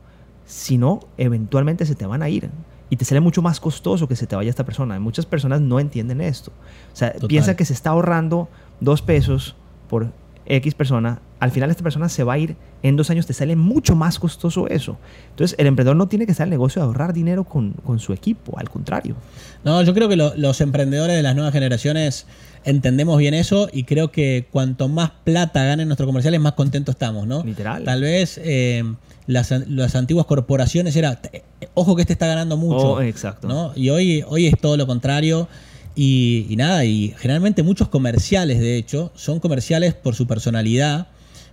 Si 0.45 0.77
no, 0.77 0.99
eventualmente 1.17 1.85
se 1.85 1.95
te 1.95 2.05
van 2.05 2.21
a 2.21 2.29
ir 2.29 2.49
y 2.89 2.97
te 2.97 3.05
sale 3.05 3.19
mucho 3.19 3.41
más 3.41 3.59
costoso 3.59 4.07
que 4.07 4.15
se 4.15 4.27
te 4.27 4.35
vaya 4.35 4.49
esta 4.49 4.65
persona. 4.65 4.99
Muchas 4.99 5.25
personas 5.25 5.61
no 5.61 5.79
entienden 5.79 6.21
esto. 6.21 6.51
O 6.93 6.95
sea, 6.95 7.13
piensa 7.27 7.55
que 7.55 7.65
se 7.65 7.73
está 7.73 7.91
ahorrando 7.91 8.47
dos 8.79 9.01
pesos 9.01 9.55
por 9.89 10.11
X 10.47 10.75
persona, 10.75 11.21
al 11.39 11.51
final 11.51 11.71
esta 11.71 11.83
persona 11.83 12.09
se 12.09 12.23
va 12.23 12.33
a 12.33 12.37
ir 12.37 12.55
en 12.83 12.95
dos 12.95 13.09
años, 13.09 13.25
te 13.25 13.33
sale 13.33 13.55
mucho 13.55 13.95
más 13.95 14.19
costoso 14.19 14.67
eso. 14.67 14.97
Entonces, 15.31 15.57
el 15.59 15.67
emprendedor 15.67 15.95
no 15.95 16.07
tiene 16.07 16.25
que 16.25 16.31
en 16.31 16.41
el 16.43 16.49
negocio 16.49 16.81
de 16.81 16.87
ahorrar 16.87 17.13
dinero 17.13 17.43
con, 17.43 17.73
su 17.99 18.13
equipo, 18.13 18.57
al 18.59 18.69
contrario. 18.69 19.15
No, 19.63 19.81
yo 19.81 19.93
creo 19.93 20.07
que 20.07 20.15
los 20.15 20.61
emprendedores 20.61 21.15
de 21.15 21.23
las 21.23 21.35
nuevas 21.35 21.53
generaciones 21.53 22.27
entendemos 22.63 23.17
bien 23.17 23.33
eso 23.33 23.69
y 23.71 23.83
creo 23.83 24.11
que 24.11 24.47
cuanto 24.51 24.87
más 24.87 25.11
plata 25.23 25.63
ganen 25.63 25.87
nuestros 25.87 26.07
comerciales, 26.07 26.39
más 26.39 26.53
contentos 26.53 26.95
estamos, 26.95 27.27
¿no? 27.27 27.43
Literal. 27.43 27.83
Tal 27.83 28.01
vez 28.01 28.39
eh, 28.43 28.83
las, 29.27 29.51
antiguas 29.95 30.25
corporaciones 30.25 30.95
era, 30.95 31.19
eh, 31.31 31.43
ojo 31.73 31.95
que 31.95 32.01
este 32.01 32.13
está 32.13 32.27
ganando 32.27 32.57
mucho. 32.57 32.93
Oh, 32.93 33.01
exacto. 33.01 33.47
¿no? 33.47 33.71
Y 33.75 33.89
hoy, 33.89 34.23
hoy 34.27 34.47
es 34.47 34.59
todo 34.59 34.77
lo 34.77 34.87
contrario. 34.87 35.47
Y, 35.95 36.55
nada, 36.57 36.83
y 36.83 37.13
generalmente 37.17 37.63
muchos 37.63 37.87
comerciales, 37.87 38.59
de 38.59 38.77
hecho, 38.77 39.11
son 39.15 39.39
comerciales 39.39 39.93
por 39.93 40.13
su 40.13 40.27
personalidad, 40.27 41.07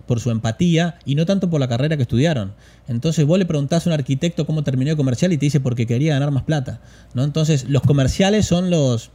por 0.05 0.19
su 0.19 0.31
empatía 0.31 0.99
y 1.05 1.15
no 1.15 1.25
tanto 1.25 1.49
por 1.49 1.61
la 1.61 1.69
carrera 1.69 1.95
que 1.95 2.03
estudiaron. 2.03 2.53
Entonces 2.89 3.25
vos 3.25 3.39
le 3.39 3.45
preguntás 3.45 3.87
a 3.87 3.89
un 3.89 3.93
arquitecto 3.93 4.45
cómo 4.45 4.63
terminó 4.63 4.91
el 4.91 4.97
comercial 4.97 5.31
y 5.31 5.37
te 5.37 5.45
dice 5.45 5.61
porque 5.61 5.87
quería 5.87 6.13
ganar 6.13 6.31
más 6.31 6.43
plata. 6.43 6.81
¿no? 7.13 7.23
Entonces 7.23 7.69
los 7.69 7.83
comerciales 7.83 8.45
son 8.45 8.69
los, 8.69 9.11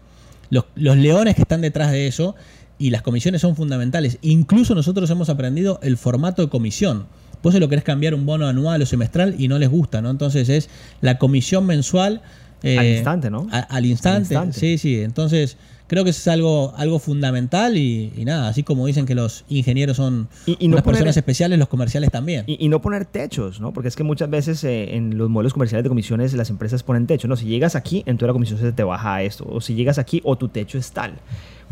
los, 0.48 0.64
leones 0.74 1.34
que 1.34 1.42
están 1.42 1.60
detrás 1.60 1.92
de 1.92 2.06
eso 2.06 2.34
y 2.78 2.88
las 2.88 3.02
comisiones 3.02 3.42
son 3.42 3.54
fundamentales. 3.54 4.18
Incluso 4.22 4.74
nosotros 4.74 5.10
hemos 5.10 5.28
aprendido 5.28 5.78
el 5.82 5.98
formato 5.98 6.40
de 6.40 6.48
comisión. 6.48 7.06
Vos 7.42 7.52
se 7.52 7.60
lo 7.60 7.68
querés 7.68 7.84
cambiar 7.84 8.14
un 8.14 8.24
bono 8.24 8.46
anual 8.46 8.80
o 8.80 8.86
semestral 8.86 9.34
y 9.38 9.48
no 9.48 9.58
les 9.58 9.68
gusta, 9.68 10.00
¿no? 10.00 10.10
Entonces 10.10 10.48
es 10.48 10.70
la 11.02 11.18
comisión 11.18 11.66
mensual 11.66 12.22
al 12.62 12.86
eh, 12.86 12.94
instante, 12.96 13.30
¿no? 13.30 13.46
al, 13.50 13.86
instante, 13.86 14.36
sí, 14.52 14.78
sí. 14.78 15.00
Entonces, 15.00 15.56
creo 15.88 16.04
que 16.04 16.10
es 16.10 16.28
algo, 16.28 16.74
algo 16.76 16.98
fundamental 16.98 17.76
y, 17.76 18.12
nada, 18.24 18.48
así 18.48 18.62
como 18.62 18.86
dicen 18.86 19.06
que 19.06 19.14
los 19.14 19.44
ingenieros 19.48 19.96
son 19.96 20.28
y, 20.46 20.68
personas 20.68 21.16
especiales, 21.16 21.58
los 21.58 21.68
comerciales 21.68 22.10
también. 22.10 22.44
Y, 22.46 22.68
no 22.68 22.80
poner 22.80 23.06
techos, 23.06 23.60
¿no? 23.60 23.72
Porque 23.72 23.88
es 23.88 23.96
que 23.96 24.04
muchas 24.04 24.28
veces 24.30 24.62
eh, 24.64 24.94
en 24.96 25.16
los 25.16 25.30
modelos 25.30 25.54
comerciales 25.54 25.82
de 25.82 25.88
comisiones 25.88 26.34
las 26.34 26.50
empresas 26.50 26.82
ponen 26.82 27.06
techo, 27.06 27.26
¿no? 27.26 27.36
Si 27.36 27.46
llegas 27.46 27.74
aquí, 27.74 27.98
entonces 28.00 28.26
la 28.28 28.32
comisión 28.34 28.60
se 28.60 28.72
te 28.72 28.84
baja 28.84 29.16
a 29.16 29.22
esto. 29.22 29.46
O 29.48 29.60
si 29.60 29.74
llegas 29.74 29.98
aquí, 29.98 30.20
o 30.24 30.36
tu 30.36 30.48
techo 30.48 30.78
es 30.78 30.92
tal. 30.92 31.14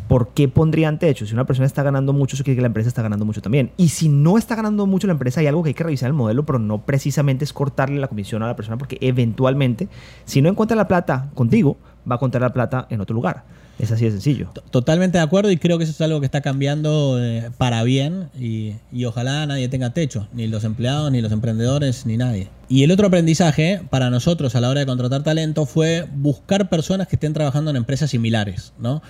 ¿Por 0.09 0.29
qué 0.29 0.49
pondrían 0.49 0.99
techo? 0.99 1.27
Si 1.27 1.35
una 1.35 1.47
persona 1.47 1.67
está 1.67 1.83
ganando 1.83 2.13
mucho, 2.13 2.37
eso 2.37 2.45
quiere 2.45 2.57
que 2.57 2.63
la 2.63 2.69
empresa 2.69 2.89
está 2.89 3.03
ganando 3.03 3.25
mucho 3.25 3.43
también. 3.43 3.71
Y 3.77 3.89
si 3.89 4.09
no 4.09 4.39
está 4.39 4.55
ganando 4.55 4.87
mucho 4.87 5.07
la 5.07 5.13
empresa, 5.13 5.41
hay 5.41 5.47
algo 5.47 5.63
que 5.63 5.69
hay 5.69 5.75
que 5.75 5.85
revisar 5.85 6.09
el 6.09 6.15
modelo, 6.15 6.45
pero 6.45 6.59
no 6.59 6.83
precisamente 6.83 7.45
es 7.45 7.53
cortarle 7.53 8.01
la 8.01 8.09
comisión 8.09 8.43
a 8.43 8.47
la 8.47 8.57
persona, 8.57 8.79
porque 8.79 8.99
eventualmente, 9.01 9.89
si 10.25 10.43
no 10.43 10.49
encuentra 10.49 10.77
la 10.77 10.89
plata 10.89 11.31
contigo, 11.35 11.77
va 12.09 12.15
a 12.15 12.19
encontrar 12.19 12.43
la 12.43 12.53
plata 12.53 12.87
en 12.91 13.01
otro 13.01 13.15
lugar. 13.15 13.45
Es 13.79 13.93
así 13.93 14.07
de 14.07 14.11
sencillo. 14.11 14.49
Totalmente 14.71 15.19
de 15.19 15.25
acuerdo 15.25 15.51
y 15.51 15.59
creo 15.59 15.77
que 15.77 15.85
eso 15.85 15.93
es 15.93 16.01
algo 16.01 16.21
que 16.21 16.27
está 16.27 16.41
cambiando 16.41 17.23
eh, 17.23 17.51
para 17.59 17.83
bien 17.83 18.31
y, 18.39 18.73
y, 18.91 19.05
ojalá 19.05 19.45
nadie 19.45 19.69
tenga 19.69 19.91
techo, 19.91 20.29
ni 20.33 20.47
los 20.47 20.65
empleados, 20.65 21.13
ni 21.13 21.21
los 21.21 21.31
emprendedores, 21.31 22.07
ni 22.07 22.17
nadie. 22.17 22.49
Y 22.69 22.85
el 22.85 22.91
otro 22.91 23.09
aprendizaje 23.09 23.83
para 23.91 24.09
nosotros 24.09 24.55
a 24.55 24.63
la 24.63 24.71
hora 24.71 24.81
de 24.81 24.87
contratar 24.87 25.23
talento 25.25 25.67
fue 25.67 26.09
buscar 26.15 26.71
personas 26.71 27.07
que 27.07 27.17
estén 27.17 27.35
trabajando 27.35 27.71
en 27.71 27.77
empresas 27.77 28.09
similares, 28.09 28.73
¿no? 28.79 29.03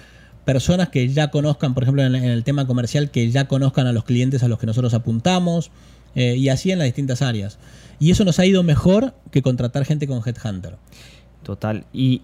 Personas 0.47 0.89
que 0.89 1.09
ya 1.09 1.31
conozcan, 1.31 1.75
por 1.75 1.83
ejemplo, 1.83 2.03
en, 2.03 2.15
el 2.15 2.45
tema 2.45 2.67
comercial, 2.67 3.11
que 3.11 3.31
ya 3.31 3.49
conozcan 3.49 3.87
a 3.87 3.93
los 3.93 4.05
clientes 4.05 4.43
a 4.43 4.49
los 4.49 4.59
que 4.59 4.67
nosotros 4.67 4.95
apuntamos, 4.95 5.71
eh, 6.15 6.37
y 6.37 6.49
así 6.49 6.71
en 6.71 6.79
las 6.79 6.87
distintas 6.87 7.21
áreas. 7.21 7.59
Y 7.99 8.13
eso 8.13 8.25
nos 8.25 8.39
ha 8.39 8.47
ido 8.47 8.63
mejor 8.63 9.13
que 9.31 9.43
contratar 9.43 9.85
gente 9.85 10.07
con 10.07 10.23
Headhunter. 10.25 10.77
Total. 11.43 11.85
Y 11.93 12.23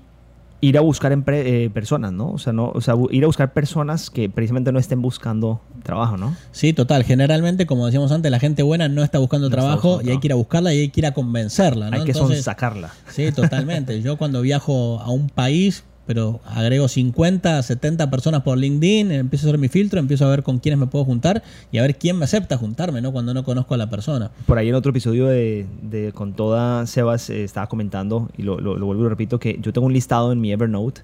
ir 0.61 0.79
a 0.79 0.81
buscar 0.81 1.13
eh, 1.27 1.71
personas, 1.75 2.13
¿no? 2.13 2.31
O 2.31 2.39
sea, 2.39 2.53
no, 2.53 2.71
o 2.73 2.81
sea, 2.81 2.95
ir 3.11 3.25
a 3.25 3.27
buscar 3.27 3.53
personas 3.53 4.09
que 4.09 4.31
precisamente 4.31 4.71
no 4.71 4.79
estén 4.79 5.03
buscando 5.03 5.61
trabajo, 5.83 6.17
¿no? 6.17 6.37
Sí, 6.53 6.73
total. 6.73 7.03
Generalmente, 7.03 7.67
como 7.67 7.87
decíamos 7.87 8.13
antes, 8.13 8.31
la 8.31 8.39
gente 8.39 8.63
buena 8.63 8.89
no 8.89 9.03
está 9.03 9.19
buscando 9.19 9.51
trabajo 9.51 10.01
y 10.03 10.11
hay 10.11 10.21
que 10.21 10.29
ir 10.29 10.33
a 10.33 10.37
buscarla 10.37 10.73
y 10.73 10.79
hay 10.79 10.89
que 10.91 11.01
ir 11.01 11.07
a 11.07 11.13
convencerla, 11.13 11.91
¿no? 11.91 11.97
Hay 11.97 12.05
que 12.05 12.15
sacarla. 12.15 12.93
Sí, 13.09 13.33
totalmente. 13.33 14.01
Yo 14.03 14.17
cuando 14.17 14.41
viajo 14.43 15.01
a 15.01 15.11
un 15.11 15.29
país 15.29 15.83
pero 16.07 16.41
agrego 16.45 16.89
50, 16.89 17.63
70 17.63 18.11
personas 18.11 18.43
por 18.43 18.59
LinkedIn, 18.59 19.13
empiezo 19.13 19.47
a 19.47 19.51
hacer 19.51 19.59
mi 19.59 19.69
filtro, 19.69 20.01
empiezo 20.01 20.27
a 20.27 20.31
ver 20.31 20.43
con 20.43 20.59
quiénes 20.59 20.79
me 20.79 20.87
puedo 20.87 21.05
juntar 21.05 21.43
y 21.71 21.79
a 21.79 21.83
ver 21.83 21.97
quién 21.97 22.19
me 22.19 22.25
acepta 22.25 22.57
juntarme, 22.57 23.01
¿no? 23.01 23.13
Cuando 23.13 23.35
no 23.35 23.45
conozco 23.45 23.75
a 23.75 23.77
la 23.77 23.89
persona. 23.89 24.31
Por 24.47 24.59
ahí 24.59 24.69
en 24.69 24.75
otro 24.75 24.91
episodio 24.91 25.27
de, 25.27 26.13
Con 26.15 26.35
Toda, 26.35 26.87
Sebas 26.87 27.31
eh, 27.31 27.45
estaba 27.45 27.69
comentando, 27.69 28.31
y 28.37 28.43
lo, 28.43 28.61
lo, 28.61 28.85
vuelvo 28.85 29.07
y 29.07 29.09
repito, 29.09 29.39
que 29.39 29.59
yo 29.61 29.73
tengo 29.73 29.87
un 29.87 29.93
listado 29.93 30.33
en 30.33 30.41
mi 30.41 30.53
Evernote 30.53 31.03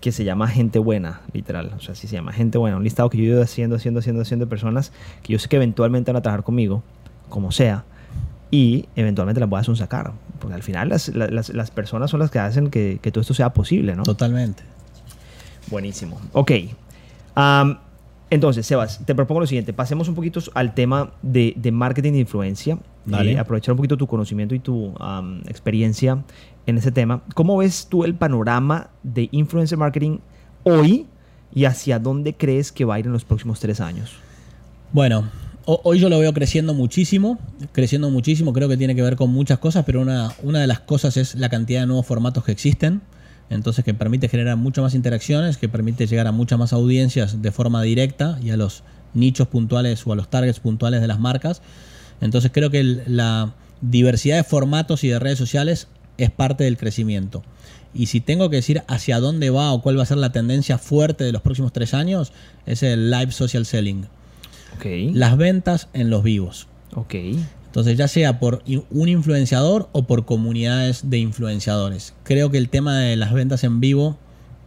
que 0.00 0.12
se 0.12 0.24
llama 0.24 0.46
gente 0.46 0.78
buena, 0.78 1.22
literal. 1.32 1.72
O 1.76 1.80
sea, 1.80 1.92
así 1.92 2.06
se 2.06 2.14
llama 2.14 2.32
gente 2.32 2.56
buena. 2.56 2.76
Un 2.76 2.84
listado 2.84 3.10
que 3.10 3.18
yo 3.18 3.24
ido 3.24 3.42
haciendo, 3.42 3.76
haciendo, 3.76 3.98
haciendo, 3.98 4.22
haciendo 4.22 4.46
de 4.46 4.48
personas 4.48 4.92
que 5.22 5.32
yo 5.32 5.40
sé 5.40 5.48
que 5.48 5.56
eventualmente 5.56 6.12
van 6.12 6.18
a 6.18 6.22
trabajar 6.22 6.44
conmigo, 6.44 6.84
como 7.28 7.50
sea 7.50 7.84
y 8.50 8.86
eventualmente 8.96 9.40
las 9.40 9.48
puedas 9.48 9.66
sacar. 9.78 10.12
Porque 10.38 10.54
al 10.54 10.62
final 10.62 10.88
las, 10.88 11.08
las, 11.08 11.50
las, 11.50 11.70
personas 11.70 12.10
son 12.10 12.20
las 12.20 12.30
que 12.30 12.38
hacen 12.38 12.70
que, 12.70 12.98
que, 13.02 13.10
todo 13.10 13.22
esto 13.22 13.34
sea 13.34 13.52
posible, 13.52 13.94
¿no? 13.94 14.02
Totalmente. 14.04 14.62
Buenísimo. 15.70 16.20
Ok. 16.32 16.52
entonces, 18.30 18.66
Sebas, 18.66 19.04
te 19.04 19.14
propongo 19.14 19.40
lo 19.40 19.46
siguiente. 19.46 19.72
Pasemos 19.72 20.08
un 20.08 20.14
poquito 20.14 20.40
al 20.54 20.74
tema 20.74 21.12
de, 21.22 21.54
de 21.56 21.72
marketing 21.72 22.12
de 22.12 22.18
influencia. 22.20 22.78
Vale. 23.04 23.32
Eh, 23.32 23.38
aprovechar 23.38 23.72
un 23.72 23.78
poquito 23.78 23.96
tu 23.96 24.06
conocimiento 24.06 24.54
y 24.54 24.58
tu 24.58 24.94
experiencia 25.46 26.22
en 26.66 26.78
ese 26.78 26.92
tema. 26.92 27.22
¿Cómo 27.34 27.56
ves 27.56 27.86
tú 27.88 28.04
el 28.04 28.14
panorama 28.14 28.90
de 29.02 29.28
influencer 29.32 29.78
marketing 29.78 30.18
hoy 30.64 31.06
y 31.54 31.64
hacia 31.64 31.98
dónde 31.98 32.34
crees 32.34 32.72
que 32.72 32.84
va 32.84 32.96
a 32.96 32.98
ir 32.98 33.06
en 33.06 33.12
los 33.12 33.24
próximos 33.24 33.60
tres 33.60 33.80
años? 33.80 34.16
Bueno, 34.92 35.24
hoy 35.68 35.98
yo 35.98 36.08
lo 36.08 36.18
veo 36.18 36.32
creciendo 36.32 36.72
muchísimo, 36.72 37.38
creciendo 37.72 38.08
muchísimo, 38.08 38.54
creo 38.54 38.68
que 38.68 38.78
tiene 38.78 38.94
que 38.94 39.02
ver 39.02 39.16
con 39.16 39.30
muchas 39.30 39.58
cosas, 39.58 39.84
pero 39.84 40.00
una, 40.00 40.32
una 40.42 40.60
de 40.60 40.66
las 40.66 40.80
cosas 40.80 41.16
es 41.18 41.34
la 41.34 41.50
cantidad 41.50 41.80
de 41.80 41.86
nuevos 41.86 42.06
formatos 42.06 42.44
que 42.44 42.52
existen, 42.52 43.02
entonces 43.50 43.84
que 43.84 43.92
permite 43.92 44.28
generar 44.28 44.56
muchas 44.56 44.82
más 44.82 44.94
interacciones, 44.94 45.58
que 45.58 45.68
permite 45.68 46.06
llegar 46.06 46.26
a 46.26 46.32
muchas 46.32 46.58
más 46.58 46.72
audiencias 46.72 47.42
de 47.42 47.52
forma 47.52 47.82
directa 47.82 48.38
y 48.42 48.50
a 48.50 48.56
los 48.56 48.82
nichos 49.12 49.48
puntuales 49.48 50.06
o 50.06 50.12
a 50.12 50.16
los 50.16 50.30
targets 50.30 50.58
puntuales 50.58 51.02
de 51.02 51.06
las 51.06 51.20
marcas. 51.20 51.60
Entonces 52.22 52.50
creo 52.52 52.70
que 52.70 52.82
la 52.82 53.54
diversidad 53.82 54.36
de 54.36 54.44
formatos 54.44 55.04
y 55.04 55.08
de 55.08 55.18
redes 55.18 55.38
sociales 55.38 55.88
es 56.16 56.30
parte 56.30 56.64
del 56.64 56.78
crecimiento. 56.78 57.42
Y 57.92 58.06
si 58.06 58.20
tengo 58.20 58.48
que 58.48 58.56
decir 58.56 58.82
hacia 58.86 59.20
dónde 59.20 59.50
va 59.50 59.72
o 59.72 59.82
cuál 59.82 59.98
va 59.98 60.02
a 60.02 60.06
ser 60.06 60.18
la 60.18 60.32
tendencia 60.32 60.78
fuerte 60.78 61.24
de 61.24 61.32
los 61.32 61.42
próximos 61.42 61.72
tres 61.72 61.94
años, 61.94 62.32
es 62.64 62.82
el 62.82 63.10
live 63.10 63.32
social 63.32 63.66
selling. 63.66 64.06
Las 65.14 65.36
ventas 65.36 65.88
en 65.92 66.10
los 66.10 66.22
vivos. 66.22 66.68
Entonces, 67.66 67.98
ya 67.98 68.08
sea 68.08 68.40
por 68.40 68.62
un 68.90 69.08
influenciador 69.08 69.88
o 69.92 70.04
por 70.04 70.24
comunidades 70.24 71.10
de 71.10 71.18
influenciadores. 71.18 72.14
Creo 72.24 72.50
que 72.50 72.58
el 72.58 72.70
tema 72.70 72.98
de 72.98 73.16
las 73.16 73.32
ventas 73.32 73.62
en 73.62 73.80
vivo 73.80 74.16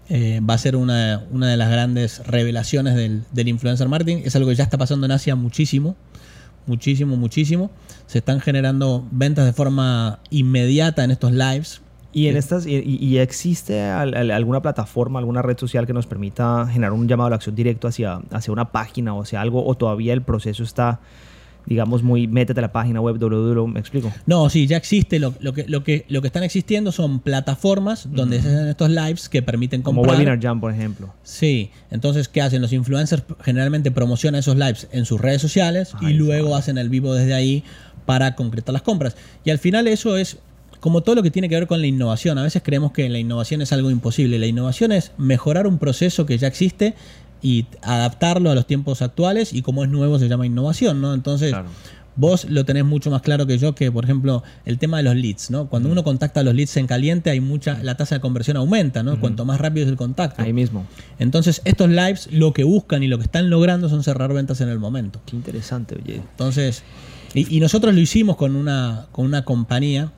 eh, 0.07 0.39
va 0.47 0.53
a 0.53 0.57
ser 0.57 0.76
una, 0.76 1.18
de 1.18 1.57
las 1.57 1.70
grandes 1.70 2.26
revelaciones 2.28 2.95
del, 2.95 3.24
del, 3.32 3.47
influencer 3.47 3.88
marketing. 3.88 4.22
Es 4.24 4.36
algo 4.36 4.49
que 4.49 4.55
ya 4.55 4.64
está 4.64 4.78
pasando 4.78 5.05
en 5.05 5.12
Asia 5.14 5.36
muchísimo, 5.36 5.95
muchísimo, 6.68 7.16
muchísimo. 7.16 7.72
Se 8.07 8.20
están 8.20 8.39
generando 8.39 9.07
ventas 9.12 9.45
de 9.45 9.53
forma 9.53 10.20
inmediata 10.30 11.03
en 11.03 11.12
estos 11.12 11.32
lives. 11.32 11.82
¿Y, 12.14 12.28
en 12.28 12.36
estas, 12.36 12.66
y, 12.66 13.18
existe 13.20 13.82
alguna 13.82 14.62
plataforma, 14.62 15.20
alguna 15.20 15.41
red 15.41 15.57
social 15.57 15.88
que 15.88 15.93
nos 15.93 16.07
permita 16.07 16.68
generar 16.68 16.91
un 16.91 17.07
llamado 17.07 17.28
a 17.28 17.30
la 17.30 17.36
acción 17.38 17.55
directo 17.55 17.88
hacia, 17.88 18.20
hacia 18.32 18.51
una 18.51 18.72
página 18.72 19.14
o 19.14 19.22
hacia 19.22 19.39
algo? 19.39 19.66
¿O 19.66 19.76
todavía 19.76 20.12
el 20.12 20.22
proceso 20.22 20.62
está, 20.64 20.99
digamos, 21.66 22.03
muy 22.03 22.28
métete 22.28 22.59
a 22.59 22.64
la 22.64 22.74
página 22.74 22.99
web 22.99 23.18
www? 23.18 23.66
¿Me 23.68 23.80
explico? 23.80 24.12
No, 24.26 24.49
sí, 24.49 24.68
ya 24.68 24.76
existe. 24.76 25.20
Lo, 25.20 25.34
que, 25.53 25.66
lo, 25.68 25.86
que, 25.86 26.05
lo 26.09 26.22
que 26.22 26.28
están 26.28 26.43
existiendo 26.43 26.91
son 26.91 27.22
plataformas 27.22 28.09
donde 28.12 28.41
se 28.41 28.49
hacen 28.49 28.68
estos 28.68 28.89
lives 28.89 29.30
que 29.30 29.41
permiten 29.41 29.82
comprar. 29.82 30.05
Como 30.05 30.14
Webinar 30.14 30.41
Jam, 30.41 30.59
por 30.59 30.74
ejemplo. 30.74 31.14
Sí. 31.24 31.72
Entonces, 31.91 32.28
¿qué 32.28 32.41
hacen? 32.41 32.62
Los 32.62 32.74
influencers 32.74 33.24
generalmente 33.41 33.89
promocionan 33.89 34.39
esos 34.39 34.57
lives 34.57 34.89
en 34.91 35.05
sus 35.05 35.22
redes 35.22 35.41
sociales 35.41 35.93
y 36.01 36.12
luego 36.14 36.57
hacen 36.57 36.78
el 36.78 36.89
vivo 36.89 37.14
desde 37.14 37.34
ahí 37.34 37.64
para 38.05 38.36
concretar 38.36 38.74
las 38.74 38.82
compras. 38.82 39.16
Y 39.45 39.51
al 39.51 39.59
final 39.59 39.88
eso 39.88 40.18
es 40.18 40.39
como 40.82 41.02
todo 41.02 41.16
lo 41.16 41.24
que 41.24 41.32
tiene 41.32 41.48
que 41.48 41.56
ver 41.56 41.68
con 41.68 41.80
la 41.80 41.88
innovación. 41.88 42.38
A 42.40 42.44
veces 42.44 42.62
creemos 42.66 42.92
que 42.92 43.08
la 43.08 43.20
innovación 43.20 43.62
es 43.62 43.72
algo 43.72 43.90
imposible. 43.90 44.40
La 44.40 44.48
innovación 44.48 44.92
es 44.92 45.14
mejorar 45.18 45.68
un 45.68 45.78
proceso 45.78 46.26
que 46.26 46.38
ya 46.38 46.48
existe 46.48 46.96
y 47.42 47.68
adaptarlo 47.84 48.50
a 48.50 48.56
los 48.56 48.66
tiempos 48.66 49.02
actuales 49.02 49.54
y 49.54 49.62
como 49.62 49.84
es 49.84 49.90
nuevo 49.90 50.20
se 50.20 50.28
llama 50.28 50.46
innovación, 50.46 51.00
¿no? 51.00 51.14
Entonces, 51.14 51.54
vos 52.16 52.46
lo 52.46 52.66
tenés 52.66 52.84
mucho 52.84 53.12
más 53.12 53.22
claro 53.22 53.46
que 53.46 53.60
yo 53.60 53.76
que, 53.76 53.92
por 53.92 54.06
ejemplo, 54.06 54.44
el 54.66 54.80
tema 54.80 54.98
de 54.98 55.04
los 55.04 55.16
leads, 55.16 55.52
¿no? 55.52 55.68
Cuando 55.68 55.88
uno 55.88 56.04
contacta 56.04 56.40
a 56.40 56.44
los 56.44 56.56
leads 56.56 56.76
en 56.78 56.88
caliente, 56.88 57.30
hay 57.30 57.42
mucha, 57.42 57.82
la 57.84 57.96
tasa 57.96 58.16
de 58.16 58.22
conversión 58.22 58.58
aumenta, 58.58 59.04
¿no? 59.04 59.20
Cuanto 59.20 59.46
más 59.46 59.62
rápido 59.62 59.86
es 59.86 59.92
el 59.92 59.98
contacto. 59.98 60.42
Ahí 60.42 60.52
mismo. 60.52 60.88
Entonces, 61.20 61.62
estos 61.64 61.90
lives 61.90 62.28
lo 62.32 62.54
que 62.54 62.64
buscan 62.64 63.04
y 63.04 63.08
lo 63.08 63.20
que 63.20 63.26
están 63.26 63.52
logrando 63.52 63.88
son 63.88 64.04
cerrar 64.04 64.34
ventas 64.34 64.62
en 64.62 64.70
el 64.70 64.80
momento. 64.80 65.22
Qué 65.28 65.36
interesante, 65.36 65.96
oye. 66.04 66.16
Entonces, 66.16 66.82
y, 67.36 67.56
y 67.56 67.60
nosotros 67.60 67.94
lo 67.94 68.02
hicimos 68.02 68.36
con 68.36 68.56
una, 68.56 69.06
con 69.12 69.26
una 69.26 69.46
compañía 69.46 70.12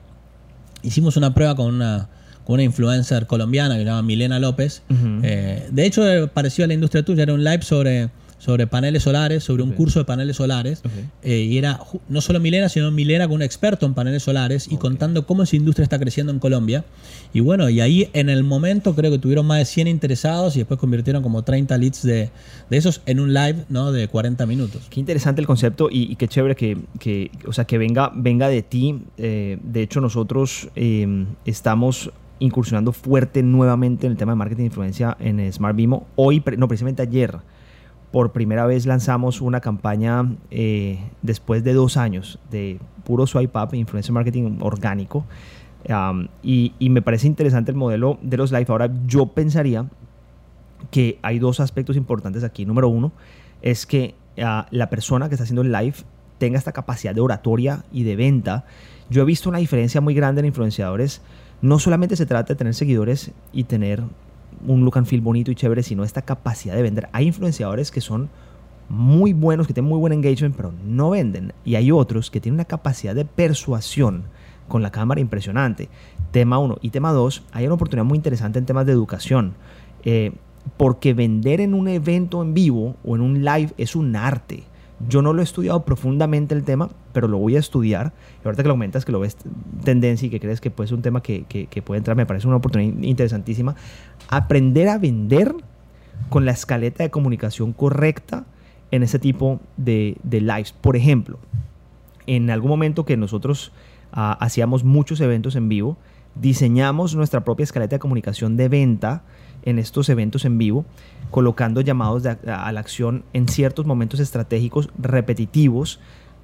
hicimos 0.84 1.16
una 1.16 1.34
prueba 1.34 1.56
con 1.56 1.74
una, 1.74 2.08
con 2.44 2.54
una 2.54 2.62
influencer 2.62 3.26
colombiana 3.26 3.74
que 3.74 3.80
se 3.80 3.86
llama 3.86 4.02
Milena 4.02 4.38
López. 4.38 4.82
Eh, 5.22 5.68
de 5.70 5.86
hecho, 5.86 6.02
pareció 6.32 6.64
a 6.64 6.68
la 6.68 6.74
industria 6.74 7.02
tuya, 7.04 7.24
era 7.24 7.34
un 7.34 7.42
live 7.42 7.62
sobre 7.62 8.10
sobre 8.44 8.66
paneles 8.66 9.04
solares, 9.04 9.42
sobre 9.42 9.62
un 9.62 9.72
curso 9.72 10.00
de 10.00 10.04
paneles 10.04 10.36
solares. 10.36 10.82
Eh, 11.22 11.38
y 11.38 11.56
era 11.56 11.80
no 12.10 12.20
solo 12.20 12.40
Milena, 12.40 12.68
sino 12.68 12.90
Milena 12.90 13.26
con 13.26 13.36
un 13.36 13.42
experto 13.42 13.86
en 13.86 13.94
paneles 13.94 14.24
solares 14.24 14.68
y 14.70 14.76
contando 14.76 15.26
cómo 15.26 15.44
esa 15.44 15.56
industria 15.56 15.84
está 15.84 15.98
creciendo 15.98 16.30
en 16.30 16.38
Colombia. 16.40 16.84
Y 17.32 17.40
bueno, 17.40 17.70
y 17.70 17.80
ahí 17.80 18.10
en 18.12 18.28
el 18.28 18.44
momento 18.44 18.94
creo 18.94 19.10
que 19.10 19.18
tuvieron 19.18 19.46
más 19.46 19.60
de 19.60 19.64
100 19.64 19.88
interesados 19.88 20.56
y 20.56 20.58
después 20.58 20.78
convirtieron 20.78 21.22
como 21.22 21.42
30 21.42 21.78
leads 21.78 22.02
de, 22.02 22.30
esos 22.68 23.00
en 23.06 23.18
un 23.18 23.32
live 23.32 23.64
¿no? 23.70 23.92
de 23.92 24.08
40 24.08 24.44
minutos. 24.44 24.82
Qué 24.90 25.00
interesante 25.00 25.40
el 25.40 25.46
concepto 25.46 25.88
y, 25.90 26.14
qué 26.16 26.28
chévere 26.28 26.54
que, 26.54 27.30
o 27.46 27.52
sea, 27.54 27.64
que 27.64 27.78
venga, 27.78 28.12
venga 28.14 28.48
de 28.48 28.60
ti. 28.60 29.00
Eh, 29.16 29.58
de 29.62 29.82
hecho, 29.82 30.02
nosotros 30.02 30.68
eh, 30.76 31.24
estamos 31.46 32.10
incursionando 32.40 32.92
fuerte 32.92 33.42
nuevamente 33.42 34.06
en 34.06 34.12
el 34.12 34.18
tema 34.18 34.32
de 34.32 34.36
marketing 34.36 34.64
de 34.64 34.66
influencia 34.66 35.16
en 35.18 35.50
Smart 35.50 35.74
Vimo. 35.74 36.06
Hoy, 36.16 36.42
no, 36.58 36.68
precisamente 36.68 37.00
ayer 37.00 37.38
por 38.14 38.30
primera 38.30 38.64
vez 38.64 38.86
lanzamos 38.86 39.40
una 39.40 39.58
campaña 39.58 40.36
eh, 40.52 41.00
después 41.22 41.64
de 41.64 41.72
dos 41.72 41.96
años 41.96 42.38
de 42.48 42.78
puro 43.02 43.26
swipe 43.26 43.58
up, 43.58 43.74
influencer 43.74 44.12
marketing 44.12 44.58
orgánico. 44.60 45.26
y, 46.44 46.72
me 46.78 47.02
parece 47.02 47.26
interesante 47.26 47.72
el 47.72 47.76
modelo 47.76 48.20
de 48.22 48.36
los 48.36 48.52
live. 48.52 48.66
Ahora 48.68 48.88
yo 49.08 49.26
pensaría 49.26 49.86
que 50.92 51.18
hay 51.22 51.40
dos 51.40 51.58
aspectos 51.58 51.96
importantes 51.96 52.44
aquí. 52.44 52.64
Número 52.64 52.86
uno 52.88 53.10
es 53.62 53.84
que 53.84 54.14
ah, 54.40 54.68
la 54.70 54.90
persona 54.90 55.28
que 55.28 55.34
está 55.34 55.42
haciendo 55.42 55.62
el 55.62 55.72
live 55.72 55.96
tenga 56.38 56.56
esta 56.56 56.70
capacidad 56.70 57.16
de 57.16 57.20
oratoria 57.20 57.82
y 57.90 58.04
de 58.04 58.14
venta. 58.14 58.64
Yo 59.10 59.22
he 59.22 59.24
visto 59.24 59.48
una 59.48 59.58
diferencia 59.58 60.00
muy 60.00 60.14
grande 60.14 60.38
en 60.38 60.46
influenciadores. 60.46 61.20
No 61.62 61.80
solamente 61.80 62.14
se 62.14 62.26
trata 62.26 62.54
de 62.54 62.58
tener 62.58 62.74
seguidores 62.74 63.32
y 63.52 63.64
tener 63.64 64.04
un 64.66 64.84
look 64.84 64.98
and 64.98 65.06
feel 65.06 65.20
bonito 65.20 65.50
y 65.50 65.54
chévere, 65.54 65.82
sino 65.82 66.04
esta 66.04 66.22
capacidad 66.22 66.74
de 66.74 66.82
vender. 66.82 67.08
Hay 67.12 67.26
influenciadores 67.26 67.90
que 67.90 68.00
son 68.00 68.30
muy 68.88 69.32
buenos, 69.32 69.66
que 69.66 69.74
tienen 69.74 69.88
muy 69.88 69.98
buen 69.98 70.12
engagement, 70.12 70.56
pero 70.56 70.72
no 70.84 71.10
venden. 71.10 71.52
Y 71.64 71.76
hay 71.76 71.90
otros 71.90 72.30
que 72.30 72.40
tienen 72.40 72.56
una 72.56 72.64
capacidad 72.64 73.14
de 73.14 73.24
persuasión 73.24 74.24
con 74.68 74.82
la 74.82 74.90
cámara 74.90 75.20
impresionante. 75.20 75.88
Tema 76.30 76.58
1. 76.58 76.78
Y 76.82 76.90
tema 76.90 77.12
2, 77.12 77.44
hay 77.52 77.66
una 77.66 77.74
oportunidad 77.74 78.04
muy 78.04 78.16
interesante 78.16 78.58
en 78.58 78.66
temas 78.66 78.86
de 78.86 78.92
educación. 78.92 79.54
Eh, 80.04 80.32
porque 80.76 81.14
vender 81.14 81.60
en 81.60 81.74
un 81.74 81.88
evento 81.88 82.42
en 82.42 82.54
vivo 82.54 82.96
o 83.04 83.16
en 83.16 83.22
un 83.22 83.44
live 83.44 83.72
es 83.76 83.94
un 83.94 84.16
arte. 84.16 84.64
Yo 85.08 85.22
no 85.22 85.32
lo 85.32 85.40
he 85.40 85.44
estudiado 85.44 85.84
profundamente 85.84 86.54
el 86.54 86.62
tema, 86.62 86.88
pero 87.12 87.28
lo 87.28 87.38
voy 87.38 87.56
a 87.56 87.58
estudiar. 87.58 88.12
Y 88.42 88.46
ahorita 88.46 88.62
que 88.62 88.68
lo 88.68 88.74
comentas, 88.74 89.04
que 89.04 89.12
lo 89.12 89.20
ves 89.20 89.36
tendencia 89.84 90.26
y 90.26 90.30
que 90.30 90.40
crees 90.40 90.60
que 90.60 90.70
puede 90.70 90.88
ser 90.88 90.96
un 90.96 91.02
tema 91.02 91.22
que, 91.22 91.44
que, 91.44 91.82
puede 91.82 91.98
entrar, 91.98 92.16
me 92.16 92.26
parece 92.26 92.46
una 92.46 92.56
oportunidad 92.56 93.02
interesantísima. 93.02 93.74
Aprender 94.28 94.88
a 94.88 94.98
vender 94.98 95.54
con 96.28 96.44
la 96.44 96.52
escaleta 96.52 97.02
de 97.02 97.10
comunicación 97.10 97.72
correcta 97.72 98.44
en 98.90 99.02
ese 99.02 99.18
tipo 99.18 99.60
de, 99.76 100.16
de 100.22 100.40
lives. 100.40 100.72
Por 100.72 100.96
ejemplo, 100.96 101.38
en 102.26 102.50
algún 102.50 102.70
momento 102.70 103.04
que 103.04 103.16
nosotros 103.16 103.72
ah, 104.12 104.36
hacíamos 104.40 104.84
muchos 104.84 105.20
eventos 105.20 105.56
en 105.56 105.68
vivo, 105.68 105.96
diseñamos 106.34 107.14
nuestra 107.14 107.44
propia 107.44 107.64
escaleta 107.64 107.96
de 107.96 108.00
comunicación 108.00 108.56
de 108.56 108.68
venta 108.68 109.22
en 109.64 109.78
estos 109.78 110.08
eventos 110.08 110.44
en 110.44 110.58
vivo, 110.58 110.84
colocando 111.30 111.80
llamados 111.80 112.26
a, 112.26 112.72
la 112.72 112.80
acción 112.80 113.24
en 113.32 113.48
ciertos 113.48 113.86
momentos 113.86 114.20
estratégicos 114.20 114.90
repetitivos 114.98 116.00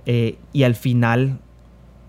eh, 0.06 0.38
y 0.52 0.62
al 0.62 0.74
final 0.74 1.38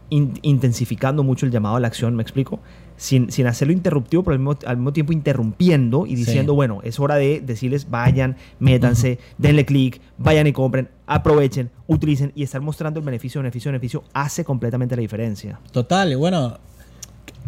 intensificando 0.09 1.23
mucho 1.23 1.45
el 1.45 1.53
llamado 1.53 1.77
a 1.77 1.79
la 1.79 1.87
acción, 1.87 2.15
¿me 2.15 2.23
explico? 2.23 2.59
Sin, 3.01 3.31
sin 3.31 3.47
hacerlo 3.47 3.73
interruptivo, 3.73 4.21
pero 4.21 4.35
al 4.67 4.77
mismo, 4.77 4.93
tiempo 4.93 5.11
interrumpiendo 5.11 6.05
y 6.05 6.13
diciendo, 6.13 6.53
bueno, 6.53 6.81
es 6.83 6.99
hora 6.99 7.15
de 7.15 7.41
decirles, 7.41 7.89
vayan, 7.89 8.37
métanse, 8.59 9.17
denle 9.39 9.65
clic, 9.65 9.99
vayan 10.19 10.45
y 10.45 10.53
compren, 10.53 10.87
aprovechen, 11.07 11.71
utilicen 11.87 12.31
y 12.35 12.43
estar 12.43 12.61
mostrando 12.61 12.99
el 12.99 13.05
beneficio, 13.07 13.41
beneficio, 13.41 13.71
beneficio, 13.71 14.03
hace 14.13 14.45
completamente 14.45 14.95
la 14.95 15.01
diferencia. 15.01 15.59
Total, 15.71 16.11
y 16.11 16.15
bueno, 16.15 16.59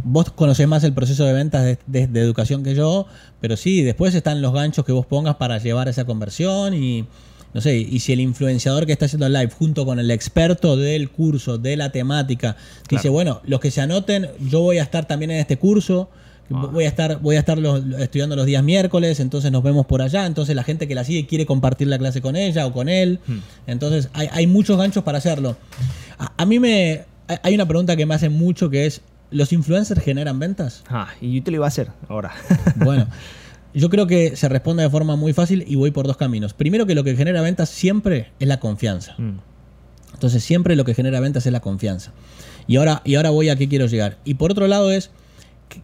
vos 0.04 0.32
conocés 0.32 0.68
más 0.68 0.84
el 0.84 0.94
proceso 0.94 1.24
de 1.26 1.34
ventas 1.34 1.78
de, 1.86 2.02
educación 2.20 2.64
que 2.64 2.74
yo, 2.74 3.06
pero 3.40 3.56
sí, 3.56 3.84
después 3.84 4.16
están 4.16 4.42
los 4.42 4.54
ganchos 4.54 4.86
que 4.86 4.92
vos 4.92 5.06
pongas 5.06 5.36
para 5.36 5.58
llevar 5.60 5.88
esa 5.88 6.06
conversión 6.06 6.74
y 6.74 7.06
no 7.54 7.62
sé, 7.62 7.78
y 7.78 8.00
si 8.00 8.14
el 8.14 8.20
influenciador 8.20 8.86
que 8.86 8.92
está 8.92 9.06
haciendo 9.06 9.28
el 9.28 9.34
live 9.34 9.52
junto 9.58 9.86
con 9.86 10.00
el 10.00 10.10
experto 10.12 10.76
del 10.76 11.10
curso, 11.10 11.58
de 11.58 11.78
la 11.78 11.92
temática, 11.92 12.56
dice, 12.90 13.10
bueno, 13.10 13.42
los 13.46 13.60
que 13.60 13.72
se 13.72 13.82
anoten, 13.82 14.30
yo 14.40 14.62
voy 14.62 14.80
a 14.80 14.84
estar 14.84 15.06
también 15.06 15.32
en 15.32 15.38
este 15.38 15.58
curso, 15.58 16.10
ah. 16.52 16.70
voy 16.72 16.86
a 16.86 16.88
estar, 16.88 17.20
voy 17.22 17.36
a 17.36 17.40
estar 17.40 17.60
estudiando 18.00 18.36
los 18.36 18.46
días 18.46 18.64
miércoles, 18.64 19.20
entonces 19.20 19.52
nos 19.52 19.64
vemos 19.64 19.86
por 19.86 20.02
allá, 20.02 20.26
entonces 20.26 20.56
la 20.56 20.64
gente 20.64 20.88
que 20.88 20.96
la 20.96 21.04
sigue 21.04 21.28
quiere 21.28 21.46
compartir 21.46 21.88
la 21.88 21.98
clase 21.98 22.22
con 22.22 22.36
ella 22.36 22.66
o 22.66 22.74
con 22.74 22.90
él, 22.90 23.20
hmm. 23.28 23.38
entonces 23.68 24.10
hay, 24.14 24.48
muchos 24.48 24.78
ganchos 24.78 25.04
para 25.04 25.18
hacerlo. 25.18 25.58
a 26.18 26.46
mí 26.46 26.60
me... 26.60 27.06
Hay 27.42 27.56
una 27.56 27.66
pregunta 27.66 27.96
que 27.96 28.06
me 28.06 28.14
hace 28.16 28.28
mucho 28.28 28.70
que 28.70 28.86
es, 28.86 29.02
¿Los 29.34 29.52
influencers 29.52 30.02
generan 30.04 30.38
ventas? 30.38 30.84
Ah, 30.88 31.08
y 31.20 31.36
yo 31.36 31.44
te 31.44 31.50
lo 31.50 31.58
iba 31.58 31.66
a 31.66 31.70
hacer 31.70 31.90
ahora. 32.08 32.34
bueno, 32.76 33.08
yo 33.74 33.90
creo 33.90 34.08
que 34.08 34.36
se 34.36 34.50
responde 34.50 34.84
de 34.84 34.90
forma 34.90 35.16
muy 35.16 35.34
fácil 35.34 35.64
y 35.68 35.76
voy 35.76 35.92
por 35.92 36.08
dos 36.08 36.18
caminos. 36.18 36.54
Primero 36.54 36.86
que 36.86 36.96
lo 36.96 37.04
que 37.04 37.16
genera 37.16 37.42
ventas 37.42 37.70
siempre 37.70 38.32
es 38.40 38.48
la 38.48 38.60
confianza. 38.60 39.16
Mm. 39.18 39.40
Entonces 40.14 40.44
siempre 40.44 40.76
lo 40.76 40.86
que 40.86 40.94
genera 40.94 41.20
ventas 41.20 41.46
es 41.46 41.52
la 41.52 41.60
confianza. 41.60 42.14
Y 42.68 42.78
ahora, 42.78 43.02
y 43.04 43.16
ahora 43.16 43.32
voy 43.32 43.50
a 43.50 43.56
qué 43.56 43.68
quiero 43.68 43.88
llegar. 43.88 44.18
Y 44.26 44.36
por 44.36 44.52
otro 44.52 44.68
lado 44.68 44.92
es, 44.92 45.10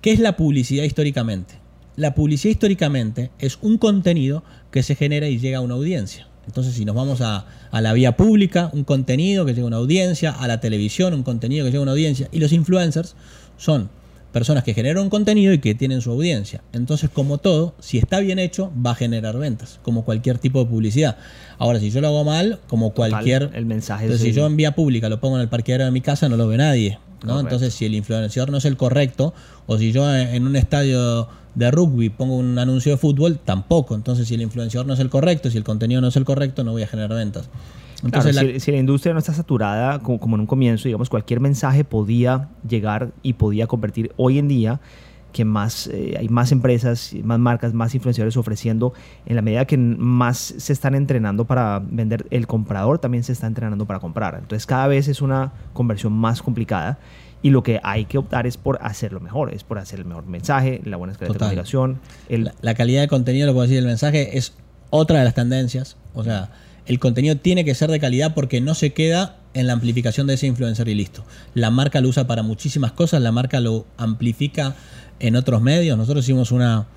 ¿qué 0.01 0.11
es 0.11 0.19
la 0.19 0.37
publicidad 0.37 0.83
históricamente? 0.83 1.55
La 1.95 2.13
publicidad 2.15 2.51
históricamente 2.51 3.31
es 3.39 3.57
un 3.61 3.77
contenido 3.77 4.43
que 4.71 4.83
se 4.83 4.95
genera 4.95 5.27
y 5.27 5.39
llega 5.39 5.57
a 5.57 5.61
una 5.61 5.73
audiencia. 5.73 6.27
Entonces, 6.45 6.73
si 6.73 6.85
nos 6.85 6.95
vamos 6.95 7.21
a, 7.21 7.45
a 7.69 7.81
la 7.81 7.93
vía 7.93 8.15
pública, 8.15 8.69
un 8.73 8.83
contenido 8.83 9.45
que 9.45 9.53
llega 9.53 9.65
a 9.65 9.67
una 9.67 9.77
audiencia, 9.77 10.31
a 10.31 10.47
la 10.47 10.59
televisión, 10.59 11.13
un 11.13 11.23
contenido 11.23 11.65
que 11.65 11.71
llega 11.71 11.79
a 11.79 11.83
una 11.83 11.91
audiencia, 11.91 12.27
y 12.31 12.39
los 12.39 12.53
influencers 12.53 13.15
son 13.57 13.89
personas 14.31 14.63
que 14.63 14.73
generan 14.73 15.09
contenido 15.09 15.53
y 15.53 15.59
que 15.59 15.75
tienen 15.75 16.01
su 16.01 16.11
audiencia. 16.11 16.61
Entonces, 16.73 17.09
como 17.09 17.37
todo, 17.37 17.73
si 17.79 17.97
está 17.97 18.19
bien 18.19 18.39
hecho, 18.39 18.71
va 18.85 18.91
a 18.91 18.95
generar 18.95 19.37
ventas, 19.37 19.79
como 19.81 20.05
cualquier 20.05 20.37
tipo 20.37 20.59
de 20.59 20.69
publicidad. 20.69 21.17
Ahora, 21.57 21.79
si 21.79 21.89
yo 21.89 22.01
lo 22.01 22.07
hago 22.07 22.23
mal, 22.23 22.59
como 22.67 22.93
cualquier... 22.93 23.51
el 23.53 23.65
mensaje 23.65 24.05
Entonces, 24.05 24.27
es 24.27 24.33
si 24.33 24.39
yo 24.39 24.45
en 24.45 24.55
vía 24.55 24.75
pública 24.75 25.09
lo 25.09 25.19
pongo 25.19 25.37
en 25.37 25.41
el 25.41 25.49
parqueadero 25.49 25.85
de 25.85 25.91
mi 25.91 26.01
casa, 26.01 26.29
no 26.29 26.37
lo 26.37 26.47
ve 26.47 26.57
nadie. 26.57 26.99
¿no? 27.23 27.39
Entonces, 27.39 27.73
si 27.73 27.85
el 27.85 27.95
influenciador 27.95 28.51
no 28.51 28.57
es 28.57 28.65
el 28.65 28.77
correcto, 28.77 29.33
o 29.65 29.77
si 29.77 29.91
yo 29.91 30.13
en 30.13 30.47
un 30.47 30.55
estadio 30.55 31.27
de 31.55 31.71
rugby 31.71 32.09
pongo 32.09 32.37
un 32.37 32.57
anuncio 32.57 32.91
de 32.91 32.97
fútbol, 32.97 33.39
tampoco. 33.43 33.95
Entonces, 33.95 34.27
si 34.27 34.35
el 34.35 34.41
influenciador 34.41 34.87
no 34.87 34.93
es 34.93 34.99
el 34.99 35.09
correcto, 35.09 35.49
si 35.49 35.57
el 35.57 35.63
contenido 35.63 36.01
no 36.01 36.07
es 36.07 36.15
el 36.15 36.25
correcto, 36.25 36.63
no 36.63 36.71
voy 36.71 36.83
a 36.83 36.87
generar 36.87 37.13
ventas. 37.13 37.49
Entonces, 38.03 38.33
Claro, 38.33 38.47
la- 38.47 38.53
si, 38.53 38.59
si 38.59 38.71
la 38.71 38.77
industria 38.77 39.13
no 39.13 39.19
está 39.19 39.33
saturada, 39.33 39.99
como, 39.99 40.19
como 40.19 40.35
en 40.35 40.41
un 40.41 40.47
comienzo, 40.47 40.87
digamos, 40.87 41.09
cualquier 41.09 41.39
mensaje 41.39 41.83
podía 41.83 42.49
llegar 42.67 43.11
y 43.23 43.33
podía 43.33 43.67
convertir 43.67 44.11
hoy 44.17 44.39
en 44.39 44.47
día 44.47 44.79
que 45.33 45.45
más 45.45 45.85
eh, 45.93 46.15
hay 46.17 46.27
más 46.27 46.51
empresas, 46.51 47.13
más 47.23 47.37
marcas, 47.37 47.71
más 47.73 47.93
influenciadores 47.93 48.35
ofreciendo, 48.35 48.93
en 49.27 49.35
la 49.35 49.43
medida 49.43 49.65
que 49.65 49.77
más 49.77 50.37
se 50.57 50.73
están 50.73 50.95
entrenando 50.95 51.45
para 51.45 51.79
vender, 51.85 52.25
el 52.31 52.47
comprador 52.47 52.97
también 52.97 53.23
se 53.23 53.33
está 53.33 53.45
entrenando 53.45 53.85
para 53.85 53.99
comprar. 53.99 54.33
Entonces 54.39 54.65
cada 54.65 54.87
vez 54.87 55.07
es 55.07 55.21
una 55.21 55.51
conversión 55.73 56.13
más 56.13 56.41
complicada 56.41 56.97
y 57.43 57.51
lo 57.51 57.61
que 57.61 57.79
hay 57.83 58.05
que 58.05 58.17
optar 58.17 58.47
es 58.47 58.57
por 58.57 58.79
hacerlo 58.81 59.19
mejor, 59.19 59.53
es 59.53 59.63
por 59.63 59.77
hacer 59.77 59.99
el 59.99 60.05
mejor 60.05 60.25
mensaje, 60.25 60.81
la 60.83 60.97
buena 60.97 61.11
escala 61.13 61.31
de 61.31 61.37
comunicación, 61.37 61.99
el, 62.27 62.45
la, 62.45 62.53
la 62.61 62.73
calidad 62.73 63.01
de 63.01 63.07
contenido, 63.07 63.45
lo 63.45 63.51
que 63.53 63.55
voy 63.57 63.63
a 63.65 63.67
decir, 63.67 63.77
el 63.79 63.85
mensaje 63.85 64.35
es 64.35 64.55
otra 64.89 65.19
de 65.19 65.25
las 65.25 65.35
tendencias. 65.35 65.95
O 66.15 66.23
sea, 66.23 66.49
el 66.89 66.97
contenido 66.97 67.35
tiene 67.35 67.63
que 67.63 67.75
ser 67.75 67.91
de 67.91 67.99
calidad 67.99 68.33
porque 68.33 68.61
no 68.61 68.73
se 68.73 68.93
queda 68.93 69.37
en 69.53 69.67
la 69.67 69.73
amplificación 69.73 70.25
de 70.25 70.33
ese 70.33 70.47
influencer 70.47 70.87
y 70.87 70.95
listo. 70.95 71.23
La 71.53 71.69
marca 71.69 72.01
lo 72.01 72.09
usa 72.09 72.25
para 72.25 72.41
muchísimas 72.41 72.93
cosas, 72.93 73.21
la 73.21 73.31
marca 73.31 73.59
lo 73.59 73.85
amplifica 73.95 74.75
en 75.19 75.35
otros 75.35 75.61
medios. 75.61 75.99
Nosotros 75.99 76.25
hicimos 76.25 76.51
una, 76.51 76.87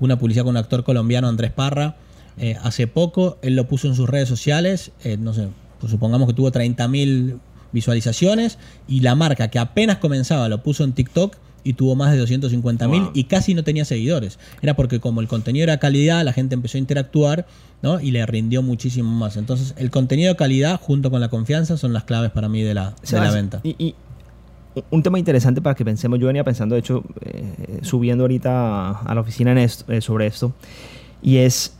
una 0.00 0.18
publicidad 0.18 0.44
con 0.44 0.52
un 0.52 0.56
actor 0.56 0.84
colombiano, 0.84 1.28
Andrés 1.28 1.52
Parra, 1.52 1.96
eh, 2.38 2.56
hace 2.62 2.86
poco. 2.86 3.36
Él 3.42 3.54
lo 3.54 3.68
puso 3.68 3.88
en 3.88 3.94
sus 3.94 4.08
redes 4.08 4.26
sociales, 4.26 4.92
eh, 5.04 5.18
no 5.18 5.34
sé, 5.34 5.48
pues 5.80 5.90
supongamos 5.90 6.28
que 6.28 6.34
tuvo 6.34 6.50
30.000 6.50 7.38
visualizaciones 7.72 8.56
y 8.88 9.00
la 9.00 9.14
marca 9.16 9.48
que 9.48 9.58
apenas 9.58 9.98
comenzaba 9.98 10.48
lo 10.48 10.62
puso 10.62 10.82
en 10.82 10.94
TikTok 10.94 11.36
y 11.64 11.74
tuvo 11.74 11.94
más 11.94 12.10
de 12.12 12.18
250 12.18 12.88
mil 12.88 13.02
Wow. 13.02 13.10
y 13.14 13.24
casi 13.24 13.54
no 13.54 13.62
tenía 13.64 13.84
seguidores. 13.84 14.38
Era 14.62 14.74
porque 14.74 14.98
como 15.00 15.20
el 15.20 15.28
contenido 15.28 15.64
era 15.64 15.78
calidad, 15.78 16.24
la 16.24 16.32
gente 16.32 16.54
empezó 16.54 16.76
a 16.76 16.80
interactuar 16.80 17.46
¿no? 17.82 18.00
y 18.00 18.10
le 18.10 18.24
rindió 18.26 18.62
muchísimo 18.62 19.10
más. 19.10 19.36
Entonces, 19.36 19.74
el 19.76 19.90
contenido 19.90 20.30
de 20.32 20.36
calidad 20.36 20.80
junto 20.80 21.10
con 21.10 21.20
la 21.20 21.28
confianza 21.28 21.76
son 21.76 21.92
las 21.92 22.04
claves 22.04 22.30
para 22.30 22.48
mí 22.48 22.62
de 22.62 22.74
la, 22.74 22.90
de 22.90 22.96
la 23.02 23.06
Sebas, 23.06 23.34
venta. 23.34 23.60
Y, 23.62 23.74
y 23.78 23.94
un 24.90 25.02
tema 25.02 25.18
interesante 25.18 25.60
para 25.60 25.74
que 25.74 25.84
pensemos, 25.84 26.18
yo 26.18 26.26
venía 26.28 26.44
pensando, 26.44 26.74
de 26.74 26.80
hecho, 26.80 27.04
eh, 27.20 27.80
subiendo 27.82 28.24
ahorita 28.24 28.50
a, 28.50 28.90
a 29.02 29.14
la 29.14 29.20
oficina 29.20 29.52
en 29.52 29.58
esto- 29.58 29.92
eh, 29.92 30.00
sobre 30.00 30.26
esto, 30.26 30.52
y 31.22 31.36
es 31.38 31.76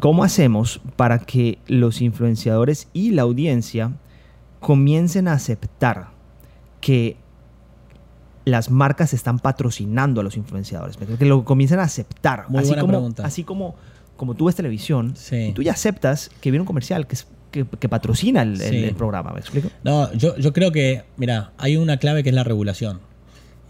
cómo 0.00 0.24
hacemos 0.24 0.80
para 0.96 1.18
que 1.18 1.58
los 1.66 2.00
influenciadores 2.00 2.88
y 2.94 3.10
la 3.10 3.22
audiencia 3.22 3.92
comiencen 4.60 5.28
a 5.28 5.34
aceptar 5.34 6.08
que 6.80 7.16
las 8.44 8.70
marcas 8.70 9.12
están 9.14 9.38
patrocinando 9.38 10.20
a 10.20 10.24
los 10.24 10.36
influenciadores, 10.36 10.96
que 10.96 11.24
lo 11.26 11.44
comiencen 11.44 11.78
a 11.78 11.82
aceptar, 11.84 12.46
Muy 12.48 12.60
así 12.60 12.68
buena 12.68 12.80
como, 12.82 12.92
pregunta. 12.92 13.24
así 13.26 13.44
como, 13.44 13.74
como 14.16 14.34
tú 14.34 14.46
ves 14.46 14.54
televisión, 14.56 15.14
Sí. 15.16 15.36
y 15.36 15.52
tú 15.52 15.62
ya 15.62 15.72
aceptas 15.72 16.30
que 16.40 16.50
viene 16.50 16.62
un 16.62 16.66
comercial 16.66 17.06
que, 17.06 17.14
es- 17.16 17.26
que, 17.50 17.66
que 17.66 17.88
patrocina 17.88 18.42
el, 18.42 18.60
el- 18.60 18.70
Sí. 18.70 18.76
el 18.84 18.94
programa, 18.94 19.32
¿me 19.32 19.40
explico? 19.40 19.68
No, 19.84 20.12
yo, 20.14 20.36
yo 20.38 20.52
creo 20.52 20.72
que, 20.72 21.02
mira, 21.16 21.52
hay 21.58 21.76
una 21.76 21.96
clave 21.98 22.22
que 22.22 22.28
es 22.30 22.34
la 22.34 22.44
regulación. 22.44 23.00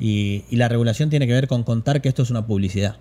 Y, 0.02 0.44
y 0.48 0.56
la 0.56 0.68
regulación 0.68 1.10
tiene 1.10 1.26
que 1.26 1.34
ver 1.34 1.46
con 1.46 1.62
contar 1.62 2.00
que 2.00 2.08
esto 2.08 2.22
es 2.22 2.30
una 2.30 2.46
publicidad. 2.46 2.96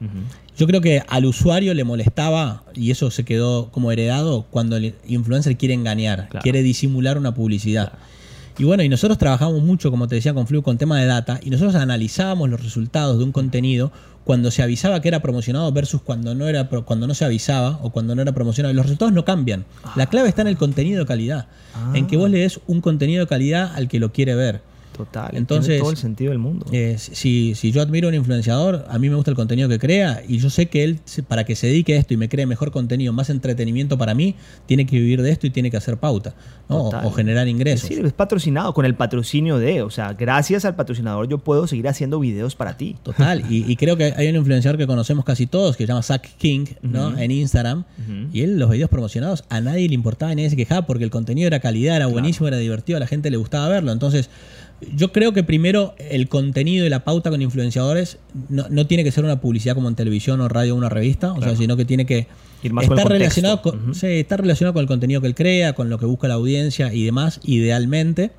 Yo 0.58 0.68
creo 0.68 0.82
que 0.82 1.02
al 1.08 1.26
usuario 1.26 1.74
le 1.74 1.86
molestaba, 1.86 2.64
y 2.74 2.92
eso 2.92 3.10
se 3.10 3.24
quedó 3.24 3.72
como 3.72 3.92
heredado, 3.94 4.46
cuando 4.52 4.76
el 4.76 4.96
influencer 5.08 5.56
quiere 5.56 5.74
engañar, 5.76 6.28
Claro. 6.28 6.44
quiere 6.44 6.62
disimular 6.62 7.18
una 7.18 7.34
publicidad. 7.34 7.94
Y 8.60 8.66
bueno, 8.66 8.84
y 8.84 8.90
nosotros 8.90 9.18
trabajamos 9.18 9.64
mucho, 9.64 9.90
como 9.90 10.08
te 10.08 10.16
decía, 10.16 10.34
con 10.34 10.46
Flu, 10.46 10.62
con 10.62 10.78
tema 10.78 11.00
de 11.00 11.06
data, 11.06 11.40
y 11.42 11.50
nosotros 11.50 11.76
analizábamos 11.76 12.50
los 12.50 12.62
resultados 12.62 13.18
de 13.18 13.24
un 13.24 13.32
contenido 13.32 13.92
cuando 14.26 14.52
se 14.52 14.62
avisaba 14.62 15.02
que 15.02 15.08
era 15.08 15.22
promocionado 15.22 15.72
versus 15.72 16.02
cuando 16.02 16.36
no, 16.36 16.46
era, 16.48 16.68
cuando 16.68 17.08
no 17.08 17.14
se 17.16 17.24
avisaba 17.26 17.80
o 17.82 17.90
cuando 17.92 18.16
no 18.16 18.22
era 18.22 18.34
promocionado. 18.34 18.74
Y 18.74 18.76
los 18.76 18.86
resultados 18.86 19.14
no 19.14 19.24
cambian. 19.26 19.66
La 19.96 20.08
clave 20.08 20.28
está 20.30 20.42
en 20.42 20.50
el 20.50 20.58
contenido 20.58 21.00
de 21.00 21.06
calidad, 21.06 21.48
Ah. 21.74 21.94
en 21.96 22.06
que 22.08 22.18
vos 22.18 22.30
le 22.30 22.40
des 22.40 22.60
un 22.68 22.82
contenido 22.82 23.22
de 23.24 23.28
calidad 23.28 23.72
al 23.76 23.88
que 23.88 24.00
lo 24.00 24.12
quiere 24.12 24.36
ver. 24.36 24.62
Total. 25.00 25.30
Entonces, 25.34 25.80
todo 25.80 25.92
el 25.92 25.96
sentido 25.96 26.32
del 26.32 26.40
mundo. 26.40 26.66
Eh, 26.74 26.98
si, 27.00 27.56
si 27.56 27.72
yo 27.72 27.82
admiro 27.82 28.08
a 28.08 28.10
un 28.10 28.16
influenciador, 28.16 28.86
a 28.90 29.00
mí 29.00 29.08
me 29.08 29.16
gusta 29.16 29.32
el 29.32 29.38
contenido 29.38 29.70
que 29.70 29.80
crea 29.80 30.22
y 30.28 30.40
yo 30.40 30.50
sé 30.50 30.66
que 30.66 30.84
él, 30.84 31.00
para 31.30 31.46
que 31.46 31.56
se 31.56 31.68
dedique 31.68 31.94
a 31.94 31.98
esto 31.98 32.14
y 32.14 32.18
me 32.18 32.28
cree 32.28 32.46
mejor 32.46 32.72
contenido, 32.72 33.14
más 33.14 33.30
entretenimiento 33.30 33.98
para 33.98 34.14
mí, 34.14 34.36
tiene 34.66 34.86
que 34.86 35.00
vivir 35.00 35.22
de 35.22 35.32
esto 35.32 35.48
y 35.48 35.52
tiene 35.52 35.72
que 35.72 35.78
hacer 35.78 35.96
pauta 35.96 36.36
¿no? 36.68 36.80
o, 36.80 37.08
o 37.08 37.12
generar 37.12 37.48
ingresos. 37.48 37.88
Sí, 37.88 37.94
es 37.94 38.12
patrocinado 38.12 38.74
con 38.74 38.84
el 38.84 38.94
patrocinio 38.94 39.58
de, 39.58 39.84
o 39.84 39.90
sea, 39.90 40.12
gracias 40.12 40.66
al 40.66 40.76
patrocinador 40.76 41.30
yo 41.30 41.38
puedo 41.38 41.66
seguir 41.66 41.88
haciendo 41.88 42.20
videos 42.20 42.56
para 42.56 42.76
ti. 42.76 42.98
Total, 43.02 43.42
y, 43.50 43.72
y 43.72 43.78
creo 43.78 43.96
que 43.96 44.14
hay 44.18 44.28
un 44.28 44.36
influenciador 44.36 44.78
que 44.78 44.86
conocemos 44.86 45.24
casi 45.24 45.48
todos, 45.48 45.78
que 45.78 45.86
se 45.86 45.88
llama 45.88 46.04
Zach 46.04 46.28
King, 46.38 46.66
¿no? 46.82 47.18
En 47.18 47.32
Instagram, 47.32 47.86
y 48.34 48.42
él 48.42 48.60
los 48.60 48.70
videos 48.70 48.90
promocionados 48.90 49.46
a 49.48 49.62
nadie 49.62 49.88
le 49.88 49.96
importaba, 49.96 50.32
ni 50.32 50.42
nadie 50.42 50.50
se 50.50 50.58
quejaba, 50.58 50.86
porque 50.86 51.06
el 51.06 51.10
contenido 51.10 51.48
era 51.48 51.62
calidad, 51.62 51.96
era 51.96 52.08
buenísimo, 52.08 52.50
era 52.50 52.58
divertido, 52.58 52.98
a 52.98 53.00
la 53.00 53.08
gente 53.08 53.32
le 53.32 53.38
gustaba 53.38 53.70
verlo. 53.70 53.94
Entonces, 53.94 54.30
yo 54.96 55.12
creo 55.12 55.34
que 55.34 55.44
primero 55.44 55.96
el 55.98 56.28
contenido 56.30 56.86
y 56.86 56.90
la 56.90 57.04
pauta 57.04 57.30
con 57.30 57.42
influenciadores 57.42 58.18
no, 58.50 58.68
no 58.70 58.88
tiene 58.88 59.04
que 59.04 59.12
ser 59.12 59.24
una 59.24 59.42
publicidad 59.42 59.76
como 59.76 59.90
en 59.90 59.96
televisión 59.96 60.42
o 60.42 60.48
radio 60.48 60.74
o 60.74 60.78
una 60.78 60.90
revista, 60.90 61.34
o 61.34 61.42
sea, 61.42 61.56
sino 61.56 61.78
que 61.78 61.86
tiene 61.86 62.06
que 62.06 62.28
Ir 62.62 62.74
más 62.74 62.84
estar 62.84 63.00
el 63.00 63.20
relacionado 63.20 63.62
con, 63.62 63.96
sí, 63.96 64.08
estar 64.08 64.42
relacionado 64.42 64.74
con 64.74 64.82
el 64.82 64.88
contenido 64.88 65.22
que 65.22 65.28
él 65.28 65.36
crea, 65.36 65.74
con 65.74 65.90
lo 65.90 65.98
que 65.98 66.06
busca 66.06 66.28
la 66.28 66.34
audiencia 66.34 66.94
y 66.94 67.06
demás, 67.06 67.40
idealmente. 67.44 68.32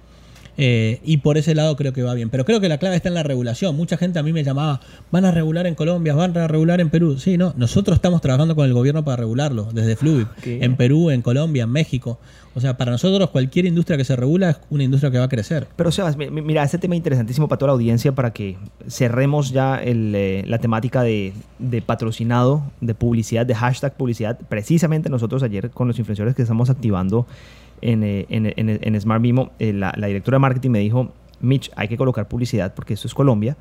Eh, 0.59 1.01
y 1.05 1.19
por 1.19 1.39
ese 1.39 1.55
lado 1.55 1.75
creo 1.77 1.93
que 1.93 2.03
va 2.03 2.13
bien. 2.15 2.29
Pero 2.31 2.45
creo 2.45 2.61
que 2.61 2.69
la 2.69 2.79
clave 2.79 2.97
está 2.97 3.09
en 3.09 3.15
la 3.15 3.23
regulación. 3.23 3.77
Mucha 3.77 3.97
gente 3.97 4.19
a 4.19 4.23
mí 4.23 4.33
me 4.33 4.45
llamaba, 4.45 4.81
van 5.11 5.25
a 5.25 5.31
regular 5.31 5.67
en 5.67 5.75
Colombia, 5.75 6.15
van 6.15 6.37
a 6.37 6.47
regular 6.49 6.81
en 6.81 6.91
Perú. 6.91 7.19
Sí, 7.19 7.39
no, 7.39 7.55
nosotros 7.57 7.97
estamos 7.97 8.21
trabajando 8.21 8.55
con 8.57 8.67
el 8.67 8.75
gobierno 8.75 9.05
para 9.05 9.17
regularlo, 9.17 9.69
desde 9.73 9.95
Ok. 9.95 10.47
en 10.47 10.77
Perú, 10.77 11.11
en 11.11 11.23
Colombia, 11.23 11.65
en 11.65 11.71
México. 11.71 12.19
O 12.55 12.61
sea, 12.61 12.77
para 12.77 12.91
nosotros 12.91 13.31
cualquier 13.31 13.65
industria 13.67 13.97
que 13.97 14.05
se 14.05 14.17
regula 14.17 14.51
es 14.51 14.61
una 14.71 14.83
industria 14.83 15.11
que 15.13 15.19
va 15.19 15.25
a 15.25 15.29
crecer. 15.29 15.69
Pero 15.77 15.93
Sebas, 15.93 16.17
mi- 16.17 16.31
mi- 16.31 16.43
mira, 16.43 16.65
este 16.65 16.79
tema 16.79 16.97
interesantísimo 16.97 17.47
para 17.49 17.59
toda 17.61 17.69
la 17.69 17.73
audiencia 17.75 18.13
para 18.13 18.33
que 18.33 18.57
cerremos 18.89 19.51
ya 19.53 19.77
el, 19.77 20.13
eh, 20.17 20.43
la 20.47 20.59
temática 20.59 21.03
de, 21.03 21.33
de 21.61 21.81
patrocinado, 21.81 22.65
de 22.81 22.95
publicidad, 22.95 23.47
de 23.47 23.55
hashtag 23.55 23.95
publicidad. 23.97 24.37
Precisamente 24.49 25.09
nosotros 25.09 25.43
ayer 25.45 25.71
con 25.71 25.87
los 25.89 25.99
influencers 26.01 26.35
que 26.35 26.43
estamos 26.43 26.71
activando 26.71 27.25
en, 27.83 28.03
eh, 28.05 28.27
en, 28.29 28.47
en- 28.47 28.81
en 28.83 29.01
Smart 29.01 29.21
Mimo, 29.21 29.51
eh, 29.59 29.73
la, 29.73 29.93
la 29.97 30.07
directora 30.07 30.37
de 30.37 30.41
marketing 30.41 30.71
me 30.71 30.79
dijo, 30.81 31.13
Mitch, 31.41 31.71
hay 31.77 31.89
que 31.89 31.97
colocar 31.97 32.29
publicidad 32.29 32.75
porque 32.75 32.95
esto 32.95 33.07
es 33.09 33.15
Colombia. 33.15 33.57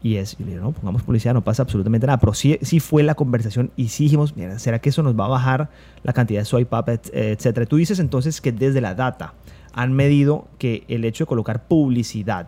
Y 0.00 0.14
es, 0.14 0.36
y 0.38 0.44
le 0.44 0.52
digo, 0.52 0.62
no, 0.62 0.70
pongamos 0.72 1.02
publicidad, 1.02 1.34
no 1.34 1.42
pasa 1.42 1.64
absolutamente 1.64 2.06
nada. 2.06 2.20
Pero 2.20 2.32
sí, 2.32 2.56
sí 2.62 2.78
fue 2.78 3.02
la 3.02 3.16
conversación 3.16 3.72
y 3.76 3.88
sí 3.88 4.04
dijimos, 4.04 4.36
mira, 4.36 4.56
¿será 4.60 4.78
que 4.78 4.90
eso 4.90 5.02
nos 5.02 5.18
va 5.18 5.24
a 5.24 5.28
bajar 5.28 5.70
la 6.04 6.12
cantidad 6.12 6.40
de 6.40 6.44
swipe 6.44 6.74
up, 6.76 6.88
et- 6.88 7.10
etcétera? 7.12 7.66
Tú 7.66 7.76
dices 7.76 7.98
entonces 7.98 8.40
que 8.40 8.52
desde 8.52 8.80
la 8.80 8.94
data 8.94 9.34
han 9.72 9.92
medido 9.92 10.46
que 10.58 10.84
el 10.88 11.04
hecho 11.04 11.24
de 11.24 11.28
colocar 11.28 11.66
publicidad, 11.66 12.46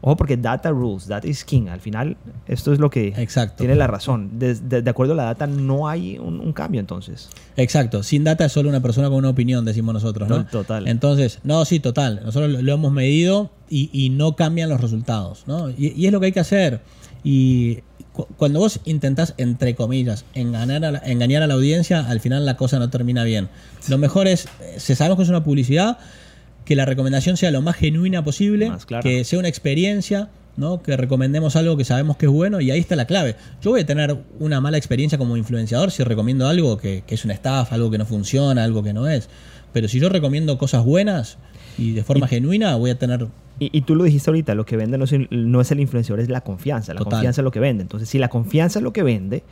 ojo 0.00 0.16
porque 0.16 0.36
data 0.36 0.70
rules, 0.70 1.06
data 1.08 1.26
is 1.26 1.44
king, 1.44 1.68
al 1.68 1.80
final 1.80 2.16
esto 2.46 2.72
es 2.72 2.78
lo 2.78 2.88
que 2.90 3.08
Exacto. 3.16 3.56
tiene 3.58 3.74
la 3.74 3.86
razón. 3.86 4.38
De, 4.38 4.54
de 4.54 4.90
acuerdo 4.90 5.14
a 5.14 5.16
la 5.16 5.24
data 5.24 5.46
no 5.46 5.88
hay 5.88 6.18
un, 6.18 6.40
un 6.40 6.52
cambio 6.52 6.80
entonces. 6.80 7.28
Exacto, 7.56 8.02
sin 8.02 8.24
data 8.24 8.44
es 8.44 8.52
solo 8.52 8.68
una 8.68 8.80
persona 8.80 9.08
con 9.08 9.16
una 9.18 9.30
opinión, 9.30 9.64
decimos 9.64 9.92
nosotros, 9.94 10.28
¿no? 10.28 10.44
To- 10.44 10.50
total. 10.58 10.86
Entonces, 10.88 11.40
no, 11.44 11.64
sí, 11.64 11.80
total. 11.80 12.20
Nosotros 12.24 12.50
lo, 12.50 12.62
lo 12.62 12.72
hemos 12.74 12.92
medido 12.92 13.50
y, 13.68 13.90
y 13.92 14.10
no 14.10 14.36
cambian 14.36 14.68
los 14.68 14.80
resultados, 14.80 15.44
¿no? 15.46 15.70
Y, 15.70 15.92
y 15.96 16.06
es 16.06 16.12
lo 16.12 16.20
que 16.20 16.26
hay 16.26 16.32
que 16.32 16.40
hacer. 16.40 16.80
Y 17.24 17.78
cu- 18.12 18.26
cuando 18.36 18.60
vos 18.60 18.80
intentás, 18.84 19.34
entre 19.38 19.74
comillas, 19.74 20.24
engañar 20.34 20.84
a, 20.84 20.92
la, 20.92 20.98
engañar 21.00 21.42
a 21.42 21.48
la 21.48 21.54
audiencia, 21.54 22.08
al 22.08 22.20
final 22.20 22.46
la 22.46 22.56
cosa 22.56 22.78
no 22.78 22.88
termina 22.90 23.24
bien. 23.24 23.48
Lo 23.88 23.98
mejor 23.98 24.28
es, 24.28 24.46
eh, 24.60 24.76
si 24.78 24.94
sabemos 24.94 25.16
que 25.16 25.24
es 25.24 25.28
una 25.28 25.42
publicidad, 25.42 25.98
que 26.68 26.76
la 26.76 26.84
recomendación 26.84 27.38
sea 27.38 27.50
lo 27.50 27.62
más 27.62 27.76
genuina 27.76 28.22
posible, 28.22 28.68
Más 28.68 28.84
que 28.84 29.24
sea 29.24 29.38
una 29.38 29.48
experiencia, 29.48 30.28
¿no? 30.58 30.82
Que 30.82 30.98
recomendemos 30.98 31.56
algo 31.56 31.78
que 31.78 31.84
sabemos 31.86 32.18
que 32.18 32.26
es 32.26 32.30
bueno 32.30 32.60
y 32.60 32.70
ahí 32.70 32.78
está 32.78 32.94
la 32.94 33.06
clave. 33.06 33.36
Yo 33.62 33.70
voy 33.70 33.80
a 33.80 33.86
tener 33.86 34.18
una 34.38 34.60
mala 34.60 34.76
experiencia 34.76 35.16
como 35.16 35.38
influenciador 35.38 35.90
si 35.90 36.04
recomiendo 36.04 36.46
algo 36.46 36.76
que, 36.76 37.04
que 37.06 37.14
es 37.14 37.24
una 37.24 37.32
estafa, 37.32 37.74
algo 37.74 37.90
que 37.90 37.96
no 37.96 38.04
funciona, 38.04 38.64
algo 38.64 38.82
que 38.82 38.92
no 38.92 39.08
es. 39.08 39.30
Pero 39.72 39.88
si 39.88 39.98
yo 39.98 40.10
recomiendo 40.10 40.58
cosas 40.58 40.84
buenas 40.84 41.38
y 41.78 41.92
de 41.92 42.04
forma 42.04 42.28
genuina, 42.28 42.76
voy 42.76 42.90
a 42.90 42.98
tener... 42.98 43.28
Y, 43.58 43.70
y 43.72 43.80
tú 43.80 43.94
lo 43.94 44.04
dijiste 44.04 44.28
ahorita, 44.28 44.54
lo 44.54 44.66
que 44.66 44.76
vende 44.76 44.98
no 44.98 45.04
es, 45.04 45.12
el, 45.14 45.26
no 45.30 45.62
es 45.62 45.70
el 45.70 45.80
influenciador, 45.80 46.20
es 46.20 46.28
la 46.28 46.42
confianza. 46.42 46.92
La 46.92 46.98
Total. 46.98 47.12
confianza 47.12 47.40
es 47.40 47.44
lo 47.44 47.50
que 47.50 47.60
vende. 47.60 47.80
Entonces, 47.80 48.10
si 48.10 48.18
la 48.18 48.28
confianza 48.28 48.78
es 48.78 48.82
lo 48.82 48.92
que 48.92 49.02
vende, 49.02 49.42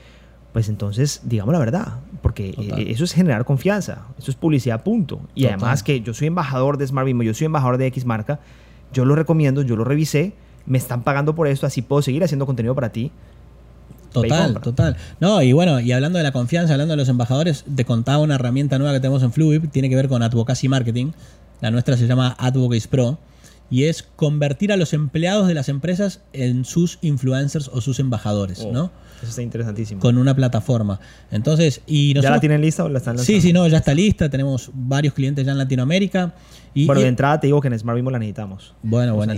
pues 0.57 0.70
entonces 0.70 1.20
digamos 1.22 1.52
la 1.52 1.59
verdad, 1.59 1.86
porque 2.22 2.54
Total. 2.54 2.78
eh, 2.78 2.86
eso 2.90 3.04
es 3.04 3.12
generar 3.12 3.44
confianza, 3.44 4.07
eso 4.18 4.30
es 4.30 4.38
publicidad, 4.38 4.82
punto. 4.82 5.20
Y 5.34 5.42
Total. 5.42 5.59
además 5.59 5.82
que 5.82 6.00
yo 6.00 6.14
soy 6.14 6.28
embajador 6.28 6.78
de 6.78 6.86
Smart 6.86 7.04
Bimbo, 7.04 7.24
yo 7.24 7.34
soy 7.34 7.44
embajador 7.44 7.76
de 7.76 7.86
X 7.88 8.07
marca, 8.07 8.40
yo 8.90 9.04
lo 9.04 9.14
recomiendo, 9.14 9.61
yo 9.61 9.76
lo 9.76 9.84
revisé, 9.84 10.32
me 10.64 10.78
están 10.78 11.02
pagando 11.02 11.34
por 11.34 11.46
esto, 11.46 11.66
así 11.66 11.82
puedo 11.82 12.00
seguir 12.00 12.24
haciendo 12.24 12.46
contenido 12.46 12.74
para 12.74 12.88
ti. 12.88 13.12
Total, 14.14 14.59
total. 14.62 14.96
No, 15.20 15.42
y 15.42 15.52
bueno, 15.52 15.78
y 15.78 15.92
hablando 15.92 16.16
de 16.16 16.24
la 16.24 16.32
confianza, 16.32 16.72
hablando 16.72 16.92
de 16.92 16.96
los 16.96 17.11
embajadores, 17.11 17.66
te 17.74 17.84
contaba 17.84 18.22
una 18.22 18.36
herramienta 18.36 18.78
nueva 18.78 18.94
que 18.94 19.00
tenemos 19.00 19.22
en 19.24 19.32
Fluid, 19.32 19.68
tiene 19.68 19.90
que 19.90 19.96
ver 19.96 20.09
con 20.09 20.22
Advocacy 20.22 20.70
Marketing. 20.70 21.12
La 21.61 21.70
nuestra 21.70 21.98
se 21.98 22.07
llama 22.07 22.34
Advocacy 22.38 22.88
Pro 22.88 23.18
y 23.70 23.84
es 23.84 24.02
convertir 24.16 24.72
a 24.72 24.76
los 24.76 24.92
empleados 24.92 25.48
de 25.48 25.54
las 25.54 25.68
empresas 25.68 26.20
en 26.32 26.64
sus 26.64 26.98
influencers 27.02 27.68
o 27.72 27.80
sus 27.80 27.98
embajadores, 28.00 28.60
Oh, 28.60 28.72
¿no? 28.72 28.90
Eso 29.20 29.30
está 29.30 29.42
interesantísimo. 29.42 30.00
Con 30.00 30.18
una 30.18 30.36
plataforma. 30.36 31.00
Entonces, 31.30 31.80
y 31.86 32.12
¿Ya 32.14 32.30
la 32.30 32.38
tienen 32.38 32.60
lista 32.60 32.84
o 32.84 32.88
la 32.90 32.98
están 32.98 33.16
lanzando? 33.16 33.40
Sí, 33.40 33.40
sí, 33.40 33.52
no, 33.52 33.66
ya 33.66 33.78
está 33.78 33.94
lista. 33.94 34.28
Tenemos 34.28 34.70
varios 34.74 35.14
clientes 35.14 35.44
ya 35.46 35.52
en 35.52 35.58
Latinoamérica. 35.58 36.34
Y, 36.74 36.84
Bueno, 36.84 37.00
y- 37.00 37.04
de 37.04 37.08
entrada 37.08 37.40
te 37.40 37.46
digo 37.46 37.60
que 37.62 37.68
en 37.68 37.78
Smart 37.78 37.96
Bimbo 37.96 38.10
la 38.10 38.18
necesitamos. 38.18 38.74
bueno, 38.82 39.14
bueno. 39.14 39.32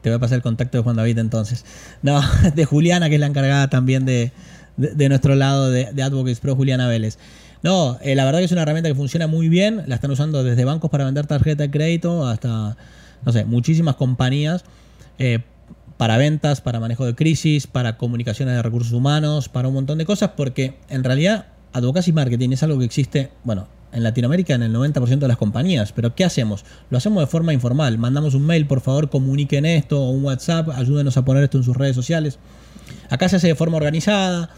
Te 0.00 0.08
voy 0.08 0.16
a 0.16 0.18
pasar 0.18 0.36
el 0.36 0.42
contacto 0.42 0.78
de 0.78 0.82
Juan 0.82 0.96
David 0.96 1.18
entonces. 1.18 1.66
No, 2.02 2.20
de 2.54 2.64
Juliana, 2.64 3.08
que 3.10 3.16
es 3.16 3.20
la 3.20 3.26
encargada 3.26 3.68
también 3.68 4.06
de, 4.06 4.32
de- 4.78 4.94
de 4.94 5.08
nuestro 5.10 5.34
lado 5.34 5.70
de, 5.70 5.92
de 5.92 6.02
Advocates 6.02 6.40
Pro, 6.40 6.56
Juliana 6.56 6.88
Vélez. 6.88 7.18
No, 7.62 7.98
eh, 8.00 8.14
la 8.14 8.24
verdad 8.24 8.38
que 8.38 8.46
es 8.46 8.52
una 8.52 8.62
herramienta 8.62 8.88
que 8.88 8.94
funciona 8.94 9.26
muy 9.26 9.50
bien. 9.50 9.82
La 9.88 9.96
están 9.96 10.10
usando 10.10 10.42
desde 10.42 10.64
bancos 10.64 10.90
para 10.90 11.04
vender 11.04 11.26
tarjeta 11.26 11.64
de 11.64 11.70
crédito 11.70 12.26
hasta, 12.26 12.78
no 13.24 13.32
sé, 13.32 13.44
muchísimas 13.44 13.96
compañías. 13.96 14.64
eh, 15.18 15.40
para 15.98 16.16
ventas, 16.16 16.60
para 16.60 16.78
manejo 16.78 17.04
de 17.04 17.14
crisis, 17.14 17.66
para 17.66 17.98
comunicaciones 17.98 18.54
de 18.54 18.62
recursos 18.62 18.92
humanos, 18.92 19.48
para 19.48 19.66
un 19.66 19.74
montón 19.74 19.98
de 19.98 20.06
cosas, 20.06 20.30
porque 20.36 20.76
en 20.88 21.02
realidad 21.02 21.46
Advocacy 21.72 22.12
Marketing 22.12 22.50
es 22.50 22.62
algo 22.62 22.78
que 22.78 22.84
existe, 22.84 23.30
bueno, 23.42 23.66
en 23.92 24.04
Latinoamérica 24.04 24.54
en 24.54 24.62
el 24.62 24.72
90% 24.72 25.18
de 25.18 25.28
las 25.28 25.36
compañías, 25.36 25.92
pero 25.92 26.14
¿qué 26.14 26.24
hacemos? 26.24 26.64
Lo 26.90 26.98
hacemos 26.98 27.20
de 27.20 27.26
forma 27.26 27.52
informal, 27.52 27.98
mandamos 27.98 28.34
un 28.34 28.46
mail, 28.46 28.66
por 28.66 28.80
favor 28.80 29.10
comuniquen 29.10 29.66
esto, 29.66 30.00
o 30.00 30.10
un 30.10 30.24
WhatsApp, 30.24 30.68
ayúdenos 30.70 31.16
a 31.16 31.24
poner 31.24 31.42
esto 31.42 31.58
en 31.58 31.64
sus 31.64 31.76
redes 31.76 31.96
sociales. 31.96 32.38
Acá 33.10 33.28
se 33.28 33.36
hace 33.36 33.48
de 33.48 33.54
forma 33.56 33.76
organizada, 33.76 34.50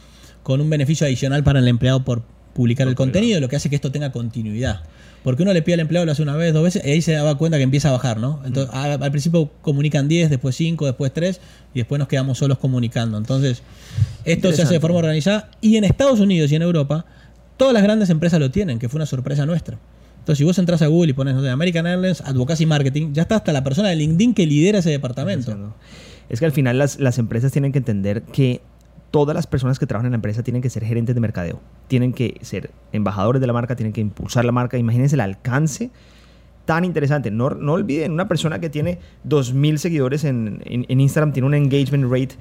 con 0.42 0.60
un 0.60 0.68
beneficio 0.68 1.06
adicional 1.06 1.42
para 1.42 1.60
el 1.60 1.68
empleado 1.68 2.04
por 2.04 2.22
publicar 2.54 2.86
el 2.88 2.94
contenido, 2.94 3.40
lo 3.40 3.48
que 3.48 3.56
hace 3.56 3.70
que 3.70 3.76
esto 3.76 3.92
tenga 3.92 4.12
continuidad. 4.12 4.82
Porque 5.22 5.42
uno 5.42 5.52
le 5.52 5.60
pide 5.62 5.74
al 5.74 5.80
empleado, 5.80 6.06
lo 6.06 6.12
hace 6.12 6.22
una 6.22 6.34
vez, 6.36 6.52
dos 6.54 6.62
veces, 6.62 6.82
y 6.84 6.90
ahí 6.90 7.02
se 7.02 7.12
da 7.12 7.34
cuenta 7.34 7.58
que 7.58 7.62
empieza 7.64 7.88
a 7.90 7.92
bajar, 7.92 8.18
¿no? 8.18 8.40
Entonces, 8.46 8.74
a- 8.74 8.94
al 8.94 9.10
principio 9.10 9.50
comunican 9.60 10.08
10, 10.08 10.30
después 10.30 10.56
5, 10.56 10.86
después 10.86 11.12
3, 11.12 11.40
y 11.74 11.80
después 11.80 11.98
nos 11.98 12.08
quedamos 12.08 12.38
solos 12.38 12.58
comunicando. 12.58 13.18
Entonces, 13.18 13.62
esto 14.24 14.48
se 14.52 14.62
hace 14.62 14.74
de 14.74 14.80
forma 14.80 14.98
organizada. 14.98 15.50
Y 15.60 15.76
en 15.76 15.84
Estados 15.84 16.20
Unidos 16.20 16.50
y 16.52 16.56
en 16.56 16.62
Europa, 16.62 17.04
todas 17.56 17.74
las 17.74 17.82
grandes 17.82 18.08
empresas 18.10 18.40
lo 18.40 18.50
tienen, 18.50 18.78
que 18.78 18.88
fue 18.88 18.96
una 18.98 19.06
sorpresa 19.06 19.44
nuestra. 19.44 19.78
Entonces, 20.20 20.38
si 20.38 20.44
vos 20.44 20.58
entras 20.58 20.80
a 20.82 20.86
Google 20.86 21.10
y 21.10 21.12
pones 21.14 21.34
no 21.34 21.42
sé, 21.42 21.50
American 21.50 21.86
Airlines, 21.86 22.20
Advocacy 22.22 22.64
Marketing, 22.66 23.12
ya 23.12 23.22
está 23.22 23.36
hasta 23.36 23.52
la 23.52 23.62
persona 23.64 23.88
de 23.90 23.96
LinkedIn 23.96 24.34
que 24.34 24.46
lidera 24.46 24.78
ese 24.78 24.90
departamento. 24.90 25.74
Es 26.28 26.38
que 26.40 26.46
al 26.46 26.52
final 26.52 26.78
las, 26.78 26.98
las 27.00 27.18
empresas 27.18 27.52
tienen 27.52 27.72
que 27.72 27.78
entender 27.78 28.22
que 28.22 28.60
todas 29.10 29.34
las 29.34 29.46
personas 29.46 29.78
que 29.78 29.86
trabajan 29.86 30.06
en 30.06 30.12
la 30.12 30.16
empresa 30.16 30.42
tienen 30.42 30.62
que 30.62 30.70
ser 30.70 30.84
gerentes 30.84 31.14
de 31.14 31.20
mercadeo, 31.20 31.60
tienen 31.88 32.12
que 32.12 32.36
ser 32.42 32.70
embajadores 32.92 33.40
de 33.40 33.46
la 33.46 33.52
marca, 33.52 33.74
tienen 33.76 33.92
que 33.92 34.00
impulsar 34.00 34.44
la 34.44 34.52
marca. 34.52 34.78
Imagínense 34.78 35.16
el 35.16 35.20
alcance 35.20 35.90
tan 36.64 36.84
interesante. 36.84 37.30
No, 37.30 37.50
no 37.50 37.72
olviden, 37.72 38.12
una 38.12 38.28
persona 38.28 38.60
que 38.60 38.70
tiene 38.70 38.98
2.000 39.28 39.78
seguidores 39.78 40.22
en, 40.24 40.62
en- 40.64 40.86
en 40.88 41.00
Instagram 41.00 41.32
tiene 41.32 41.46
un 41.46 41.54
engagement 41.54 42.04
rate 42.04 42.36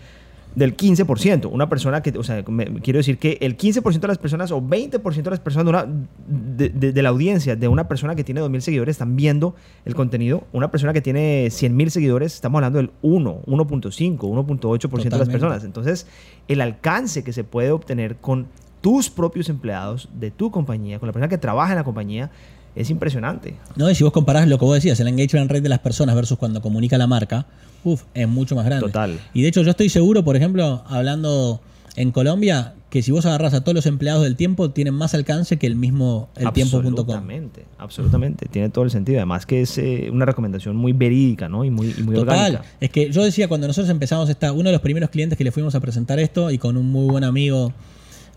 del 0.59 0.75
15%. 0.77 1.49
Una 1.51 1.69
persona 1.69 2.01
que, 2.01 2.15
o 2.17 2.23
sea, 2.23 2.43
me- 2.47 2.65
quiero 2.81 2.97
decir 2.97 3.17
que 3.17 3.37
el 3.41 3.57
15% 3.57 3.99
de 4.01 4.07
las 4.07 4.17
personas 4.17 4.51
o 4.51 4.61
20% 4.61 5.23
de 5.23 5.29
las 5.31 5.39
personas 5.39 5.65
de, 5.65 5.69
una, 5.69 5.85
de, 6.27 6.69
de- 6.69 6.91
de 6.91 7.01
la 7.01 7.09
audiencia 7.09 7.55
de 7.55 7.67
una 7.67 7.87
persona 7.87 8.13
que 8.15 8.23
tiene 8.23 8.41
2.000 8.41 8.59
seguidores 8.61 8.95
están 8.95 9.15
viendo 9.15 9.55
el 9.85 9.95
contenido. 9.95 10.43
Una 10.53 10.69
persona 10.69 10.93
que 10.93 11.01
tiene 11.01 11.47
100.000 11.47 11.89
seguidores, 11.89 12.35
estamos 12.35 12.57
hablando 12.59 12.77
del 12.77 12.91
1, 13.01 13.41
1.5, 13.47 14.17
1.8% 14.19 15.03
de 15.03 15.09
las 15.17 15.29
personas. 15.29 15.63
Entonces, 15.63 16.07
el 16.47 16.61
alcance 16.61 17.23
que 17.23 17.33
se 17.33 17.43
puede 17.43 17.71
obtener 17.71 18.17
con 18.17 18.47
tus 18.81 19.09
propios 19.09 19.49
empleados 19.49 20.09
de 20.19 20.31
tu 20.31 20.51
compañía, 20.51 20.99
con 20.99 21.07
la 21.07 21.13
persona 21.13 21.27
que 21.29 21.37
trabaja 21.37 21.71
en 21.71 21.77
la 21.77 21.83
compañía, 21.83 22.31
es 22.79 22.89
impresionante. 22.89 23.55
¿no? 23.75 23.89
Y 23.89 23.95
si 23.95 24.03
vos 24.03 24.13
comparás 24.13 24.47
lo 24.47 24.57
que 24.57 24.65
vos 24.65 24.75
decías, 24.75 24.99
el 25.01 25.07
engagement 25.09 25.51
rate 25.51 25.61
de 25.61 25.69
las 25.69 25.79
personas 25.79 26.15
versus 26.15 26.37
cuando 26.37 26.61
comunica 26.61 26.97
la 26.97 27.07
marca, 27.07 27.45
uf, 27.83 28.03
es 28.13 28.27
mucho 28.27 28.55
más 28.55 28.65
grande. 28.65 28.85
Total. 28.85 29.19
Y 29.33 29.41
de 29.41 29.49
hecho 29.49 29.61
yo 29.61 29.71
estoy 29.71 29.89
seguro, 29.89 30.23
por 30.23 30.37
ejemplo, 30.37 30.83
hablando 30.87 31.61
en 31.97 32.11
Colombia, 32.11 32.75
que 32.89 33.01
si 33.01 33.11
vos 33.11 33.25
agarras 33.25 33.53
a 33.53 33.61
todos 33.61 33.75
los 33.75 33.85
empleados 33.85 34.23
del 34.23 34.37
tiempo, 34.37 34.71
tienen 34.71 34.93
más 34.93 35.13
alcance 35.13 35.57
que 35.57 35.67
el 35.67 35.75
mismo 35.75 36.29
eltiempo.com. 36.37 36.87
Absolutamente, 36.87 37.65
absolutamente. 37.77 38.45
Tiene 38.47 38.69
todo 38.69 38.85
el 38.85 38.91
sentido. 38.91 39.19
Además 39.19 39.45
que 39.45 39.61
es 39.61 39.77
eh, 39.77 40.09
una 40.11 40.25
recomendación 40.25 40.77
muy 40.77 40.93
verídica, 40.93 41.49
¿no? 41.49 41.65
Y 41.65 41.69
muy, 41.69 41.93
y 41.97 42.01
muy 42.03 42.15
Total. 42.15 42.37
orgánica. 42.37 42.63
Es 42.79 42.89
que 42.89 43.11
yo 43.11 43.23
decía, 43.23 43.49
cuando 43.49 43.67
nosotros 43.67 43.89
empezamos 43.89 44.29
esta, 44.29 44.53
uno 44.53 44.69
de 44.69 44.71
los 44.71 44.81
primeros 44.81 45.09
clientes 45.09 45.37
que 45.37 45.43
le 45.43 45.51
fuimos 45.51 45.75
a 45.75 45.81
presentar 45.81 46.17
esto 46.19 46.49
y 46.49 46.57
con 46.57 46.77
un 46.77 46.89
muy 46.89 47.07
buen 47.09 47.25
amigo, 47.25 47.73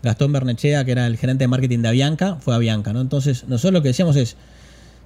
Gastón 0.03 0.33
Bernechea, 0.33 0.83
que 0.85 0.91
era 0.91 1.07
el 1.07 1.17
gerente 1.17 1.45
de 1.45 1.47
marketing 1.47 1.79
de 1.79 1.87
Avianca, 1.87 2.35
fue 2.35 2.53
Avianca, 2.53 2.93
¿no? 2.93 3.01
Entonces, 3.01 3.45
nosotros 3.47 3.73
lo 3.73 3.81
que 3.81 3.87
decíamos 3.87 4.17
es, 4.17 4.35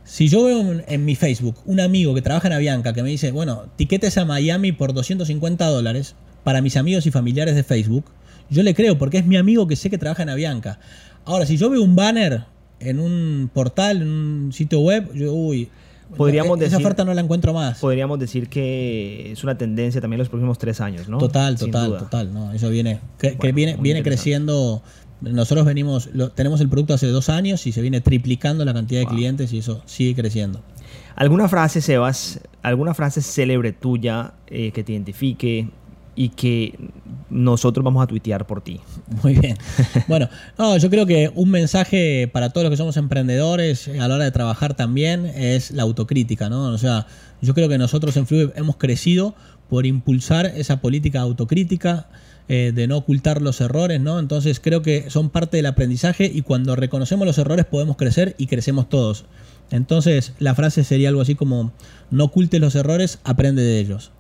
si 0.03 0.27
yo 0.27 0.43
veo 0.43 0.59
en, 0.59 0.83
en 0.87 1.05
mi 1.05 1.15
Facebook 1.15 1.55
un 1.65 1.79
amigo 1.79 2.15
que 2.15 2.21
trabaja 2.21 2.47
en 2.47 2.53
Avianca 2.53 2.93
que 2.93 3.03
me 3.03 3.09
dice, 3.09 3.31
bueno, 3.31 3.65
tiquetes 3.75 4.17
a 4.17 4.25
Miami 4.25 4.71
por 4.71 4.93
250 4.93 5.65
dólares 5.67 6.15
para 6.43 6.61
mis 6.61 6.77
amigos 6.77 7.05
y 7.05 7.11
familiares 7.11 7.55
de 7.55 7.63
Facebook, 7.63 8.05
yo 8.49 8.63
le 8.63 8.73
creo 8.73 8.97
porque 8.97 9.17
es 9.19 9.25
mi 9.25 9.37
amigo 9.37 9.67
que 9.67 9.75
sé 9.75 9.89
que 9.89 9.97
trabaja 9.97 10.23
en 10.23 10.29
Avianca. 10.29 10.79
Ahora, 11.25 11.45
si 11.45 11.57
yo 11.57 11.69
veo 11.69 11.83
un 11.83 11.95
banner 11.95 12.45
en 12.79 12.99
un 12.99 13.49
portal, 13.53 14.01
en 14.01 14.07
un 14.07 14.53
sitio 14.53 14.79
web, 14.79 15.13
yo, 15.13 15.33
uy, 15.33 15.69
Podríamos 16.15 16.59
esa 16.61 16.77
decir- 16.77 16.85
oferta 16.85 17.03
no 17.03 17.13
la 17.13 17.21
encuentro 17.21 17.53
más. 17.53 17.79
Podríamos 17.79 18.17
decir 18.19 18.47
que 18.49 19.31
es 19.31 19.43
una 19.43 19.57
tendencia 19.57 19.99
también 19.99 20.19
los 20.19 20.29
próximos 20.29 20.57
tres 20.57 20.79
años, 20.79 21.09
¿no? 21.09 21.17
Total, 21.17 21.57
total, 21.57 21.97
total. 21.97 22.33
No, 22.33 22.51
eso 22.53 22.69
viene, 22.69 22.99
que, 23.19 23.37
viene, 23.51 23.75
viene 23.79 24.03
creciendo. 24.03 24.81
Nosotros 25.19 25.65
venimos, 25.65 26.09
lo- 26.13 26.29
tenemos 26.31 26.61
el 26.61 26.69
producto 26.69 26.93
hace 26.93 27.07
dos 27.07 27.29
años 27.29 27.65
y 27.67 27.71
se 27.71 27.81
viene 27.81 28.01
triplicando 28.01 28.63
la 28.65 28.73
cantidad 28.73 29.01
de 29.01 29.07
clientes 29.07 29.51
y 29.51 29.57
eso 29.59 29.81
sigue 29.85 30.15
creciendo. 30.15 30.61
¿Alguna 31.15 31.49
frase, 31.49 31.81
Sebas, 31.81 32.39
alguna 32.61 32.93
frase 32.93 33.21
célebre 33.21 33.71
tuya 33.73 34.33
eh, 34.47 34.71
que 34.71 34.83
te 34.83 34.91
identifique 34.93 35.69
y 36.17 36.29
que 36.29 36.73
nosotros 37.29 37.83
vamos 37.83 38.03
a 38.03 38.07
tuitear 38.07 38.45
por 38.45 38.61
ti? 38.61 38.81
Muy 39.23 39.35
bien. 39.35 39.55
Bueno, 40.07 40.27
no, 40.57 40.75
yo 40.77 40.89
creo 40.89 41.05
que 41.05 41.31
un 41.33 41.49
mensaje 41.49 42.29
para 42.33 42.49
todos 42.49 42.65
los 42.65 42.71
que 42.71 42.77
somos 42.77 42.97
emprendedores 42.97 43.87
eh, 43.87 44.01
a 44.01 44.07
la 44.09 44.15
hora 44.15 44.25
de 44.25 44.31
trabajar 44.31 44.75
también 44.75 45.25
es 45.27 45.71
la 45.71 45.83
autocrítica, 45.83 46.49
¿no? 46.49 46.65
O 46.65 46.77
sea, 46.77 47.07
yo 47.41 47.53
creo 47.53 47.69
que 47.69 47.77
nosotros 47.77 48.17
en 48.17 48.27
Fluid 48.27 48.49
hemos 48.55 48.75
crecido 48.75 49.35
por 49.69 49.85
impulsar 49.85 50.47
esa 50.47 50.81
política 50.81 51.21
autocrítica, 51.21 52.07
eh, 52.49 52.71
de 52.73 52.87
no 52.87 52.97
ocultar 52.97 53.41
los 53.41 53.59
errores, 53.59 53.99
¿no? 53.99 54.19
Entonces 54.19 54.61
creo 54.61 54.81
que 54.81 55.09
son 55.09 55.29
parte 55.29 55.57
del 55.57 55.65
aprendizaje 55.65 56.31
y 56.33 56.41
cuando 56.43 56.77
reconocemos 56.77 57.27
los 57.27 57.37
errores 57.37 57.65
podemos 57.65 57.97
crecer 57.97 58.35
y 58.37 58.47
crecemos 58.47 58.87
todos. 58.87 59.25
Entonces 59.69 60.31
la 60.39 60.55
frase 60.55 60.85
sería 60.85 61.09
algo 61.09 61.21
así 61.21 61.35
como, 61.35 61.73
no 62.09 62.23
ocultes 62.23 62.61
los 62.61 62.75
errores, 62.75 63.19
aprende 63.25 63.61
de 63.63 63.79
ellos. 63.79 64.11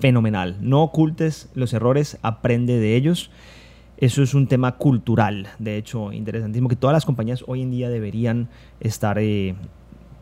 Fenomenal. 0.00 0.56
No 0.60 0.82
ocultes 0.82 1.48
los 1.54 1.72
errores, 1.72 2.18
aprende 2.22 2.78
de 2.78 2.96
ellos. 2.96 3.30
Eso 3.98 4.22
es 4.22 4.34
un 4.34 4.46
tema 4.46 4.76
cultural, 4.76 5.48
de 5.58 5.78
hecho, 5.78 6.12
interesantísimo, 6.12 6.68
que 6.68 6.76
todas 6.76 6.92
las 6.92 7.06
compañías 7.06 7.42
hoy 7.46 7.62
en 7.62 7.70
día 7.70 7.88
deberían 7.88 8.48
estar 8.80 9.18
eh, 9.18 9.54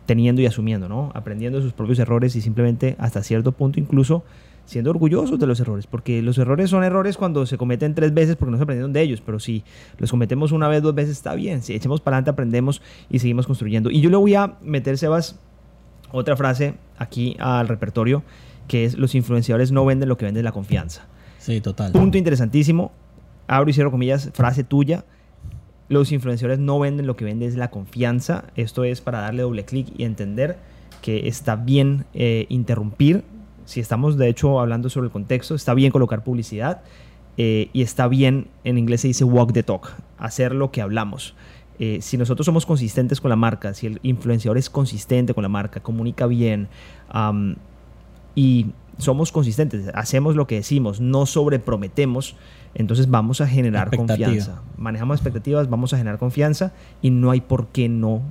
teniendo 0.07 0.41
y 0.41 0.47
asumiendo, 0.47 0.89
¿no? 0.89 1.11
Aprendiendo 1.15 1.61
sus 1.61 1.73
propios 1.73 1.99
errores 1.99 2.37
y 2.37 2.41
simplemente 2.41 2.95
hasta 2.99 3.25
cierto 3.25 3.51
punto 3.51 3.81
incluso 3.81 4.23
siendo 4.65 4.91
orgullosos 4.91 5.39
de 5.39 5.47
los 5.47 5.61
errores, 5.61 5.87
porque 5.87 6.23
los 6.23 6.39
errores 6.39 6.71
son 6.71 6.85
errores 6.85 7.17
cuando 7.17 7.45
se 7.47 7.59
cometen 7.59 7.95
tres 7.95 8.15
veces 8.15 8.37
porque 8.37 8.53
no 8.53 8.57
se 8.57 8.63
aprendieron 8.63 8.93
de 8.93 9.03
ellos, 9.03 9.21
pero 9.21 9.39
si 9.39 9.63
los 9.99 10.11
cometemos 10.11 10.53
una 10.53 10.69
vez, 10.69 10.83
dos 10.83 10.95
veces, 10.95 11.17
está 11.17 11.35
bien, 11.35 11.63
si 11.63 11.75
echemos 11.75 12.01
para 12.01 12.17
adelante, 12.17 12.31
aprendemos 12.31 12.81
y 13.11 13.19
seguimos 13.19 13.47
construyendo. 13.47 13.91
Y 13.91 14.01
yo 14.01 14.09
le 14.09 14.17
voy 14.17 14.35
a 14.35 14.55
meter, 14.63 14.97
Sebas, 14.97 15.39
otra 16.13 16.37
frase 16.37 16.75
aquí 16.97 17.37
al 17.39 17.69
repertorio, 17.69 18.23
que 18.69 18.85
es 18.85 18.97
los 18.97 19.15
influenciadores 19.15 19.73
no 19.73 19.85
venden 19.85 20.09
lo 20.09 20.17
que 20.17 20.25
venden 20.25 20.45
la 20.45 20.53
confianza. 20.53 21.07
Sí, 21.39 21.61
total. 21.61 21.93
Punto 21.93 22.19
interesantísimo, 22.19 22.93
abro 23.47 23.71
y 23.71 23.73
cierro 23.73 23.91
comillas, 23.91 24.31
frase 24.33 24.65
tuya. 24.65 25.05
Los 25.89 26.13
influenciadores 26.13 26.59
no 26.59 26.79
venden 26.79 27.07
lo 27.07 27.17
que 27.17 27.25
venden 27.25 27.49
es 27.49 27.57
la 27.57 27.71
confianza. 27.71 28.45
Esto 28.57 28.85
es 28.85 29.01
para 29.01 29.21
darle 29.21 29.43
doble 29.43 29.65
clic 29.65 29.89
y 29.99 30.05
entender 30.05 30.57
que 31.03 31.29
está 31.29 31.57
bien 31.57 32.07
eh, 32.15 32.47
interrumpir. 32.49 33.25
Si 33.67 33.81
estamos 33.81 34.17
de 34.17 34.29
hecho 34.29 34.61
hablando 34.61 34.89
sobre 34.89 35.07
el 35.07 35.13
contexto, 35.13 35.55
está 35.55 35.75
bien 35.75 35.93
colocar 35.93 36.25
publicidad 36.25 36.83
eh, 37.37 37.69
y 37.73 37.83
está 37.83 38.09
bien, 38.09 38.49
en 38.63 38.79
inglés 38.79 39.01
se 39.01 39.09
dice 39.09 39.25
walk 39.25 39.53
the 39.53 39.63
talk, 39.63 39.91
hacer 40.19 40.55
lo 40.55 40.71
que 40.71 40.81
hablamos. 40.81 41.35
Eh, 41.79 41.99
si 42.01 42.17
nosotros 42.17 42.47
somos 42.47 42.67
consistentes 42.67 43.21
con 43.21 43.31
la 43.31 43.37
marca, 43.37 43.75
si 43.75 43.89
el 43.89 43.99
influenciador 44.03 44.59
es 44.59 44.71
consistente 44.71 45.35
con 45.35 45.43
la 45.43 45.49
marca, 45.49 45.81
comunica 45.81 46.27
bien 46.27 46.69
am, 47.09 47.57
y 48.35 48.67
somos 48.99 49.33
consistentes, 49.33 49.91
hacemos 49.95 50.37
lo 50.37 50.47
que 50.47 50.57
decimos, 50.57 51.01
no 51.01 51.27
sobreprometemos, 51.27 52.37
entonces 52.75 53.09
vamos 53.11 53.41
a 53.41 53.47
generar 53.49 53.95
confianza. 53.97 54.63
Manejamos 54.77 55.17
expectativas, 55.17 55.69
vamos 55.71 55.93
a 55.93 55.97
generar 55.99 56.19
confianza 56.19 56.73
y 57.03 57.11
no 57.11 57.31
hay 57.31 57.41
por 57.41 57.69
qué 57.69 57.89
no 57.89 58.23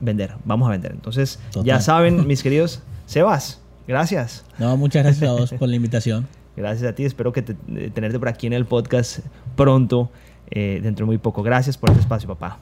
vender. 0.00 0.34
Vamos 0.44 0.68
a 0.68 0.72
vender. 0.72 0.92
Entonces, 0.92 1.38
Total. 1.52 1.64
ya 1.66 1.80
saben, 1.80 2.26
mis 2.26 2.42
queridos, 2.42 2.82
Sebas, 3.06 3.60
gracias. 3.86 4.44
No, 4.58 4.76
muchas 4.76 5.04
gracias 5.04 5.28
a 5.28 5.32
vos 5.32 5.52
por 5.52 5.68
la 5.68 5.76
invitación. 5.76 6.26
Gracias 6.56 6.90
a 6.90 6.94
ti, 6.94 7.04
espero 7.04 7.32
que 7.32 7.42
te- 7.42 7.56
eh, 7.76 7.90
tenerte 7.94 8.18
por 8.18 8.28
aquí 8.28 8.46
en 8.48 8.52
el 8.52 8.66
podcast 8.66 9.20
pronto, 9.56 10.10
eh, 10.50 10.80
dentro 10.82 11.04
de 11.04 11.06
muy 11.06 11.18
poco. 11.18 11.42
Gracias 11.42 11.76
por 11.76 11.90
este 11.90 12.00
espacio, 12.02 12.28
papá. 12.28 12.58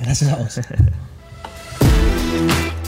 Gracias 0.00 0.30
a 0.32 0.36
vos. 0.36 0.60